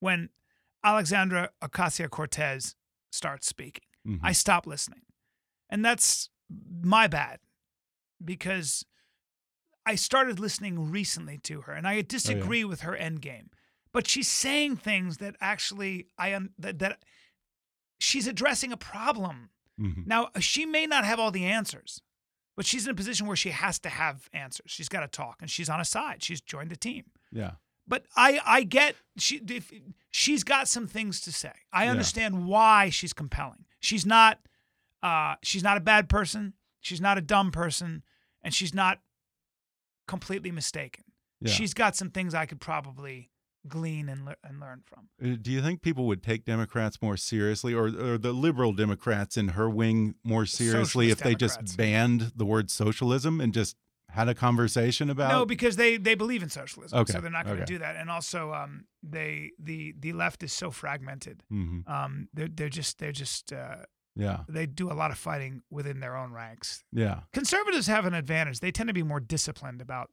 when 0.00 0.28
Alexandra 0.88 1.50
Ocasio-Cortez 1.62 2.74
starts 3.10 3.46
speaking. 3.46 3.84
Mhm. 4.06 4.20
I 4.22 4.32
stop 4.32 4.66
listening. 4.66 5.02
And 5.68 5.84
that's 5.84 6.30
my 6.50 7.06
bad 7.06 7.40
because 8.24 8.84
I 9.84 9.94
started 9.96 10.38
listening 10.40 10.90
recently 10.90 11.38
to 11.38 11.62
her 11.62 11.72
and 11.72 11.86
I 11.86 12.00
disagree 12.02 12.64
with 12.64 12.80
her 12.82 12.96
end 12.96 13.20
game. 13.22 13.50
But 13.92 14.06
she's 14.06 14.28
saying 14.28 14.76
things 14.78 15.18
that 15.18 15.34
actually 15.40 16.08
I 16.18 16.34
un- 16.34 16.54
that, 16.58 16.78
that 16.78 17.04
she's 17.98 18.26
addressing 18.26 18.72
a 18.72 18.76
problem. 18.76 19.50
Mhm. 19.78 20.06
Now, 20.06 20.30
she 20.40 20.66
may 20.66 20.86
not 20.86 21.04
have 21.04 21.18
all 21.20 21.30
the 21.30 21.44
answers, 21.46 22.02
but 22.56 22.66
she's 22.66 22.86
in 22.86 22.90
a 22.92 22.94
position 22.94 23.26
where 23.26 23.36
she 23.36 23.50
has 23.50 23.78
to 23.80 23.88
have 23.88 24.28
answers. 24.32 24.70
She's 24.70 24.88
got 24.88 25.00
to 25.00 25.08
talk 25.08 25.40
and 25.40 25.50
she's 25.50 25.68
on 25.68 25.80
a 25.80 25.84
side. 25.84 26.22
She's 26.22 26.40
joined 26.40 26.70
the 26.70 26.76
team. 26.76 27.10
Yeah. 27.30 27.56
But 27.88 28.04
I, 28.14 28.38
I 28.44 28.62
get 28.64 28.94
she 29.16 29.40
if, 29.48 29.72
she's 30.10 30.44
got 30.44 30.68
some 30.68 30.86
things 30.86 31.20
to 31.22 31.32
say. 31.32 31.52
I 31.72 31.84
Yeah. 31.84 31.90
understand 31.92 32.46
why 32.46 32.90
she's 32.90 33.12
compelling. 33.14 33.64
She's 33.80 34.04
not 34.04 34.38
uh, 35.02 35.36
she's 35.42 35.62
not 35.62 35.76
a 35.76 35.80
bad 35.80 36.08
person. 36.08 36.52
She's 36.80 37.00
not 37.00 37.16
a 37.18 37.20
dumb 37.20 37.50
person, 37.50 38.02
and 38.42 38.52
she's 38.54 38.74
not 38.74 39.00
completely 40.06 40.50
mistaken. 40.50 41.04
Yeah. 41.40 41.52
She's 41.52 41.74
got 41.74 41.96
some 41.96 42.10
things 42.10 42.34
I 42.34 42.46
could 42.46 42.60
probably 42.60 43.30
glean 43.66 44.08
and, 44.08 44.24
le- 44.24 44.36
and 44.42 44.60
learn 44.60 44.82
from. 44.86 45.08
Uh, 45.22 45.36
Do 45.40 45.50
you 45.52 45.60
think 45.60 45.82
people 45.82 46.06
would 46.06 46.22
take 46.22 46.44
Democrats 46.44 47.00
more 47.02 47.16
seriously, 47.16 47.74
or, 47.74 47.86
or 47.86 48.18
the 48.18 48.32
liberal 48.32 48.72
Democrats 48.72 49.36
in 49.36 49.48
her 49.48 49.68
wing 49.68 50.14
more 50.24 50.46
seriously 50.46 51.08
Socialist 51.10 51.12
if 51.12 51.18
they 51.18 51.34
Democrats. 51.34 51.56
just 51.70 51.76
banned 51.76 52.32
the 52.36 52.44
word 52.46 52.70
socialism 52.70 53.40
and 53.40 53.52
just 53.52 53.76
had 54.10 54.28
a 54.28 54.34
conversation 54.34 55.10
about? 55.10 55.30
No, 55.30 55.44
because 55.46 55.76
they 55.76 55.96
they 55.96 56.14
believe 56.14 56.42
in 56.42 56.48
socialism, 56.48 56.98
Okay, 57.00 57.12
so 57.12 57.20
they're 57.20 57.30
not 57.30 57.44
going 57.44 57.56
to 57.58 57.62
okay. 57.62 57.74
do 57.74 57.78
that. 57.78 57.96
And 57.96 58.10
also, 58.10 58.52
um, 58.52 58.84
they 59.02 59.52
the 59.58 59.94
the 59.98 60.12
left 60.12 60.42
is 60.42 60.52
so 60.52 60.70
fragmented. 60.70 61.42
hmm 61.48 61.80
Um, 61.86 62.28
they're 62.34 62.48
they're 62.48 62.68
just 62.68 62.98
they're 62.98 63.12
just 63.12 63.52
uh, 63.52 63.84
Yeah. 64.16 64.40
they 64.48 64.66
do 64.66 64.90
a 64.90 64.94
lot 64.94 65.10
of 65.10 65.18
fighting 65.18 65.62
within 65.70 66.00
their 66.00 66.16
own 66.16 66.32
ranks. 66.32 66.84
Yeah. 66.92 67.20
conservatives 67.32 67.86
have 67.86 68.06
an 68.06 68.14
advantage. 68.14 68.60
They 68.60 68.72
tend 68.72 68.88
to 68.88 68.94
be 68.94 69.02
more 69.04 69.20
disciplined 69.20 69.80
about, 69.80 70.10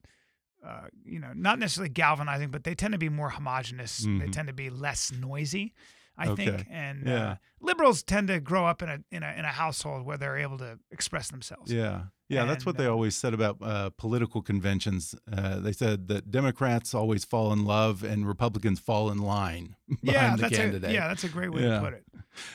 uh, 0.64 0.88
you 1.04 1.20
know, 1.20 1.32
not 1.34 1.58
necessarily 1.60 1.90
galvanizing, 1.94 2.52
but 2.52 2.64
they 2.64 2.76
tend 2.76 2.92
to 2.92 2.98
be 3.00 3.10
more 3.10 3.30
homogenous. 3.32 3.98
They 4.00 4.10
Mhm. 4.28 4.32
tend 4.32 4.48
to 4.48 4.54
be 4.54 4.70
less 4.70 5.12
noisy, 5.12 5.74
I 6.18 6.28
Okay. 6.30 6.46
think. 6.46 6.68
And 6.70 7.06
Yeah. 7.06 7.14
uh, 7.32 7.36
liberals 7.60 8.04
tend 8.04 8.28
to 8.30 8.40
grow 8.40 8.66
up 8.66 8.82
in 8.82 8.90
a 8.90 9.00
in 9.12 9.24
a 9.24 9.32
in 9.38 9.46
a 9.46 9.50
household 9.52 10.06
where 10.06 10.18
they're 10.18 10.38
able 10.38 10.58
to 10.60 10.80
express 10.92 11.30
themselves. 11.30 11.72
Yeah. 11.72 12.04
Yeah, 12.28 12.46
that's 12.46 12.66
what 12.66 12.76
And, 12.76 12.84
they 12.84 12.88
uh, 12.88 12.92
always 12.92 13.16
said 13.16 13.36
about 13.36 13.58
uh, 13.62 13.92
political 13.98 14.42
conventions. 14.42 15.14
Uh, 15.32 15.60
they 15.60 15.72
said 15.72 16.08
that 16.08 16.32
Democrats 16.32 16.96
always 16.96 17.24
fall 17.24 17.54
in 17.54 17.66
love 17.66 18.04
and 18.04 18.28
Republicans 18.28 18.80
fall 18.80 19.12
in 19.12 19.20
line 19.20 19.76
behind 20.02 20.02
yeah, 20.04 20.36
the 20.36 20.42
that's 20.42 20.58
candidate. 20.58 20.90
a 20.90 20.94
yeah, 20.94 21.08
that's 21.08 21.24
a 21.24 21.30
great 21.30 21.52
way 21.54 21.62
Yeah. 21.62 21.76
to 21.76 21.82
put 21.82 21.94
it. 21.94 22.06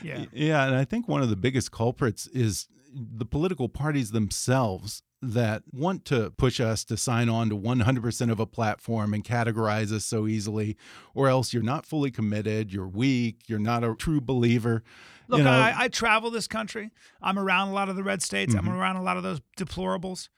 Yeah. 0.02 0.24
Yeah, 0.32 0.66
and 0.66 0.74
I 0.74 0.84
think 0.84 1.06
one 1.06 1.22
of 1.22 1.30
the 1.30 1.36
biggest 1.36 1.70
culprits 1.70 2.26
is 2.28 2.66
the 2.92 3.24
political 3.24 3.68
parties 3.68 4.10
themselves 4.10 5.02
that 5.22 5.62
want 5.72 6.04
to 6.06 6.30
push 6.30 6.60
us 6.60 6.84
to 6.84 6.96
sign 6.96 7.28
on 7.28 7.50
to 7.50 7.56
100% 7.56 8.30
of 8.30 8.40
a 8.40 8.46
platform 8.46 9.12
and 9.12 9.24
categorize 9.24 9.92
us 9.92 10.04
so 10.04 10.26
easily, 10.26 10.76
or 11.14 11.28
else 11.28 11.52
you're 11.52 11.62
not 11.62 11.84
fully 11.84 12.10
committed, 12.10 12.72
you're 12.72 12.88
weak, 12.88 13.40
you're 13.46 13.58
not 13.58 13.84
a 13.84 13.94
true 13.94 14.20
believer. 14.20 14.82
Look, 15.28 15.38
you 15.38 15.44
know, 15.44 15.50
I, 15.50 15.74
I 15.76 15.88
travel 15.88 16.30
this 16.30 16.48
country. 16.48 16.90
I'm 17.22 17.38
around 17.38 17.68
a 17.68 17.72
lot 17.72 17.88
of 17.88 17.96
the 17.96 18.02
red 18.02 18.22
states. 18.22 18.54
Mm-hmm. 18.54 18.68
I'm 18.68 18.74
around 18.74 18.96
a 18.96 19.02
lot 19.02 19.16
of 19.16 19.22
those 19.22 19.40
deplorables. 19.56 20.28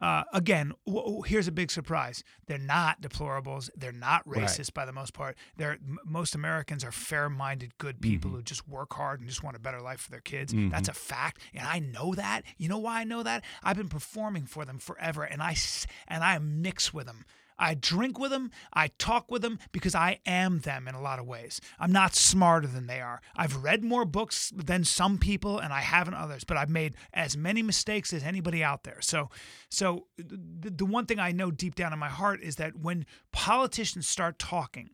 Uh, 0.00 0.22
again, 0.32 0.72
w- 0.86 1.22
here's 1.22 1.48
a 1.48 1.52
big 1.52 1.70
surprise: 1.70 2.22
they're 2.46 2.58
not 2.58 3.00
deplorables. 3.00 3.68
They're 3.76 3.90
not 3.92 4.22
Right. 4.26 4.44
racist 4.44 4.72
by 4.74 4.84
the 4.84 4.92
most 4.92 5.12
part. 5.12 5.36
They're 5.56 5.72
m- 5.72 5.98
most 6.04 6.34
Americans 6.34 6.84
are 6.84 6.92
fair-minded, 6.92 7.78
good 7.78 8.00
people 8.00 8.30
Mm-hmm. 8.30 8.36
who 8.38 8.42
just 8.42 8.68
work 8.68 8.94
hard 8.94 9.20
and 9.20 9.28
just 9.28 9.42
want 9.42 9.56
a 9.56 9.60
better 9.60 9.80
life 9.80 10.00
for 10.00 10.10
their 10.10 10.20
kids. 10.20 10.52
That's 10.56 10.88
a 10.88 10.94
fact, 10.94 11.40
and 11.52 11.66
I 11.66 11.78
know 11.80 12.14
that. 12.14 12.42
You 12.58 12.68
know 12.68 12.78
why 12.78 13.00
I 13.00 13.04
know 13.04 13.22
that? 13.22 13.44
I've 13.62 13.76
been 13.76 13.88
performing 13.88 14.46
for 14.46 14.64
them 14.64 14.78
forever, 14.78 15.24
and 15.24 15.42
I 15.42 15.52
s- 15.52 15.86
and 16.06 16.22
I 16.22 16.38
mix 16.38 16.94
with 16.94 17.06
them. 17.06 17.24
I 17.58 17.74
drink 17.74 18.18
with 18.18 18.30
them. 18.30 18.50
I 18.72 18.88
talk 18.98 19.30
with 19.30 19.42
them 19.42 19.58
because 19.72 19.94
I 19.94 20.20
am 20.26 20.60
them 20.60 20.86
in 20.86 20.94
a 20.94 21.00
lot 21.00 21.18
of 21.18 21.26
ways. 21.26 21.60
I'm 21.78 21.92
not 21.92 22.14
smarter 22.14 22.66
than 22.66 22.86
they 22.86 23.00
are. 23.00 23.20
I've 23.36 23.56
read 23.56 23.82
more 23.82 24.04
books 24.04 24.52
than 24.54 24.84
some 24.84 25.18
people, 25.18 25.58
and 25.58 25.72
I 25.72 25.80
haven't 25.80 26.14
others. 26.14 26.44
But 26.44 26.56
I've 26.56 26.70
made 26.70 26.94
as 27.12 27.36
many 27.36 27.62
mistakes 27.62 28.12
as 28.12 28.22
anybody 28.22 28.62
out 28.62 28.84
there. 28.84 29.00
So, 29.00 29.30
so 29.68 30.06
the, 30.16 30.70
the 30.70 30.86
one 30.86 31.06
thing 31.06 31.18
I 31.18 31.32
know 31.32 31.50
deep 31.50 31.74
down 31.74 31.92
in 31.92 31.98
my 31.98 32.08
heart 32.08 32.40
is 32.42 32.56
that 32.56 32.76
when 32.76 33.06
politicians 33.32 34.06
start 34.06 34.38
talking 34.38 34.90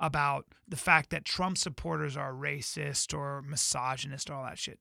about 0.00 0.46
the 0.66 0.76
fact 0.76 1.10
that 1.10 1.24
Trump 1.24 1.58
supporters 1.58 2.16
are 2.16 2.32
racist 2.32 3.16
or 3.16 3.42
misogynist, 3.42 4.30
all 4.30 4.44
that 4.44 4.58
shit. 4.58 4.80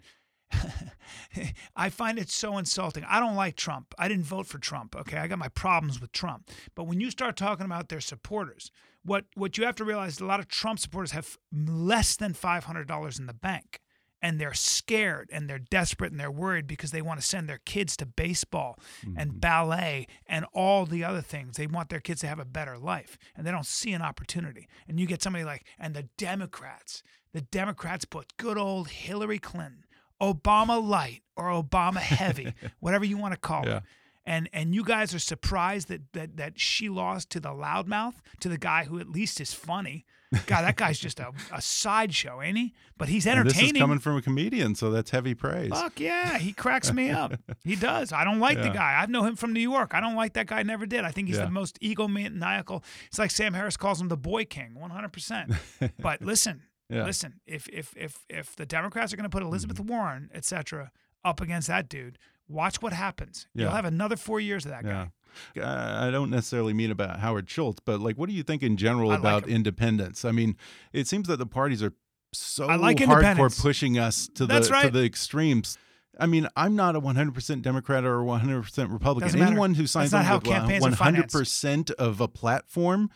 I 1.75 1.89
find 1.89 2.17
it 2.17 2.29
so 2.29 2.57
insulting. 2.57 3.03
I 3.07 3.19
don't 3.19 3.35
like 3.35 3.55
Trump. 3.55 3.93
I 3.97 4.07
didn't 4.07 4.25
vote 4.25 4.47
for 4.47 4.59
Trump. 4.59 4.95
Okay, 4.95 5.17
I 5.17 5.27
got 5.27 5.39
my 5.39 5.49
problems 5.49 5.99
with 5.99 6.11
Trump. 6.11 6.49
But 6.75 6.85
when 6.85 6.99
you 6.99 7.11
start 7.11 7.35
talking 7.35 7.65
about 7.65 7.89
their 7.89 8.01
supporters, 8.01 8.71
what 9.03 9.25
what 9.35 9.57
you 9.57 9.65
have 9.65 9.75
to 9.77 9.85
realize 9.85 10.13
is 10.13 10.19
a 10.19 10.25
lot 10.25 10.39
of 10.39 10.47
Trump 10.47 10.79
supporters 10.79 11.11
have 11.11 11.37
less 11.51 12.15
than 12.15 12.33
five 12.33 12.65
hundred 12.65 12.87
dollars 12.87 13.19
in 13.19 13.25
the 13.25 13.33
bank, 13.33 13.81
and 14.21 14.39
they're 14.39 14.53
scared 14.53 15.29
and 15.31 15.49
they're 15.49 15.59
desperate 15.59 16.11
and 16.11 16.19
they're 16.19 16.31
worried 16.31 16.67
because 16.67 16.91
they 16.91 17.01
want 17.01 17.19
to 17.19 17.25
send 17.25 17.47
their 17.47 17.61
kids 17.65 17.95
to 17.97 18.05
baseball 18.05 18.79
and 19.15 19.31
mm-hmm. 19.31 19.39
ballet 19.39 20.07
and 20.27 20.45
all 20.53 20.85
the 20.85 21.03
other 21.03 21.21
things. 21.21 21.57
They 21.57 21.67
want 21.67 21.89
their 21.89 21.99
kids 21.99 22.21
to 22.21 22.27
have 22.27 22.39
a 22.39 22.45
better 22.45 22.77
life, 22.77 23.17
and 23.35 23.45
they 23.45 23.51
don't 23.51 23.65
see 23.65 23.93
an 23.93 24.01
opportunity. 24.01 24.67
And 24.87 24.99
you 24.99 25.05
get 25.05 25.21
somebody 25.21 25.45
like 25.45 25.65
and 25.79 25.93
the 25.93 26.03
Democrats. 26.17 27.03
The 27.33 27.41
Democrats 27.41 28.05
put 28.05 28.37
good 28.37 28.57
old 28.57 28.87
Hillary 28.87 29.37
Clinton 29.37 29.83
Obama 30.21 30.81
light 30.83 31.21
or 31.35 31.45
Obama 31.45 31.97
heavy, 31.97 32.53
whatever 32.79 33.05
you 33.05 33.17
want 33.17 33.33
to 33.33 33.39
call 33.39 33.65
Yeah. 33.65 33.77
it. 33.77 33.83
And 34.25 34.49
and 34.51 34.75
you 34.75 34.83
guys 34.83 35.15
are 35.15 35.19
surprised 35.19 35.87
that 35.87 36.01
that 36.11 36.35
that 36.35 36.59
she 36.59 36.89
lost 36.89 37.29
to 37.29 37.39
the 37.39 37.49
loudmouth, 37.49 38.15
to 38.41 38.49
the 38.49 38.57
guy 38.57 38.83
who 38.83 38.99
at 38.99 39.09
least 39.09 39.39
is 39.39 39.53
funny. 39.53 40.05
God, 40.45 40.63
that 40.63 40.75
guy's 40.75 40.99
just 40.99 41.21
a, 41.21 41.31
a 41.53 41.61
sideshow, 41.61 42.41
ain't 42.41 42.57
he? 42.57 42.73
But 42.97 43.07
he's 43.07 43.25
and 43.25 43.37
this 43.45 43.53
entertaining. 43.53 43.77
is 43.77 43.81
coming 43.81 43.99
from 43.99 44.17
a 44.17 44.21
comedian, 44.21 44.75
so 44.75 44.89
that's 44.91 45.11
heavy 45.11 45.33
praise. 45.33 45.69
Fuck 45.69 46.01
yeah, 46.01 46.37
he 46.37 46.51
cracks 46.51 46.91
me 46.91 47.09
up. 47.11 47.35
He 47.63 47.77
does. 47.77 48.11
I 48.11 48.25
don't 48.25 48.39
like 48.41 48.61
the 48.61 48.67
guy. 48.69 48.99
I 49.01 49.05
know 49.05 49.23
him 49.23 49.37
from 49.37 49.53
New 49.53 49.61
York. 49.61 49.93
I 49.93 50.01
don't 50.01 50.15
like 50.15 50.33
that 50.33 50.47
guy. 50.47 50.61
Never 50.63 50.85
did. 50.85 51.05
I 51.05 51.11
think 51.11 51.29
he's 51.29 51.37
Yeah. 51.37 51.45
the 51.45 51.51
most 51.51 51.79
egomaniacal. 51.79 52.83
It's 53.07 53.19
like 53.19 53.31
Sam 53.31 53.53
Harris 53.53 53.77
calls 53.77 54.01
him 54.01 54.09
the 54.09 54.17
boy 54.17 54.43
king, 54.43 54.75
one 54.75 54.89
hundred 54.89 55.13
percent. 55.13 55.53
But 56.01 56.21
listen, 56.21 56.63
Yeah. 56.89 57.05
listen. 57.05 57.41
If 57.45 57.67
if 57.69 57.93
if 57.97 58.25
if 58.29 58.55
the 58.55 58.65
Democrats 58.65 59.13
are 59.13 59.17
going 59.17 59.29
to 59.29 59.29
put 59.29 59.43
Elizabeth 59.43 59.79
Warren, 59.79 60.29
et 60.33 60.45
cetera, 60.45 60.91
up 61.25 61.41
against 61.41 61.67
that 61.67 61.89
dude, 61.89 62.17
watch 62.47 62.81
what 62.81 62.93
happens. 62.93 63.47
You'll 63.53 63.71
have 63.71 63.85
another 63.85 64.15
four 64.15 64.39
years 64.39 64.65
of 64.65 64.71
that 64.71 64.83
guy. 64.83 65.11
Yeah. 65.55 65.63
Uh, 65.63 66.07
I 66.07 66.11
don't 66.11 66.29
necessarily 66.29 66.73
mean 66.73 66.89
about 66.89 67.19
Howard 67.19 67.49
Schultz, 67.49 67.81
but 67.83 67.99
like, 67.99 68.17
what 68.17 68.29
do 68.29 68.35
you 68.35 68.43
think 68.43 68.63
in 68.63 68.77
general 68.77 69.11
I 69.11 69.15
about 69.15 69.43
him. 69.43 69.55
independence? 69.55 70.25
I 70.25 70.31
mean, 70.31 70.55
it 70.93 71.07
seems 71.07 71.27
that 71.27 71.37
the 71.37 71.45
parties 71.45 71.83
are 71.83 71.93
so 72.33 72.67
I 72.67 72.75
like 72.75 72.97
hardcore 72.97 73.61
pushing 73.61 73.97
us 73.97 74.29
to 74.35 74.45
That's 74.45 74.69
the 74.69 74.81
to 74.81 74.89
the 74.89 75.03
extremes. 75.03 75.77
I 76.19 76.25
mean, 76.25 76.47
I'm 76.55 76.75
not 76.75 76.95
a 76.95 77.01
100% 77.01 77.61
Democrat 77.61 78.03
or 78.03 78.19
100% 78.21 78.91
Republican. 78.91 79.39
Anyone 79.39 79.75
who 79.75 79.85
signs 79.85 80.11
not 80.11 80.25
on 80.25 80.33
with 80.35 80.43
campaigns 80.45 80.85
are 80.85 80.91
financed. 80.91 81.35
100% 81.35 81.91
of 81.91 82.21
a 82.21 82.27
platform 82.27 83.11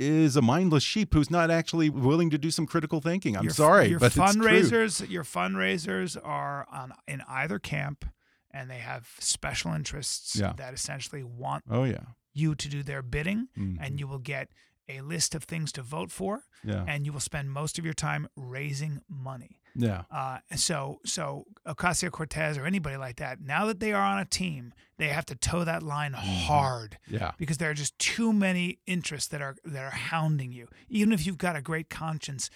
is 0.00 0.34
a 0.36 0.42
mindless 0.42 0.82
sheep 0.82 1.12
who's 1.14 1.30
not 1.30 1.50
actually 1.50 1.90
willing 1.90 2.30
to 2.30 2.38
do 2.38 2.50
some 2.50 2.66
critical 2.66 3.00
thinking. 3.00 3.36
I'm 3.36 3.44
Your- 3.44 3.52
sorry, 3.52 3.88
your 3.88 4.00
but 4.00 4.12
fundraisers, 4.12 5.08
your 5.08 5.24
fundraisers 5.24 6.16
are 6.22 6.66
on 6.72 6.92
in 7.06 7.22
either 7.28 7.58
camp, 7.58 8.06
and 8.50 8.70
they 8.70 8.78
have 8.78 9.08
special 9.18 9.72
interests 9.72 10.34
Yeah. 10.36 10.54
that 10.56 10.72
essentially 10.74 11.22
want 11.22 11.64
Oh 11.68 11.84
yeah, 11.84 12.04
you 12.32 12.54
to 12.54 12.68
do 12.68 12.82
their 12.82 13.02
bidding, 13.02 13.48
Mhm. 13.56 13.76
and 13.80 14.00
you 14.00 14.08
will 14.08 14.18
get 14.18 14.48
a 14.88 15.02
list 15.02 15.34
of 15.36 15.44
things 15.44 15.70
to 15.72 15.82
vote 15.82 16.10
for, 16.10 16.44
yeah, 16.64 16.84
and 16.88 17.04
you 17.06 17.12
will 17.12 17.20
spend 17.20 17.52
most 17.52 17.78
of 17.78 17.84
your 17.84 17.94
time 17.94 18.26
raising 18.34 19.02
money. 19.08 19.59
Yeah. 19.74 20.02
Uh, 20.10 20.38
so, 20.56 21.00
so 21.04 21.44
Ocasio 21.66 22.10
Cortez 22.10 22.58
or 22.58 22.66
anybody 22.66 22.96
like 22.96 23.16
that, 23.16 23.40
now 23.40 23.66
that 23.66 23.80
they 23.80 23.92
are 23.92 24.02
on 24.02 24.18
a 24.18 24.24
team, 24.24 24.72
they 24.98 25.08
have 25.08 25.24
to 25.26 25.34
toe 25.34 25.64
that 25.64 25.82
line 25.82 26.12
hard 26.12 26.98
Yeah. 27.08 27.32
because 27.38 27.58
there 27.58 27.70
are 27.70 27.74
just 27.74 27.98
too 27.98 28.32
many 28.32 28.78
interests 28.86 29.28
that 29.28 29.40
are 29.40 29.56
that 29.64 29.82
are 29.82 29.90
hounding 29.90 30.52
you. 30.52 30.68
Even 30.88 31.12
if 31.12 31.26
you've 31.26 31.38
got 31.38 31.56
a 31.56 31.62
great 31.62 31.88
conscience, 31.88 32.50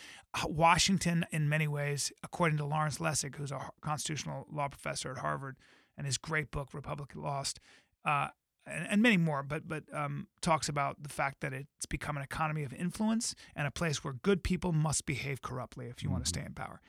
Washington, 0.45 1.25
in 1.31 1.49
many 1.49 1.69
ways, 1.69 2.13
according 2.23 2.59
to 2.59 2.65
Lawrence 2.65 2.99
Lessig, 2.99 3.37
who's 3.37 3.53
a 3.53 3.71
constitutional 3.81 4.47
law 4.53 4.69
professor 4.69 5.11
at 5.13 5.19
Harvard, 5.19 5.57
and 5.97 6.07
his 6.07 6.19
great 6.19 6.51
book 6.51 6.69
Republic 6.75 7.11
Lost, 7.15 7.61
uh, 8.05 8.29
and, 8.67 8.87
and 8.89 9.03
many 9.03 9.17
more, 9.17 9.43
but 9.43 9.69
but 9.69 9.85
um, 9.93 10.29
talks 10.41 10.69
about 10.69 11.03
the 11.03 11.09
fact 11.09 11.41
that 11.41 11.53
it's 11.53 11.87
become 11.87 12.17
an 12.17 12.23
economy 12.23 12.65
of 12.65 12.73
influence 12.73 13.35
and 13.55 13.67
a 13.67 13.71
place 13.71 14.03
where 14.03 14.15
good 14.15 14.43
people 14.43 14.73
must 14.73 15.07
behave 15.07 15.43
corruptly 15.43 15.87
if 15.87 16.03
you 16.03 16.11
want 16.11 16.25
to 16.25 16.29
stay 16.29 16.43
in 16.45 16.55
power. 16.55 16.81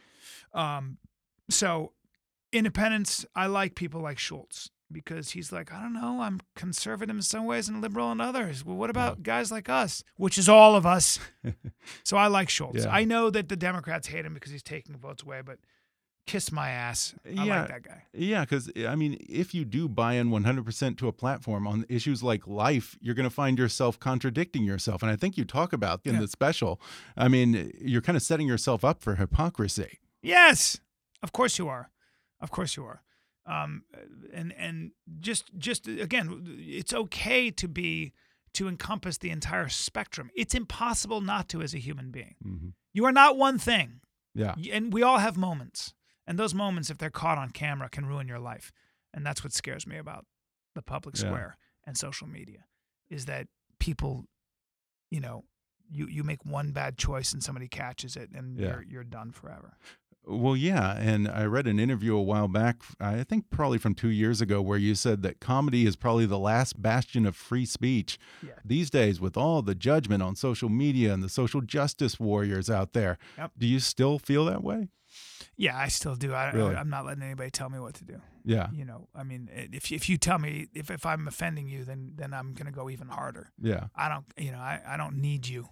Um, 0.53 0.97
so 1.49 1.93
independence, 2.51 3.25
I 3.35 3.47
like 3.47 3.75
people 3.75 4.01
like 4.01 4.17
Schultz 4.17 4.71
because 4.91 5.31
he's 5.31 5.51
like, 5.51 5.73
I 5.73 5.81
don't 5.81 5.93
know, 5.93 6.21
I'm 6.21 6.39
conservative 6.55 7.15
in 7.15 7.21
some 7.21 7.45
ways 7.45 7.67
and 7.67 7.81
liberal 7.81 8.11
in 8.11 8.21
others. 8.21 8.63
Well, 8.63 8.77
what 8.77 8.89
about 8.89 9.23
guys 9.23 9.51
like 9.51 9.67
us, 9.67 10.03
which 10.15 10.37
is 10.37 10.47
all 10.47 10.75
of 10.75 10.85
us? 10.85 11.19
so 12.03 12.17
I 12.17 12.27
like 12.27 12.49
Schultz. 12.49 12.85
Yeah. 12.85 12.93
I 12.93 13.03
know 13.03 13.29
that 13.29 13.49
the 13.49 13.55
Democrats 13.55 14.07
hate 14.07 14.25
him 14.25 14.33
because 14.33 14.51
he's 14.51 14.63
taking 14.63 14.95
votes 14.95 15.23
away, 15.23 15.41
but 15.43 15.57
kiss 16.25 16.51
my 16.51 16.69
ass. 16.69 17.13
I 17.25 17.29
Yeah. 17.29 17.43
like 17.61 17.67
that 17.69 17.83
guy. 17.83 18.03
Yeah, 18.13 18.41
because 18.41 18.71
I 18.87 18.95
mean, 18.95 19.17
if 19.29 19.53
you 19.53 19.63
do 19.65 19.87
buy 19.87 20.13
in 20.15 20.29
100% 20.31 20.97
to 20.97 21.07
a 21.07 21.13
platform 21.13 21.67
on 21.67 21.85
issues 21.89 22.23
like 22.23 22.47
life, 22.47 22.97
you're 22.99 23.15
going 23.15 23.29
to 23.29 23.35
find 23.35 23.57
yourself 23.59 23.99
contradicting 23.99 24.63
yourself. 24.63 25.03
And 25.03 25.11
I 25.11 25.15
think 25.15 25.37
you 25.37 25.45
talk 25.45 25.71
about 25.73 26.01
in 26.03 26.15
Yeah. 26.15 26.21
the 26.21 26.27
special, 26.27 26.81
I 27.15 27.27
mean, 27.27 27.71
you're 27.79 28.01
kind 28.01 28.15
of 28.15 28.23
setting 28.23 28.47
yourself 28.47 28.83
up 28.83 29.01
for 29.01 29.15
hypocrisy. 29.15 29.99
Yes, 30.21 30.79
of 31.21 31.31
course 31.31 31.57
you 31.59 31.67
are. 31.67 31.91
Of 32.39 32.49
course 32.51 32.75
you 32.75 32.85
are. 32.85 33.01
Um, 33.47 33.83
and 34.33 34.51
and 34.53 34.91
just 35.19 35.51
just 35.57 35.87
again, 35.87 36.43
it's 36.59 36.93
okay 36.93 37.51
to 37.51 37.67
be 37.67 38.13
to 38.53 38.67
encompass 38.67 39.17
the 39.19 39.29
entire 39.29 39.69
spectrum. 39.69 40.31
It's 40.35 40.55
impossible 40.55 41.21
not 41.21 41.49
to 41.49 41.61
as 41.61 41.73
a 41.75 41.77
human 41.77 42.09
being. 42.09 42.35
Mhm. 42.43 42.73
You 42.93 43.05
are 43.05 43.11
not 43.11 43.37
one 43.37 43.59
thing. 43.59 44.01
Yeah. 44.33 44.55
And 44.71 44.91
we 44.93 45.03
all 45.03 45.19
have 45.19 45.37
moments. 45.37 45.93
And 46.27 46.37
those 46.39 46.53
moments, 46.53 46.89
if 46.89 46.97
they're 46.97 47.09
caught 47.09 47.37
on 47.37 47.49
camera, 47.51 47.89
can 47.89 48.05
ruin 48.05 48.27
your 48.27 48.39
life. 48.39 48.71
And 49.13 49.25
that's 49.25 49.43
what 49.43 49.53
scares 49.53 49.85
me 49.87 49.97
about 49.97 50.25
the 50.73 50.81
public 50.81 51.15
Yeah. 51.15 51.21
square 51.21 51.57
and 51.85 51.97
social 51.97 52.27
media 52.27 52.65
is 53.09 53.25
that 53.25 53.47
people, 53.79 54.25
you 55.11 55.19
know, 55.21 55.45
you, 55.89 56.07
you 56.07 56.23
make 56.23 56.43
one 56.43 56.71
bad 56.71 56.97
choice 56.97 57.31
and 57.31 57.43
somebody 57.43 57.67
catches 57.67 58.15
it 58.15 58.31
and 58.31 58.59
Yeah. 58.59 58.67
you're 58.67 58.83
you're 58.83 59.03
done 59.03 59.31
forever. 59.31 59.77
Well, 60.27 60.55
yeah. 60.57 60.97
And 60.97 61.27
I 61.27 61.45
read 61.45 61.67
an 61.67 61.79
interview 61.79 62.15
a 62.15 62.21
while 62.23 62.47
back, 62.47 62.81
I 62.99 63.23
think 63.23 63.51
probably 63.51 63.77
from 63.77 63.93
two 63.93 64.09
years 64.09 64.41
ago, 64.41 64.59
where 64.59 64.79
you 64.79 64.95
said 64.95 65.21
that 65.21 65.39
comedy 65.39 65.85
is 65.85 65.95
probably 65.95 66.25
the 66.25 66.39
last 66.39 66.81
bastion 66.81 67.27
of 67.27 67.35
free 67.35 67.65
speech. 67.67 68.17
Yeah. 68.41 68.53
These 68.65 68.89
days, 68.89 69.21
with 69.21 69.37
all 69.37 69.61
the 69.61 69.75
judgment 69.75 70.23
on 70.23 70.35
social 70.35 70.67
media 70.67 71.13
and 71.13 71.21
the 71.21 71.29
social 71.29 71.61
justice 71.61 72.19
warriors 72.19 72.71
out 72.71 72.93
there, 72.93 73.19
Yep. 73.37 73.51
do 73.59 73.67
you 73.67 73.79
still 73.79 74.17
feel 74.17 74.45
that 74.45 74.63
way? 74.63 74.89
Yeah, 75.57 75.77
I 75.77 75.87
still 75.87 76.15
do. 76.15 76.33
I, 76.33 76.51
Really? 76.51 76.75
I'm 76.75 76.89
not 76.89 77.05
letting 77.05 77.23
anybody 77.23 77.49
tell 77.49 77.69
me 77.69 77.79
what 77.79 77.93
to 77.95 78.03
do. 78.03 78.21
Yeah. 78.43 78.67
You 78.73 78.85
know, 78.85 79.07
I 79.15 79.23
mean, 79.23 79.49
if 79.53 79.91
if 79.91 80.09
you 80.09 80.17
tell 80.17 80.37
me 80.39 80.67
if, 80.73 80.91
if 80.91 81.05
I'm 81.05 81.27
offending 81.27 81.67
you, 81.69 81.83
then 81.85 82.11
then 82.15 82.33
I'm 82.33 82.53
gonna 82.53 82.71
go 82.71 82.89
even 82.89 83.07
harder. 83.07 83.51
Yeah. 83.61 83.87
I 83.95 84.09
don't, 84.09 84.25
you 84.37 84.51
know, 84.51 84.59
I, 84.59 84.81
I 84.87 84.97
don't 84.97 85.17
need 85.21 85.47
you. 85.47 85.69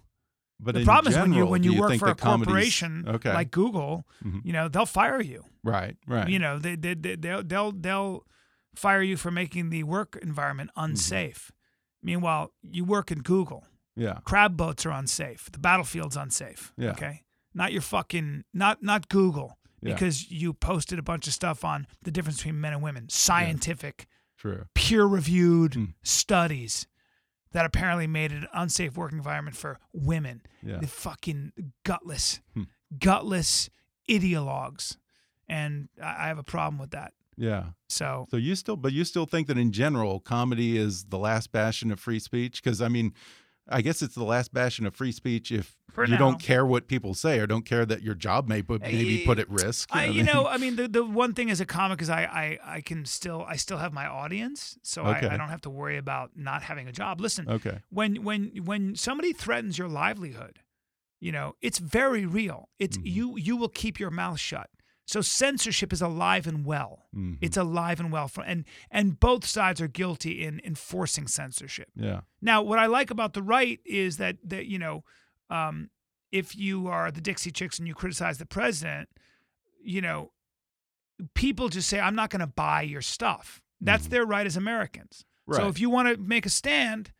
But 0.60 0.74
the 0.76 0.84
problem 0.84 1.12
is 1.12 1.18
when 1.18 1.32
you 1.32 1.44
when 1.46 1.62
do 1.62 1.72
you, 1.72 1.80
work 1.80 1.98
for 1.98 2.08
a 2.08 2.14
corporation 2.14 3.04
okay. 3.08 3.32
like 3.34 3.50
Google, 3.50 4.06
Mhm. 4.24 4.40
you 4.44 4.52
know, 4.52 4.68
they'll 4.68 4.86
fire 4.86 5.20
you. 5.20 5.44
right, 5.64 5.96
right. 6.06 6.28
You 6.28 6.38
know, 6.38 6.58
they 6.58 6.76
they 6.76 6.94
they 6.94 7.16
they'll 7.16 7.42
they'll, 7.42 7.72
they'll 7.72 8.24
fire 8.74 9.02
you 9.02 9.16
for 9.16 9.30
making 9.30 9.70
the 9.70 9.82
work 9.82 10.16
environment 10.22 10.70
Mm-hmm. 10.70 10.84
unsafe. 10.92 11.52
Meanwhile, 12.02 12.52
you 12.62 12.84
work 12.84 13.10
in 13.10 13.20
Google. 13.22 13.64
yeah, 13.96 14.18
Crab 14.24 14.56
boats 14.56 14.86
are 14.86 14.92
unsafe. 14.92 15.50
The 15.52 15.58
battlefield's 15.58 16.16
unsafe. 16.16 16.72
Yeah. 16.76 16.90
Okay. 16.92 17.22
Not 17.54 17.72
your 17.72 17.82
fucking 17.82 18.44
not 18.52 18.82
not 18.82 19.08
Google 19.08 19.58
Yeah. 19.84 19.92
because 19.94 20.30
you 20.30 20.52
posted 20.54 20.98
a 20.98 21.02
bunch 21.02 21.26
of 21.28 21.32
stuff 21.34 21.64
on 21.64 21.86
the 22.02 22.10
difference 22.10 22.38
between 22.38 22.60
men 22.60 22.72
and 22.72 22.82
women. 22.82 23.08
Scientific 23.08 24.06
True. 24.38 24.64
peer 24.74 25.04
reviewed 25.04 25.74
Hmm. 25.74 25.84
studies 26.02 26.86
that 27.52 27.64
apparently 27.66 28.06
made 28.08 28.32
it 28.32 28.38
an 28.42 28.48
unsafe 28.52 28.96
working 28.96 29.18
environment 29.18 29.56
for 29.56 29.78
women. 29.92 30.42
Yeah. 30.62 30.78
The 30.78 30.86
fucking 30.88 31.52
gutless, 31.84 32.40
Hmm. 32.54 32.64
gutless 32.98 33.70
ideologues. 34.10 34.96
And 35.48 35.88
I 36.02 36.24
I 36.24 36.28
have 36.28 36.38
a 36.38 36.42
problem 36.42 36.78
with 36.78 36.90
that. 36.92 37.12
Yeah. 37.36 37.70
So 37.88 38.26
So 38.30 38.36
you 38.36 38.54
still, 38.54 38.76
but 38.76 38.92
you 38.92 39.04
still 39.04 39.26
think 39.26 39.48
that 39.48 39.58
in 39.58 39.72
general, 39.72 40.20
comedy 40.20 40.76
is 40.78 41.04
the 41.06 41.18
last 41.18 41.52
bastion 41.52 41.90
of 41.90 42.00
free 42.00 42.18
speech? 42.20 42.62
Because 42.62 42.80
I 42.80 42.88
mean, 42.88 43.12
I 43.68 43.80
guess 43.80 44.02
it's 44.02 44.14
the 44.14 44.24
last 44.24 44.52
bastion 44.52 44.84
of 44.86 44.94
free 44.94 45.12
speech 45.12 45.50
if 45.50 45.76
For 45.92 46.04
you 46.04 46.12
now. 46.12 46.18
don't 46.18 46.40
care 46.40 46.66
what 46.66 46.86
people 46.86 47.14
say 47.14 47.38
or 47.38 47.46
don't 47.46 47.64
care 47.64 47.86
that 47.86 48.02
your 48.02 48.14
job 48.14 48.46
may 48.46 48.60
put, 48.62 48.82
maybe 48.82 49.22
put 49.24 49.38
at 49.38 49.48
risk. 49.48 49.88
I, 49.90 50.06
what 50.08 50.14
you 50.16 50.22
know. 50.22 50.46
I 50.46 50.58
mean, 50.58 50.76
the, 50.76 50.86
the 50.86 51.02
one 51.04 51.32
thing 51.32 51.50
as 51.50 51.60
a 51.60 51.64
comic 51.66 52.02
is 52.02 52.10
I, 52.10 52.24
I, 52.24 52.58
I 52.76 52.80
can 52.82 53.04
still, 53.06 53.44
I 53.48 53.56
still 53.56 53.78
have 53.78 53.92
my 53.92 54.06
audience, 54.06 54.76
so 54.82 55.04
Okay. 55.06 55.28
I, 55.28 55.34
I 55.34 55.36
don't 55.38 55.48
have 55.48 55.62
to 55.62 55.70
worry 55.70 55.96
about 55.96 56.32
not 56.36 56.62
having 56.62 56.88
a 56.88 56.92
job. 56.92 57.20
Listen, 57.20 57.48
Okay. 57.48 57.78
when, 57.90 58.22
when, 58.22 58.50
when 58.64 58.96
somebody 58.96 59.32
threatens 59.32 59.78
your 59.78 59.88
livelihood, 59.88 60.58
you 61.20 61.32
know, 61.32 61.56
it's 61.62 61.78
very 61.78 62.26
real. 62.26 62.68
It's 62.78 62.98
Mm-hmm. 62.98 63.06
you, 63.06 63.36
you 63.38 63.56
will 63.56 63.70
keep 63.70 63.98
your 63.98 64.10
mouth 64.10 64.38
shut. 64.40 64.68
So 65.06 65.20
censorship 65.20 65.92
is 65.92 66.00
alive 66.00 66.46
and 66.46 66.64
well. 66.64 67.06
Mhm. 67.14 67.36
It's 67.40 67.56
alive 67.58 68.00
and 68.00 68.10
well, 68.10 68.26
for, 68.28 68.42
and 68.42 68.64
and 68.90 69.20
both 69.20 69.44
sides 69.46 69.80
are 69.80 69.88
guilty 69.88 70.42
in 70.42 70.60
enforcing 70.64 71.26
censorship. 71.26 71.88
Yeah. 71.94 72.22
Now, 72.40 72.62
what 72.62 72.78
I 72.78 72.86
like 72.86 73.10
about 73.10 73.34
the 73.34 73.42
right 73.42 73.80
is 73.84 74.16
that 74.16 74.38
that 74.44 74.66
you 74.66 74.78
know, 74.78 75.04
um, 75.50 75.90
if 76.32 76.56
you 76.56 76.86
are 76.88 77.10
the 77.10 77.20
Dixie 77.20 77.50
Chicks 77.50 77.78
and 77.78 77.86
you 77.86 77.94
criticize 77.94 78.38
the 78.38 78.46
president, 78.46 79.08
you 79.82 80.00
know, 80.00 80.32
people 81.34 81.68
just 81.68 81.88
say, 81.88 82.00
"I'm 82.00 82.14
not 82.14 82.30
going 82.30 82.40
to 82.40 82.46
buy 82.46 82.82
your 82.82 83.02
stuff." 83.02 83.60
That's 83.80 84.06
their 84.06 84.24
right 84.24 84.46
as 84.46 84.56
Americans. 84.56 85.26
Right. 85.46 85.58
So 85.60 85.68
if 85.68 85.78
you 85.78 85.90
want 85.90 86.08
to 86.08 86.16
make 86.16 86.46
a 86.46 86.50
stand, 86.50 87.12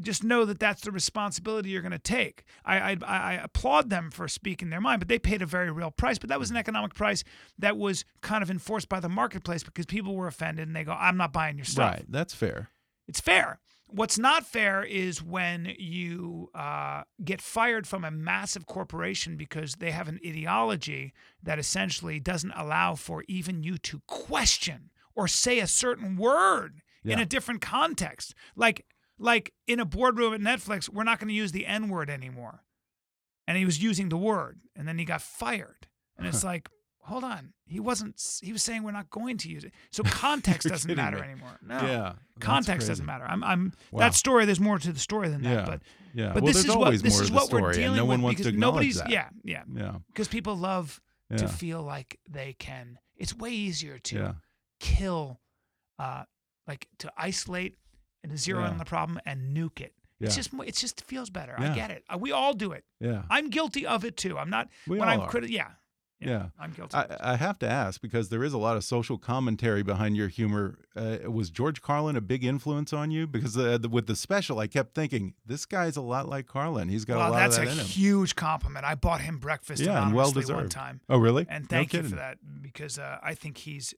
just 0.00 0.24
know 0.24 0.44
that 0.44 0.58
that's 0.58 0.82
the 0.82 0.90
responsibility 0.90 1.70
you're 1.70 1.82
going 1.82 1.92
to 1.92 1.98
take. 1.98 2.44
I, 2.64 2.92
I 2.92 2.96
I 3.06 3.32
applaud 3.34 3.90
them 3.90 4.10
for 4.10 4.26
speaking 4.28 4.70
their 4.70 4.80
mind, 4.80 5.00
but 5.00 5.08
they 5.08 5.18
paid 5.18 5.42
a 5.42 5.46
very 5.46 5.70
real 5.70 5.90
price. 5.90 6.18
But 6.18 6.28
that 6.30 6.38
was 6.38 6.50
an 6.50 6.56
economic 6.56 6.94
price 6.94 7.24
that 7.58 7.76
was 7.76 8.04
kind 8.20 8.42
of 8.42 8.50
enforced 8.50 8.88
by 8.88 9.00
the 9.00 9.08
marketplace 9.08 9.62
because 9.62 9.86
people 9.86 10.14
were 10.14 10.26
offended 10.26 10.66
and 10.66 10.76
they 10.76 10.84
go, 10.84 10.92
"I'm 10.92 11.16
not 11.16 11.32
buying 11.32 11.56
your 11.56 11.64
stuff." 11.64 11.92
Right. 11.92 12.04
That's 12.08 12.34
fair. 12.34 12.70
It's 13.06 13.20
fair. 13.20 13.60
What's 13.88 14.18
not 14.18 14.46
fair 14.46 14.82
is 14.82 15.22
when 15.22 15.74
you 15.78 16.48
uh, 16.54 17.02
get 17.22 17.42
fired 17.42 17.86
from 17.86 18.04
a 18.04 18.10
massive 18.10 18.64
corporation 18.64 19.36
because 19.36 19.74
they 19.74 19.90
have 19.90 20.08
an 20.08 20.18
ideology 20.26 21.12
that 21.42 21.58
essentially 21.58 22.18
doesn't 22.18 22.52
allow 22.56 22.94
for 22.94 23.22
even 23.28 23.62
you 23.62 23.76
to 23.78 24.00
question 24.06 24.88
or 25.14 25.28
say 25.28 25.58
a 25.58 25.66
certain 25.66 26.16
word 26.16 26.80
in 27.04 27.18
a 27.18 27.26
different 27.26 27.60
context. 27.60 28.34
Like, 28.56 28.86
like 29.22 29.52
in 29.66 29.80
a 29.80 29.84
boardroom 29.84 30.34
at 30.34 30.40
Netflix, 30.40 30.88
we're 30.88 31.04
not 31.04 31.18
going 31.18 31.28
to 31.28 31.34
use 31.34 31.52
the 31.52 31.64
N 31.66 31.88
word 31.88 32.10
anymore. 32.10 32.62
And 33.46 33.56
he 33.56 33.64
was 33.64 33.82
using 33.82 34.08
the 34.08 34.16
word, 34.16 34.60
and 34.76 34.86
then 34.86 34.98
he 34.98 35.04
got 35.04 35.22
fired. 35.22 35.86
And 36.16 36.26
it's 36.26 36.44
like, 36.52 36.68
hold 37.02 37.24
on, 37.24 37.52
he 37.66 37.80
wasn't. 37.80 38.20
He 38.42 38.52
was 38.52 38.62
saying 38.62 38.82
we're 38.82 38.92
not 38.92 39.10
going 39.10 39.36
to 39.38 39.48
use 39.48 39.64
it. 39.64 39.72
So 39.90 40.02
context 40.06 40.68
doesn't 40.68 40.94
matter 40.96 41.18
me. 41.18 41.22
anymore. 41.24 41.58
No, 41.66 41.80
Yeah, 41.80 42.12
context 42.40 42.88
doesn't 42.88 43.06
matter. 43.06 43.24
I'm, 43.24 43.42
I'm 43.44 43.72
Wow. 43.90 44.00
that 44.00 44.14
story. 44.14 44.44
There's 44.44 44.60
more 44.60 44.78
to 44.78 44.92
the 44.92 45.00
story 45.00 45.28
than 45.28 45.42
that. 45.42 45.50
Yeah, 45.50 45.64
But 45.64 45.82
yeah. 46.14 46.32
but 46.34 46.42
Well, 46.42 46.52
this 46.52 46.64
is 46.64 46.74
what 46.76 47.02
this 47.02 47.20
is 47.20 47.30
what 47.30 47.50
we're 47.52 47.72
dealing 47.72 47.96
no 47.96 48.04
with 48.04 48.10
one 48.10 48.22
wants 48.22 48.40
to 48.42 48.44
because 48.48 48.58
nobody's 48.60 48.98
that. 48.98 49.10
yeah 49.10 49.28
yeah 49.44 49.62
Yeah. 49.72 49.96
because 50.08 50.28
people 50.28 50.56
love 50.56 51.00
Yeah. 51.30 51.38
to 51.38 51.48
feel 51.48 51.82
like 51.82 52.18
they 52.28 52.54
can. 52.58 52.98
It's 53.16 53.34
way 53.34 53.50
easier 53.50 53.98
to 53.98 54.16
Yeah. 54.16 54.32
kill, 54.80 55.40
uh, 55.98 56.24
like 56.66 56.86
to 56.98 57.12
isolate 57.16 57.76
and 58.22 58.32
to 58.32 58.38
zero 58.38 58.60
in 58.64 58.70
on 58.72 58.78
the 58.78 58.84
problem 58.84 59.20
and 59.26 59.56
nuke 59.56 59.80
it. 59.80 59.94
It's 60.20 60.36
just 60.36 60.50
it 60.64 60.76
just 60.76 61.02
feels 61.02 61.30
better. 61.30 61.56
Yeah. 61.58 61.72
I 61.72 61.74
get 61.74 61.90
it. 61.90 62.04
Uh, 62.08 62.16
We 62.16 62.30
all 62.30 62.54
do 62.54 62.70
it. 62.72 62.84
Yeah. 63.00 63.22
I'm 63.28 63.50
guilty 63.50 63.84
of 63.86 64.04
it 64.04 64.16
too. 64.16 64.38
I'm 64.38 64.50
not 64.50 64.68
We 64.86 64.98
when 65.00 65.08
all 65.08 65.14
I'm 65.14 65.20
are. 65.22 65.28
criti- 65.28 65.48
yeah, 65.50 65.70
Yeah. 66.20 66.50
I'm 66.60 66.70
guilty. 66.70 66.96
of 66.96 67.10
it. 67.10 67.16
I, 67.20 67.32
I 67.32 67.36
have 67.36 67.58
to 67.58 67.68
ask 67.68 68.00
because 68.00 68.28
there 68.28 68.44
is 68.44 68.52
a 68.52 68.58
lot 68.58 68.76
of 68.76 68.84
social 68.84 69.18
commentary 69.18 69.82
behind 69.82 70.16
your 70.16 70.28
humor. 70.28 70.78
Uh, 70.94 71.18
was 71.28 71.50
George 71.50 71.82
Carlin 71.82 72.14
a 72.14 72.20
big 72.20 72.44
influence 72.44 72.92
on 72.92 73.10
you? 73.10 73.26
Because 73.26 73.58
uh, 73.58 73.78
the, 73.78 73.88
with 73.88 74.06
the 74.06 74.14
special, 74.14 74.60
I 74.60 74.68
kept 74.68 74.94
thinking 74.94 75.34
this 75.44 75.66
guy's 75.66 75.96
a 75.96 76.00
lot 76.02 76.28
like 76.28 76.46
Carlin. 76.46 76.88
He's 76.88 77.04
got 77.04 77.16
well, 77.16 77.30
a 77.30 77.32
lot 77.32 77.46
of 77.46 77.52
that 77.56 77.62
in 77.62 77.68
him. 77.70 77.76
That's 77.78 77.88
a 77.88 77.92
huge 77.92 78.36
compliment. 78.36 78.84
I 78.84 78.94
bought 78.94 79.22
him 79.22 79.38
breakfast 79.38 79.82
Yeah, 79.82 80.04
and 80.06 80.14
well 80.14 80.26
anonymously 80.28 80.54
one 80.54 80.68
time. 80.68 81.00
Oh, 81.08 81.18
really? 81.18 81.46
and 81.48 81.64
No 81.64 81.68
thank 81.68 81.92
you 81.94 82.04
for 82.04 82.14
that 82.14 82.38
because 82.60 82.96
uh, 83.00 83.18
I 83.24 83.34
think 83.34 83.58
he's 83.58 83.92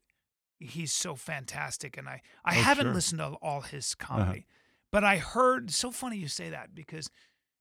he's 0.65 0.93
so 0.93 1.15
fantastic, 1.15 1.97
and 1.97 2.09
I 2.09 2.21
I 2.45 2.57
Oh, 2.59 2.63
haven't 2.63 2.85
sure. 2.85 2.89
Uh-huh. 2.91 2.95
listened 2.97 3.19
to 3.21 3.27
all 3.43 3.61
his 3.63 3.95
comedy, 3.95 4.47
but 4.91 5.05
I 5.05 5.19
heard. 5.19 5.71
So 5.71 5.91
funny 5.91 6.17
you 6.17 6.29
say 6.29 6.51
that 6.51 6.75
because 6.75 7.11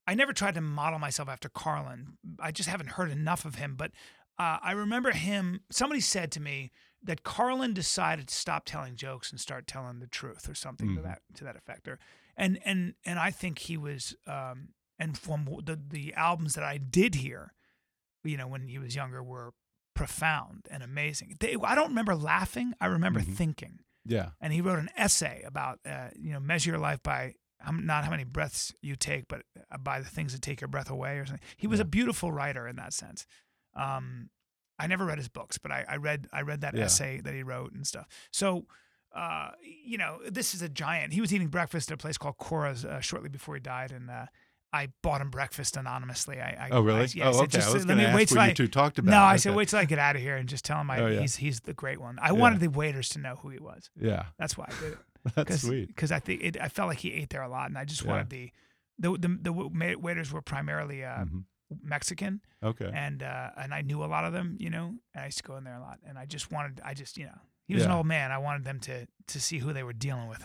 I 0.07 0.15
never 0.15 0.33
tried 0.33 0.55
to 0.55 0.61
model 0.61 0.99
myself 0.99 1.29
after 1.29 1.49
Carlin. 1.49 2.17
I 2.39 2.51
just 2.51 2.67
haven't 2.69 2.91
heard 2.91 3.11
enough 3.11 3.45
of 3.45 3.55
him, 3.55 3.75
but. 3.75 3.91
Uh, 4.39 4.57
I 4.63 4.71
remember 4.71 5.11
him. 5.11 5.59
Somebody 5.69 6.01
said 6.01 6.31
to 6.31 6.39
me 6.39 6.71
that 7.03 7.21
Carlin 7.21 7.71
decided 7.75 8.29
to 8.29 8.33
stop 8.33 8.65
telling 8.65 8.95
jokes 8.95 9.29
and 9.29 9.39
start 9.39 9.67
telling 9.67 9.99
the 9.99 10.07
truth, 10.07 10.49
or 10.49 10.55
something 10.55 10.95
to 10.95 11.01
Mhm. 11.01 11.03
that 11.03 11.21
to 11.35 11.43
that 11.43 11.55
effect. 11.55 11.87
Or, 11.87 11.99
and 12.35 12.57
and 12.65 12.95
and 13.05 13.19
I 13.19 13.29
think 13.29 13.59
he 13.59 13.77
was. 13.77 14.15
Um, 14.25 14.69
and 14.97 15.15
from 15.19 15.45
the 15.63 15.75
the 15.75 16.15
albums 16.15 16.55
that 16.55 16.63
I 16.63 16.79
did 16.79 17.13
hear, 17.13 17.53
you 18.23 18.35
know, 18.37 18.47
when 18.47 18.67
he 18.67 18.79
was 18.79 18.95
younger, 18.95 19.21
were 19.21 19.53
profound 19.93 20.67
and 20.71 20.81
amazing. 20.83 21.37
They, 21.39 21.55
I 21.63 21.75
don't 21.75 21.89
remember 21.89 22.15
laughing. 22.15 22.73
I 22.81 22.87
remember 22.87 23.19
Mhm. 23.21 23.35
thinking. 23.35 23.79
Yeah. 24.05 24.31
And 24.41 24.51
he 24.51 24.61
wrote 24.61 24.79
an 24.79 24.89
essay 24.97 25.43
about, 25.45 25.79
uh, 25.85 26.09
you 26.15 26.33
know, 26.33 26.39
measure 26.39 26.71
your 26.71 26.79
life 26.79 27.01
by 27.03 27.35
how, 27.59 27.71
not 27.71 28.03
how 28.03 28.09
many 28.11 28.23
breaths 28.25 28.73
you 28.81 28.95
take, 28.95 29.27
but 29.29 29.43
uh, 29.71 29.77
by 29.77 29.99
the 30.01 30.09
things 30.09 30.33
that 30.33 30.41
take 30.41 30.59
your 30.59 30.67
breath 30.67 30.89
away 30.89 31.17
or 31.19 31.25
something. 31.25 31.45
He 31.55 31.67
was 31.67 31.79
a 31.79 31.85
beautiful 31.85 32.31
writer 32.31 32.67
in 32.67 32.75
that 32.75 32.93
sense. 32.93 33.25
Um, 33.75 34.29
I 34.79 34.87
never 34.87 35.05
read 35.05 35.17
his 35.19 35.29
books, 35.29 35.57
but 35.57 35.71
I, 35.71 35.85
I 35.87 35.95
read 35.97 36.27
I 36.33 36.41
read 36.41 36.61
that 36.61 36.75
Yeah. 36.75 36.85
essay 36.85 37.21
that 37.21 37.33
he 37.33 37.43
wrote 37.43 37.73
and 37.73 37.87
stuff. 37.87 38.07
So, 38.31 38.65
uh, 39.15 39.51
you 39.61 39.97
know, 39.97 40.19
this 40.29 40.53
is 40.55 40.61
a 40.61 40.67
giant. 40.69 41.13
He 41.13 41.21
was 41.21 41.33
eating 41.33 41.47
breakfast 41.47 41.89
at 41.91 41.95
a 41.95 41.97
place 41.97 42.17
called 42.17 42.37
Cora's 42.37 42.83
uh, 42.83 42.99
shortly 42.99 43.29
before 43.29 43.53
he 43.55 43.61
died, 43.61 43.91
and 43.91 44.09
uh, 44.09 44.25
I 44.73 44.87
bought 45.03 45.21
him 45.21 45.29
breakfast 45.29 45.77
anonymously. 45.77 46.39
I, 46.41 46.67
I 46.67 46.69
Oh, 46.71 46.81
really? 46.81 47.01
I, 47.01 47.07
yeah, 47.13 47.25
I 47.25 47.31
oh, 47.31 47.37
okay. 47.43 47.47
just, 47.59 47.69
I 47.69 47.73
was 47.73 47.85
going 47.85 47.99
to 47.99 48.05
wait 48.05 48.21
ask 48.23 48.27
till 48.29 48.37
what 48.37 48.43
I, 48.43 48.47
you 48.49 48.53
two 48.55 48.67
talked 48.67 48.97
about. 48.99 49.11
no, 49.11 49.17
I 49.19 49.31
Okay. 49.33 49.37
said 49.37 49.55
wait 49.55 49.69
till 49.69 49.79
I 49.79 49.85
get 49.85 49.99
out 49.99 50.15
of 50.15 50.21
here 50.21 50.35
and 50.35 50.49
just 50.49 50.65
tell 50.65 50.81
him 50.81 50.89
I, 50.89 50.99
Oh, 50.99 51.07
yeah. 51.07 51.21
he's 51.21 51.35
he's 51.35 51.59
the 51.61 51.73
great 51.73 52.01
one. 52.01 52.17
I 52.19 52.27
Yeah. 52.27 52.31
wanted 52.33 52.59
the 52.59 52.69
waiters 52.69 53.07
to 53.09 53.19
know 53.19 53.35
who 53.35 53.49
he 53.49 53.59
was. 53.59 53.89
Yeah. 53.95 54.25
That's 54.39 54.57
why 54.57 54.65
I 54.69 54.81
did 54.81 54.93
it. 54.93 54.99
That's 55.35 55.61
sweet. 55.61 55.87
Because 55.87 56.11
I 56.11 56.19
think 56.19 56.41
it, 56.43 56.57
I 56.59 56.67
felt 56.69 56.89
like 56.89 56.97
he 56.99 57.13
ate 57.13 57.29
there 57.29 57.43
a 57.43 57.47
lot, 57.49 57.69
and 57.69 57.77
I 57.77 57.85
just 57.85 58.03
Yeah. 58.03 58.11
wanted 58.11 58.29
the 58.29 58.51
the 58.99 59.11
the, 59.17 59.37
the 59.43 59.53
wa- 59.53 59.69
waiters 59.99 60.31
were 60.33 60.41
primarily 60.41 61.03
uh, 61.03 61.25
Mhm. 61.25 61.43
Mexican, 61.81 62.41
Okay. 62.63 62.91
and 62.93 63.23
uh, 63.23 63.49
and 63.57 63.73
I 63.73 63.81
knew 63.81 64.03
a 64.03 64.05
lot 64.05 64.25
of 64.25 64.33
them, 64.33 64.57
you 64.59 64.69
know, 64.69 64.95
and 65.13 65.21
I 65.23 65.25
used 65.25 65.37
to 65.37 65.43
go 65.43 65.55
in 65.57 65.63
there 65.63 65.75
a 65.75 65.81
lot, 65.81 65.99
and 66.07 66.17
I 66.17 66.25
just 66.25 66.51
wanted, 66.51 66.81
I 66.83 66.93
just 66.93 67.17
you 67.17 67.25
know, 67.25 67.39
he 67.67 67.73
was 67.75 67.83
an 67.85 67.91
old 67.91 68.05
man. 68.05 68.31
I 68.31 68.37
wanted 68.37 68.63
them 68.65 68.79
to 68.81 69.07
to 69.27 69.39
see 69.39 69.59
who 69.59 69.71
they 69.73 69.83
were 69.83 69.93
dealing 69.93 70.27
with. 70.27 70.43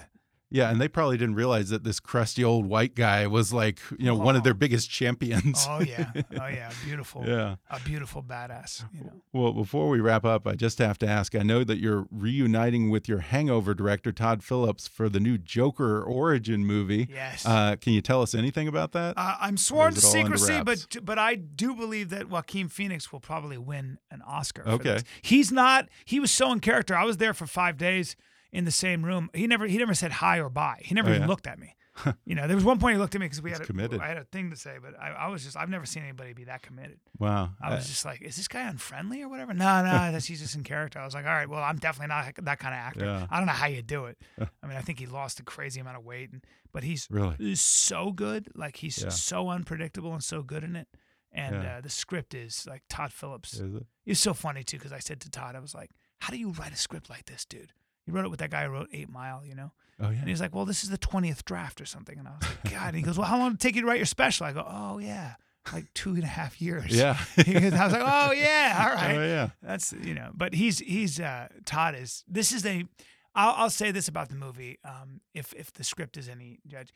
Yeah, 0.51 0.71
and 0.71 0.81
they 0.81 0.89
probably 0.89 1.19
didn't 1.19 1.35
realize 1.35 1.69
that 1.69 1.85
this 1.85 2.01
crusty 2.01 2.43
old 2.43 2.65
white 2.67 2.95
guy 2.95 3.27
was 3.27 3.53
like, 3.53 3.81
you 3.99 4.07
know, 4.07 4.15
one 4.15 4.35
of 4.35 4.45
their 4.45 4.55
biggest 4.55 4.89
champions. 4.91 5.67
Oh 5.69 5.81
yeah, 5.81 6.11
oh 6.17 6.47
yeah, 6.47 6.71
beautiful, 6.85 7.23
Yeah. 7.27 7.57
a 7.71 7.79
beautiful 7.81 8.23
badass, 8.23 8.85
you 8.95 9.05
know. 9.05 9.13
Well, 9.33 9.53
before 9.53 9.89
we 9.91 10.01
wrap 10.01 10.25
up, 10.25 10.47
I 10.47 10.55
just 10.55 10.79
have 10.79 10.97
to 11.01 11.07
ask. 11.07 11.35
I 11.35 11.43
know 11.43 11.65
that 11.65 11.79
you're 11.79 12.07
reuniting 12.11 12.89
with 12.89 13.09
your 13.09 13.19
Hangover 13.19 13.75
director 13.75 14.11
Todd 14.11 14.43
Phillips 14.43 14.89
for 14.89 15.09
the 15.09 15.21
new 15.21 15.37
Joker 15.37 16.03
origin 16.03 16.65
movie. 16.65 17.09
Yes. 17.11 17.45
Uh, 17.45 17.77
can 17.81 17.93
you 17.93 18.01
tell 18.01 18.23
us 18.23 18.35
anything 18.35 18.69
about 18.69 18.93
that? 18.93 19.19
Uh, 19.19 19.37
I'm 19.41 19.57
sworn 19.59 19.93
to 19.93 19.99
is 19.99 20.05
it 20.05 20.17
all 20.19 20.25
under 20.25 20.37
secrecy, 20.39 20.63
but 20.65 21.05
but 21.05 21.19
I 21.19 21.35
do 21.35 21.75
believe 21.75 22.09
that 22.11 22.29
Joaquin 22.31 22.69
Phoenix 22.69 23.13
will 23.13 23.21
probably 23.21 23.59
win 23.59 23.99
an 24.11 24.23
Oscar. 24.27 24.63
for 24.63 24.71
Okay. 24.71 25.01
he's 25.21 25.53
not. 25.53 25.89
He 26.07 26.19
was 26.21 26.31
so 26.31 26.53
in 26.53 26.61
character. 26.61 26.97
I 26.97 27.05
was 27.05 27.19
there 27.19 27.35
for 27.35 27.47
five 27.47 27.77
days 27.77 28.17
in 28.53 28.65
the 28.65 28.71
same 28.71 29.05
room. 29.05 29.31
He 29.35 29.47
never 29.47 29.67
he 29.67 29.79
never 29.79 29.95
said 29.95 30.13
hi 30.13 30.39
or 30.39 30.49
bye. 30.49 30.81
He 30.85 30.95
never 30.95 31.09
Oh, 31.09 31.13
even 31.13 31.23
yeah? 31.23 31.29
looked 31.29 31.47
at 31.47 31.59
me. 31.59 31.75
you 32.25 32.37
know, 32.37 32.47
there 32.47 32.55
was 32.55 32.65
one 32.65 32.79
point 32.79 32.95
he 32.95 32.99
looked 33.01 33.17
at 33.17 33.21
me 33.21 33.25
because 33.27 33.43
we 33.43 33.51
He's 33.51 33.59
had 33.59 33.65
a, 33.65 33.67
committed. 33.67 34.01
I 34.01 34.07
had 34.07 34.19
a 34.19 34.25
thing 34.25 34.51
to 34.51 34.57
say, 34.57 34.77
but 34.81 34.95
I, 35.01 35.09
I 35.11 35.29
was 35.29 35.43
just 35.43 35.57
I've 35.57 35.69
never 35.69 35.85
seen 35.85 36.05
anybody 36.05 36.33
be 36.33 36.45
that 36.45 36.63
committed. 36.63 37.01
wow. 37.19 37.51
I 37.61 37.75
was 37.75 37.89
just 37.89 38.05
like, 38.05 38.23
is 38.23 38.37
this 38.37 38.47
guy 38.47 38.69
unfriendly 38.69 39.21
or 39.23 39.29
whatever? 39.29 39.53
No, 39.53 39.83
no, 39.83 39.91
that's 40.13 40.27
he's 40.27 40.41
just 40.41 40.55
in 40.55 40.63
character. 40.63 41.01
I 41.01 41.05
was 41.05 41.13
like, 41.15 41.25
all 41.27 41.33
right, 41.33 41.49
well, 41.49 41.61
I'm 41.63 41.77
definitely 41.79 42.09
not 42.15 42.33
that 42.41 42.59
kind 42.61 42.73
of 42.75 42.79
actor. 42.79 43.05
Yeah. 43.05 43.27
I 43.31 43.39
don't 43.39 43.47
know 43.47 43.53
how 43.53 43.67
you 43.67 43.83
do 43.83 44.05
it. 44.05 44.17
I 44.63 44.67
mean, 44.69 44.77
I 44.77 44.81
think 44.81 45.01
he 45.01 45.07
lost 45.07 45.41
a 45.41 45.43
crazy 45.43 45.81
amount 45.81 45.97
of 45.97 46.05
weight, 46.05 46.31
and, 46.31 46.45
but 46.73 46.85
he's 46.85 47.09
Really? 47.11 47.35
he's 47.39 47.61
so 47.61 48.13
good. 48.13 48.47
Like 48.55 48.77
he's 48.77 49.03
Yeah. 49.03 49.09
so 49.09 49.49
unpredictable 49.49 50.13
and 50.13 50.23
so 50.23 50.43
good 50.43 50.63
in 50.63 50.77
it. 50.77 50.87
And 51.33 51.63
Yeah. 51.65 51.77
uh, 51.79 51.81
the 51.81 51.91
script 51.91 52.33
is 52.33 52.65
like 52.69 52.83
Todd 52.89 53.13
Phillips. 53.13 53.55
Is 53.55 53.75
it? 53.75 53.87
It's 54.07 54.21
so 54.21 54.35
funny 54.35 54.63
too 54.63 54.77
because 54.79 54.93
I 54.93 55.01
said 55.01 55.21
to 55.23 55.31
Todd, 55.31 55.57
I 55.57 55.59
was 55.59 55.75
like, 55.75 55.91
"How 56.21 56.31
do 56.33 56.39
you 56.39 56.51
write 56.51 56.73
a 56.73 56.77
script 56.77 57.11
like 57.11 57.27
this, 57.27 57.45
dude?" 57.45 57.73
He 58.09 58.13
wrote 58.13 58.25
it 58.25 58.31
with 58.31 58.41
that 58.41 58.51
guy 58.51 58.65
who 58.65 58.71
wrote 58.71 58.89
Eight 58.91 59.11
Mile, 59.11 59.43
you 59.45 59.55
know. 59.55 59.71
Oh 60.01 60.09
yeah. 60.09 60.21
And 60.21 60.29
he's 60.31 60.41
like, 60.41 60.55
"Well, 60.55 60.65
this 60.65 60.83
is 60.83 60.89
the 60.89 60.97
twentieth 60.97 61.45
draft 61.45 61.79
or 61.79 61.85
something." 61.85 62.19
And 62.19 62.27
I 62.27 62.31
was 62.41 62.49
like, 62.49 62.65
"God." 62.73 62.87
And 62.89 62.97
he 62.97 63.03
goes, 63.03 63.19
"Well, 63.19 63.27
how 63.27 63.37
long 63.39 63.51
did 63.51 63.57
it 63.57 63.61
take 63.61 63.75
you 63.77 63.83
to 63.83 63.87
write 63.87 63.99
your 63.99 64.07
special?" 64.07 64.47
I 64.47 64.53
go, 64.55 64.65
"Oh 64.67 64.97
yeah, 64.97 65.35
like 65.75 65.93
two 65.93 66.15
and 66.15 66.23
a 66.25 66.27
half 66.27 66.59
years." 66.63 66.87
Yeah. 66.97 67.19
Goes- 67.37 67.75
I 67.75 67.85
was 67.85 67.93
like, 67.93 68.03
"Oh 68.03 68.33
yeah, 68.33 68.79
all 68.89 68.95
right." 69.03 69.17
Oh 69.19 69.21
yeah. 69.27 69.51
That's 69.63 69.93
you 69.93 70.15
know, 70.15 70.31
but 70.35 70.55
he's 70.55 70.79
he's 70.79 71.21
uh 71.21 71.49
Todd 71.67 71.95
is 71.95 72.25
this 72.27 72.51
is 72.53 72.65
a 72.65 72.87
I'll, 73.35 73.65
I'll 73.65 73.71
say 73.71 73.91
this 73.91 74.09
about 74.09 74.31
the 74.31 74.37
movie. 74.37 74.79
Um, 74.85 75.21
if 75.35 75.53
if 75.53 75.71
the 75.75 75.85
script 75.85 76.17
is 76.17 76.31
any 76.31 76.61
judge, 76.67 76.95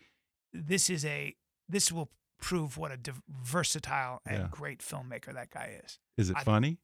this 0.55 0.89
is 0.89 1.05
a 1.05 1.35
this 1.69 1.93
will 1.93 2.09
prove 2.41 2.79
what 2.79 2.91
a 2.91 2.97
div- 2.97 3.21
versatile 3.29 4.21
and 4.25 4.39
Yeah. 4.39 4.49
great 4.51 4.79
filmmaker 4.81 5.35
that 5.35 5.51
guy 5.51 5.79
is. 5.85 5.99
Is 6.17 6.31
it 6.31 6.37
I- 6.39 6.45
funny? 6.45 6.79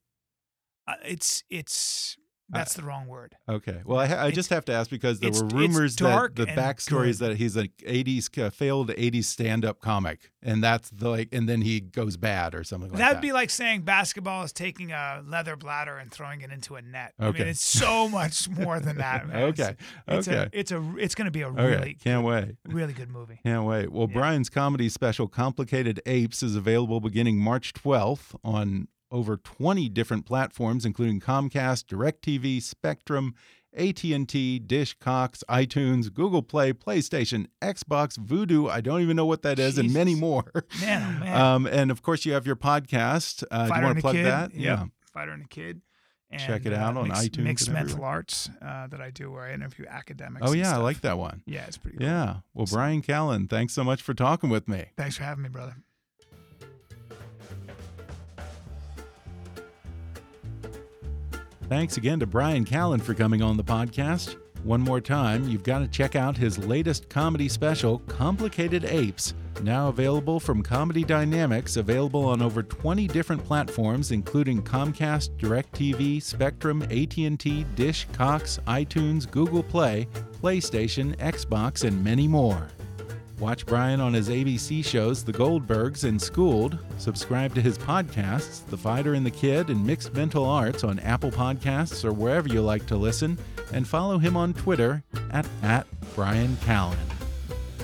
Uh, 0.87 0.95
it's 1.05 1.43
it's 1.51 2.17
that's 2.51 2.75
the 2.75 2.83
wrong 2.83 3.07
word. 3.07 3.37
Okay. 3.49 3.83
Well, 3.85 3.99
I, 3.99 4.27
I 4.27 4.31
just 4.31 4.51
have 4.51 4.65
to 4.67 4.73
ask 4.73 4.89
because 4.91 5.21
there 5.21 5.31
were 5.31 5.47
rumors 5.49 5.97
that 5.97 6.35
the 6.35 6.47
backstory 6.47 7.09
is 7.09 7.19
that 7.19 7.37
he's 7.37 7.57
a 7.57 7.69
'80s 7.69 8.39
uh, 8.43 8.51
failed 8.51 8.89
'80s 8.91 9.25
stand-up 9.25 9.81
comic, 9.81 10.31
and 10.43 10.63
that's 10.65 10.91
the 10.91 11.09
like, 11.11 11.29
and 11.33 11.49
then 11.49 11.61
he 11.63 11.81
goes 11.81 12.17
bad 12.17 12.55
or 12.55 12.65
something 12.65 12.91
like 12.91 12.99
That'd 12.99 13.19
that. 13.19 13.23
be 13.23 13.33
like 13.33 13.51
saying 13.51 13.83
basketball 13.83 14.45
is 14.45 14.53
taking 14.53 14.93
a 14.93 15.23
leather 15.27 15.57
bladder 15.57 15.99
and 15.99 16.11
throwing 16.11 16.41
it 16.41 16.51
into 16.51 16.77
a 16.77 16.83
net. 16.83 17.13
Okay. 17.21 17.29
I 17.29 17.33
mean, 17.41 17.49
it's 17.49 17.65
so 17.65 18.09
much 18.19 18.49
more 18.49 18.81
than 18.81 18.97
that. 18.99 19.29
Man. 19.29 19.43
Okay. 19.45 19.77
It's, 20.09 20.29
Okay. 20.29 20.37
A, 20.37 20.49
it's 20.53 20.73
a 20.73 20.95
it's 20.99 21.15
going 21.15 21.27
to 21.27 21.31
be 21.31 21.43
a 21.43 21.49
okay. 21.49 21.67
really 21.67 21.95
Can't 22.03 22.25
wait. 22.25 22.57
really 22.67 22.93
good 22.93 23.11
movie. 23.11 23.41
Can't 23.45 23.65
wait. 23.65 23.93
Well, 23.93 24.07
Bryan's 24.07 24.49
comedy 24.49 24.89
special, 24.89 25.29
Complicated 25.29 26.01
Apes, 26.07 26.43
is 26.43 26.57
available 26.57 27.01
beginning 27.01 27.39
March 27.39 27.73
12th 27.75 28.35
on 28.43 28.89
over 29.11 29.37
20 29.37 29.89
different 29.89 30.27
platforms, 30.27 30.85
including 30.85 31.21
Comcast, 31.21 31.87
DirecTV, 31.87 32.63
Spectrum, 32.63 33.35
AT&T, 33.77 34.59
Dish, 34.61 34.95
Cox, 34.99 35.45
iTunes, 35.49 36.13
Google 36.13 36.43
Play, 36.43 36.73
PlayStation, 36.73 37.47
Xbox, 37.63 38.19
Vudu, 38.19 38.71
I 38.71 38.81
don't 38.81 39.03
even 39.03 39.17
know 39.17 39.27
what 39.27 39.43
that 39.43 39.59
is, 39.59 39.79
and 39.79 39.93
many 39.93 40.15
more. 40.15 40.51
Man, 40.81 41.17
oh 41.17 41.21
man. 41.21 41.41
Um, 41.41 41.67
and 41.67 41.91
of 41.91 42.03
course, 42.03 42.25
you 42.25 42.33
have 42.33 42.47
your 42.47 42.57
podcast. 42.57 43.45
Uh, 43.51 43.69
do 43.69 43.75
you 43.75 43.83
want 43.83 43.97
to 43.97 44.01
plug 44.03 44.15
Kid. 44.15 44.27
that? 44.27 44.55
Yep. 44.55 44.89
Fighter 45.13 45.33
and 45.33 45.45
a 45.45 45.49
Kid. 45.49 45.83
And, 46.31 46.43
Check 46.43 46.67
it 46.67 46.75
uh, 46.75 46.77
out 46.77 46.97
on 46.99 47.09
Mix- 47.09 47.21
iTunes 47.21 47.45
Mixed 47.45 47.71
Mental 47.71 47.93
everywhere. 47.93 48.11
Arts 48.11 48.51
uh, 48.61 48.87
that 48.89 49.01
I 49.01 49.11
do, 49.11 49.31
where 49.31 49.45
I 49.45 49.55
interview 49.55 49.87
academics. 49.89 50.47
Oh, 50.47 50.53
yeah, 50.53 50.75
I 50.75 50.77
like 50.77 51.01
that 51.01 51.17
one. 51.17 51.43
Yeah, 51.47 51.65
it's 51.67 51.79
pretty. 51.79 51.97
cool. 51.97 52.07
Yeah. 52.07 52.37
Well, 52.53 52.67
Bryan 52.67 53.01
Callen, 53.01 53.49
thanks 53.49 53.73
so 53.73 53.83
much 53.83 54.03
for 54.03 54.13
talking 54.13 54.51
with 54.51 54.69
me. 54.69 54.87
Thanks 54.99 55.17
for 55.17 55.23
having 55.23 55.43
me, 55.43 55.49
brother. 55.49 55.77
Thanks 61.69 61.99
again 61.99 62.19
to 62.21 62.27
Bryan 62.27 62.65
Callen 62.65 63.03
for 63.03 63.13
coming 63.13 63.43
on 63.43 63.59
the 63.59 63.65
podcast. 63.65 64.37
One 64.65 64.81
more 64.81 65.03
time, 65.03 65.47
you've 65.47 65.63
got 65.63 65.81
to 65.81 65.87
check 65.87 66.17
out 66.17 66.35
his 66.35 66.57
latest 66.57 67.11
comedy 67.11 67.47
special, 67.47 67.99
Complicated 68.09 68.87
Apes, 68.87 69.35
now 69.63 69.89
available 69.89 70.41
from 70.41 70.63
Comedy 70.63 71.05
Dynamics, 71.05 71.77
available 71.77 72.25
on 72.25 72.41
over 72.41 72.63
20 72.63 73.07
different 73.09 73.45
platforms 73.45 74.13
including 74.13 74.63
Comcast, 74.63 75.37
DirecTV, 75.37 76.23
Spectrum, 76.23 76.83
AT&T, 76.85 77.67
Dish, 77.75 78.07
Cox, 78.15 78.59
iTunes, 78.67 79.31
Google 79.31 79.63
Play, 79.63 80.09
PlayStation, 80.41 81.15
Xbox, 81.17 81.85
and 81.85 82.03
many 82.03 82.27
more. 82.27 82.69
Watch 83.39 83.67
Bryan 83.67 84.01
on 84.01 84.15
his 84.15 84.29
ABC 84.29 84.85
shows 84.85 85.23
The 85.23 85.33
Goldbergs 85.33 86.03
and 86.03 86.21
Schooled. 86.21 86.77
Subscribe 86.99 87.55
to 87.55 87.61
his 87.61 87.79
podcasts, 87.79 88.67
The 88.67 88.77
Fighter 88.77 89.15
and 89.15 89.25
the 89.25 89.31
Kid 89.31 89.71
and 89.71 89.87
Mixed 89.87 90.13
Mental 90.13 90.45
Arts 90.45 90.83
on 90.83 90.99
Apple 90.99 91.31
Podcasts 91.31 92.05
or 92.05 92.13
wherever 92.13 92.49
you 92.49 92.63
like 92.63 92.87
to 92.87 92.97
listen. 92.97 93.39
And 93.73 93.87
follow 93.87 94.19
him 94.19 94.37
on 94.37 94.55
Twitter 94.55 95.05
at, 95.31 95.47
at 95.63 95.87
Bryan 96.17 96.57
Callen. 96.65 96.97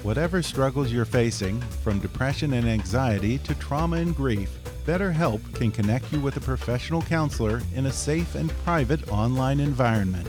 Whatever 0.02 0.42
struggles 0.42 0.90
you're 0.90 1.04
facing, 1.04 1.60
from 1.60 2.00
depression 2.00 2.54
and 2.54 2.66
anxiety 2.66 3.38
to 3.38 3.54
trauma 3.54 3.98
and 3.98 4.14
grief, 4.16 4.58
BetterHelp 4.86 5.54
can 5.54 5.70
connect 5.70 6.12
you 6.12 6.20
with 6.20 6.36
a 6.36 6.40
professional 6.40 7.00
counselor 7.02 7.62
in 7.76 7.86
a 7.86 7.92
safe 7.92 8.34
and 8.34 8.50
private 8.64 9.08
online 9.08 9.60
environment. 9.60 10.28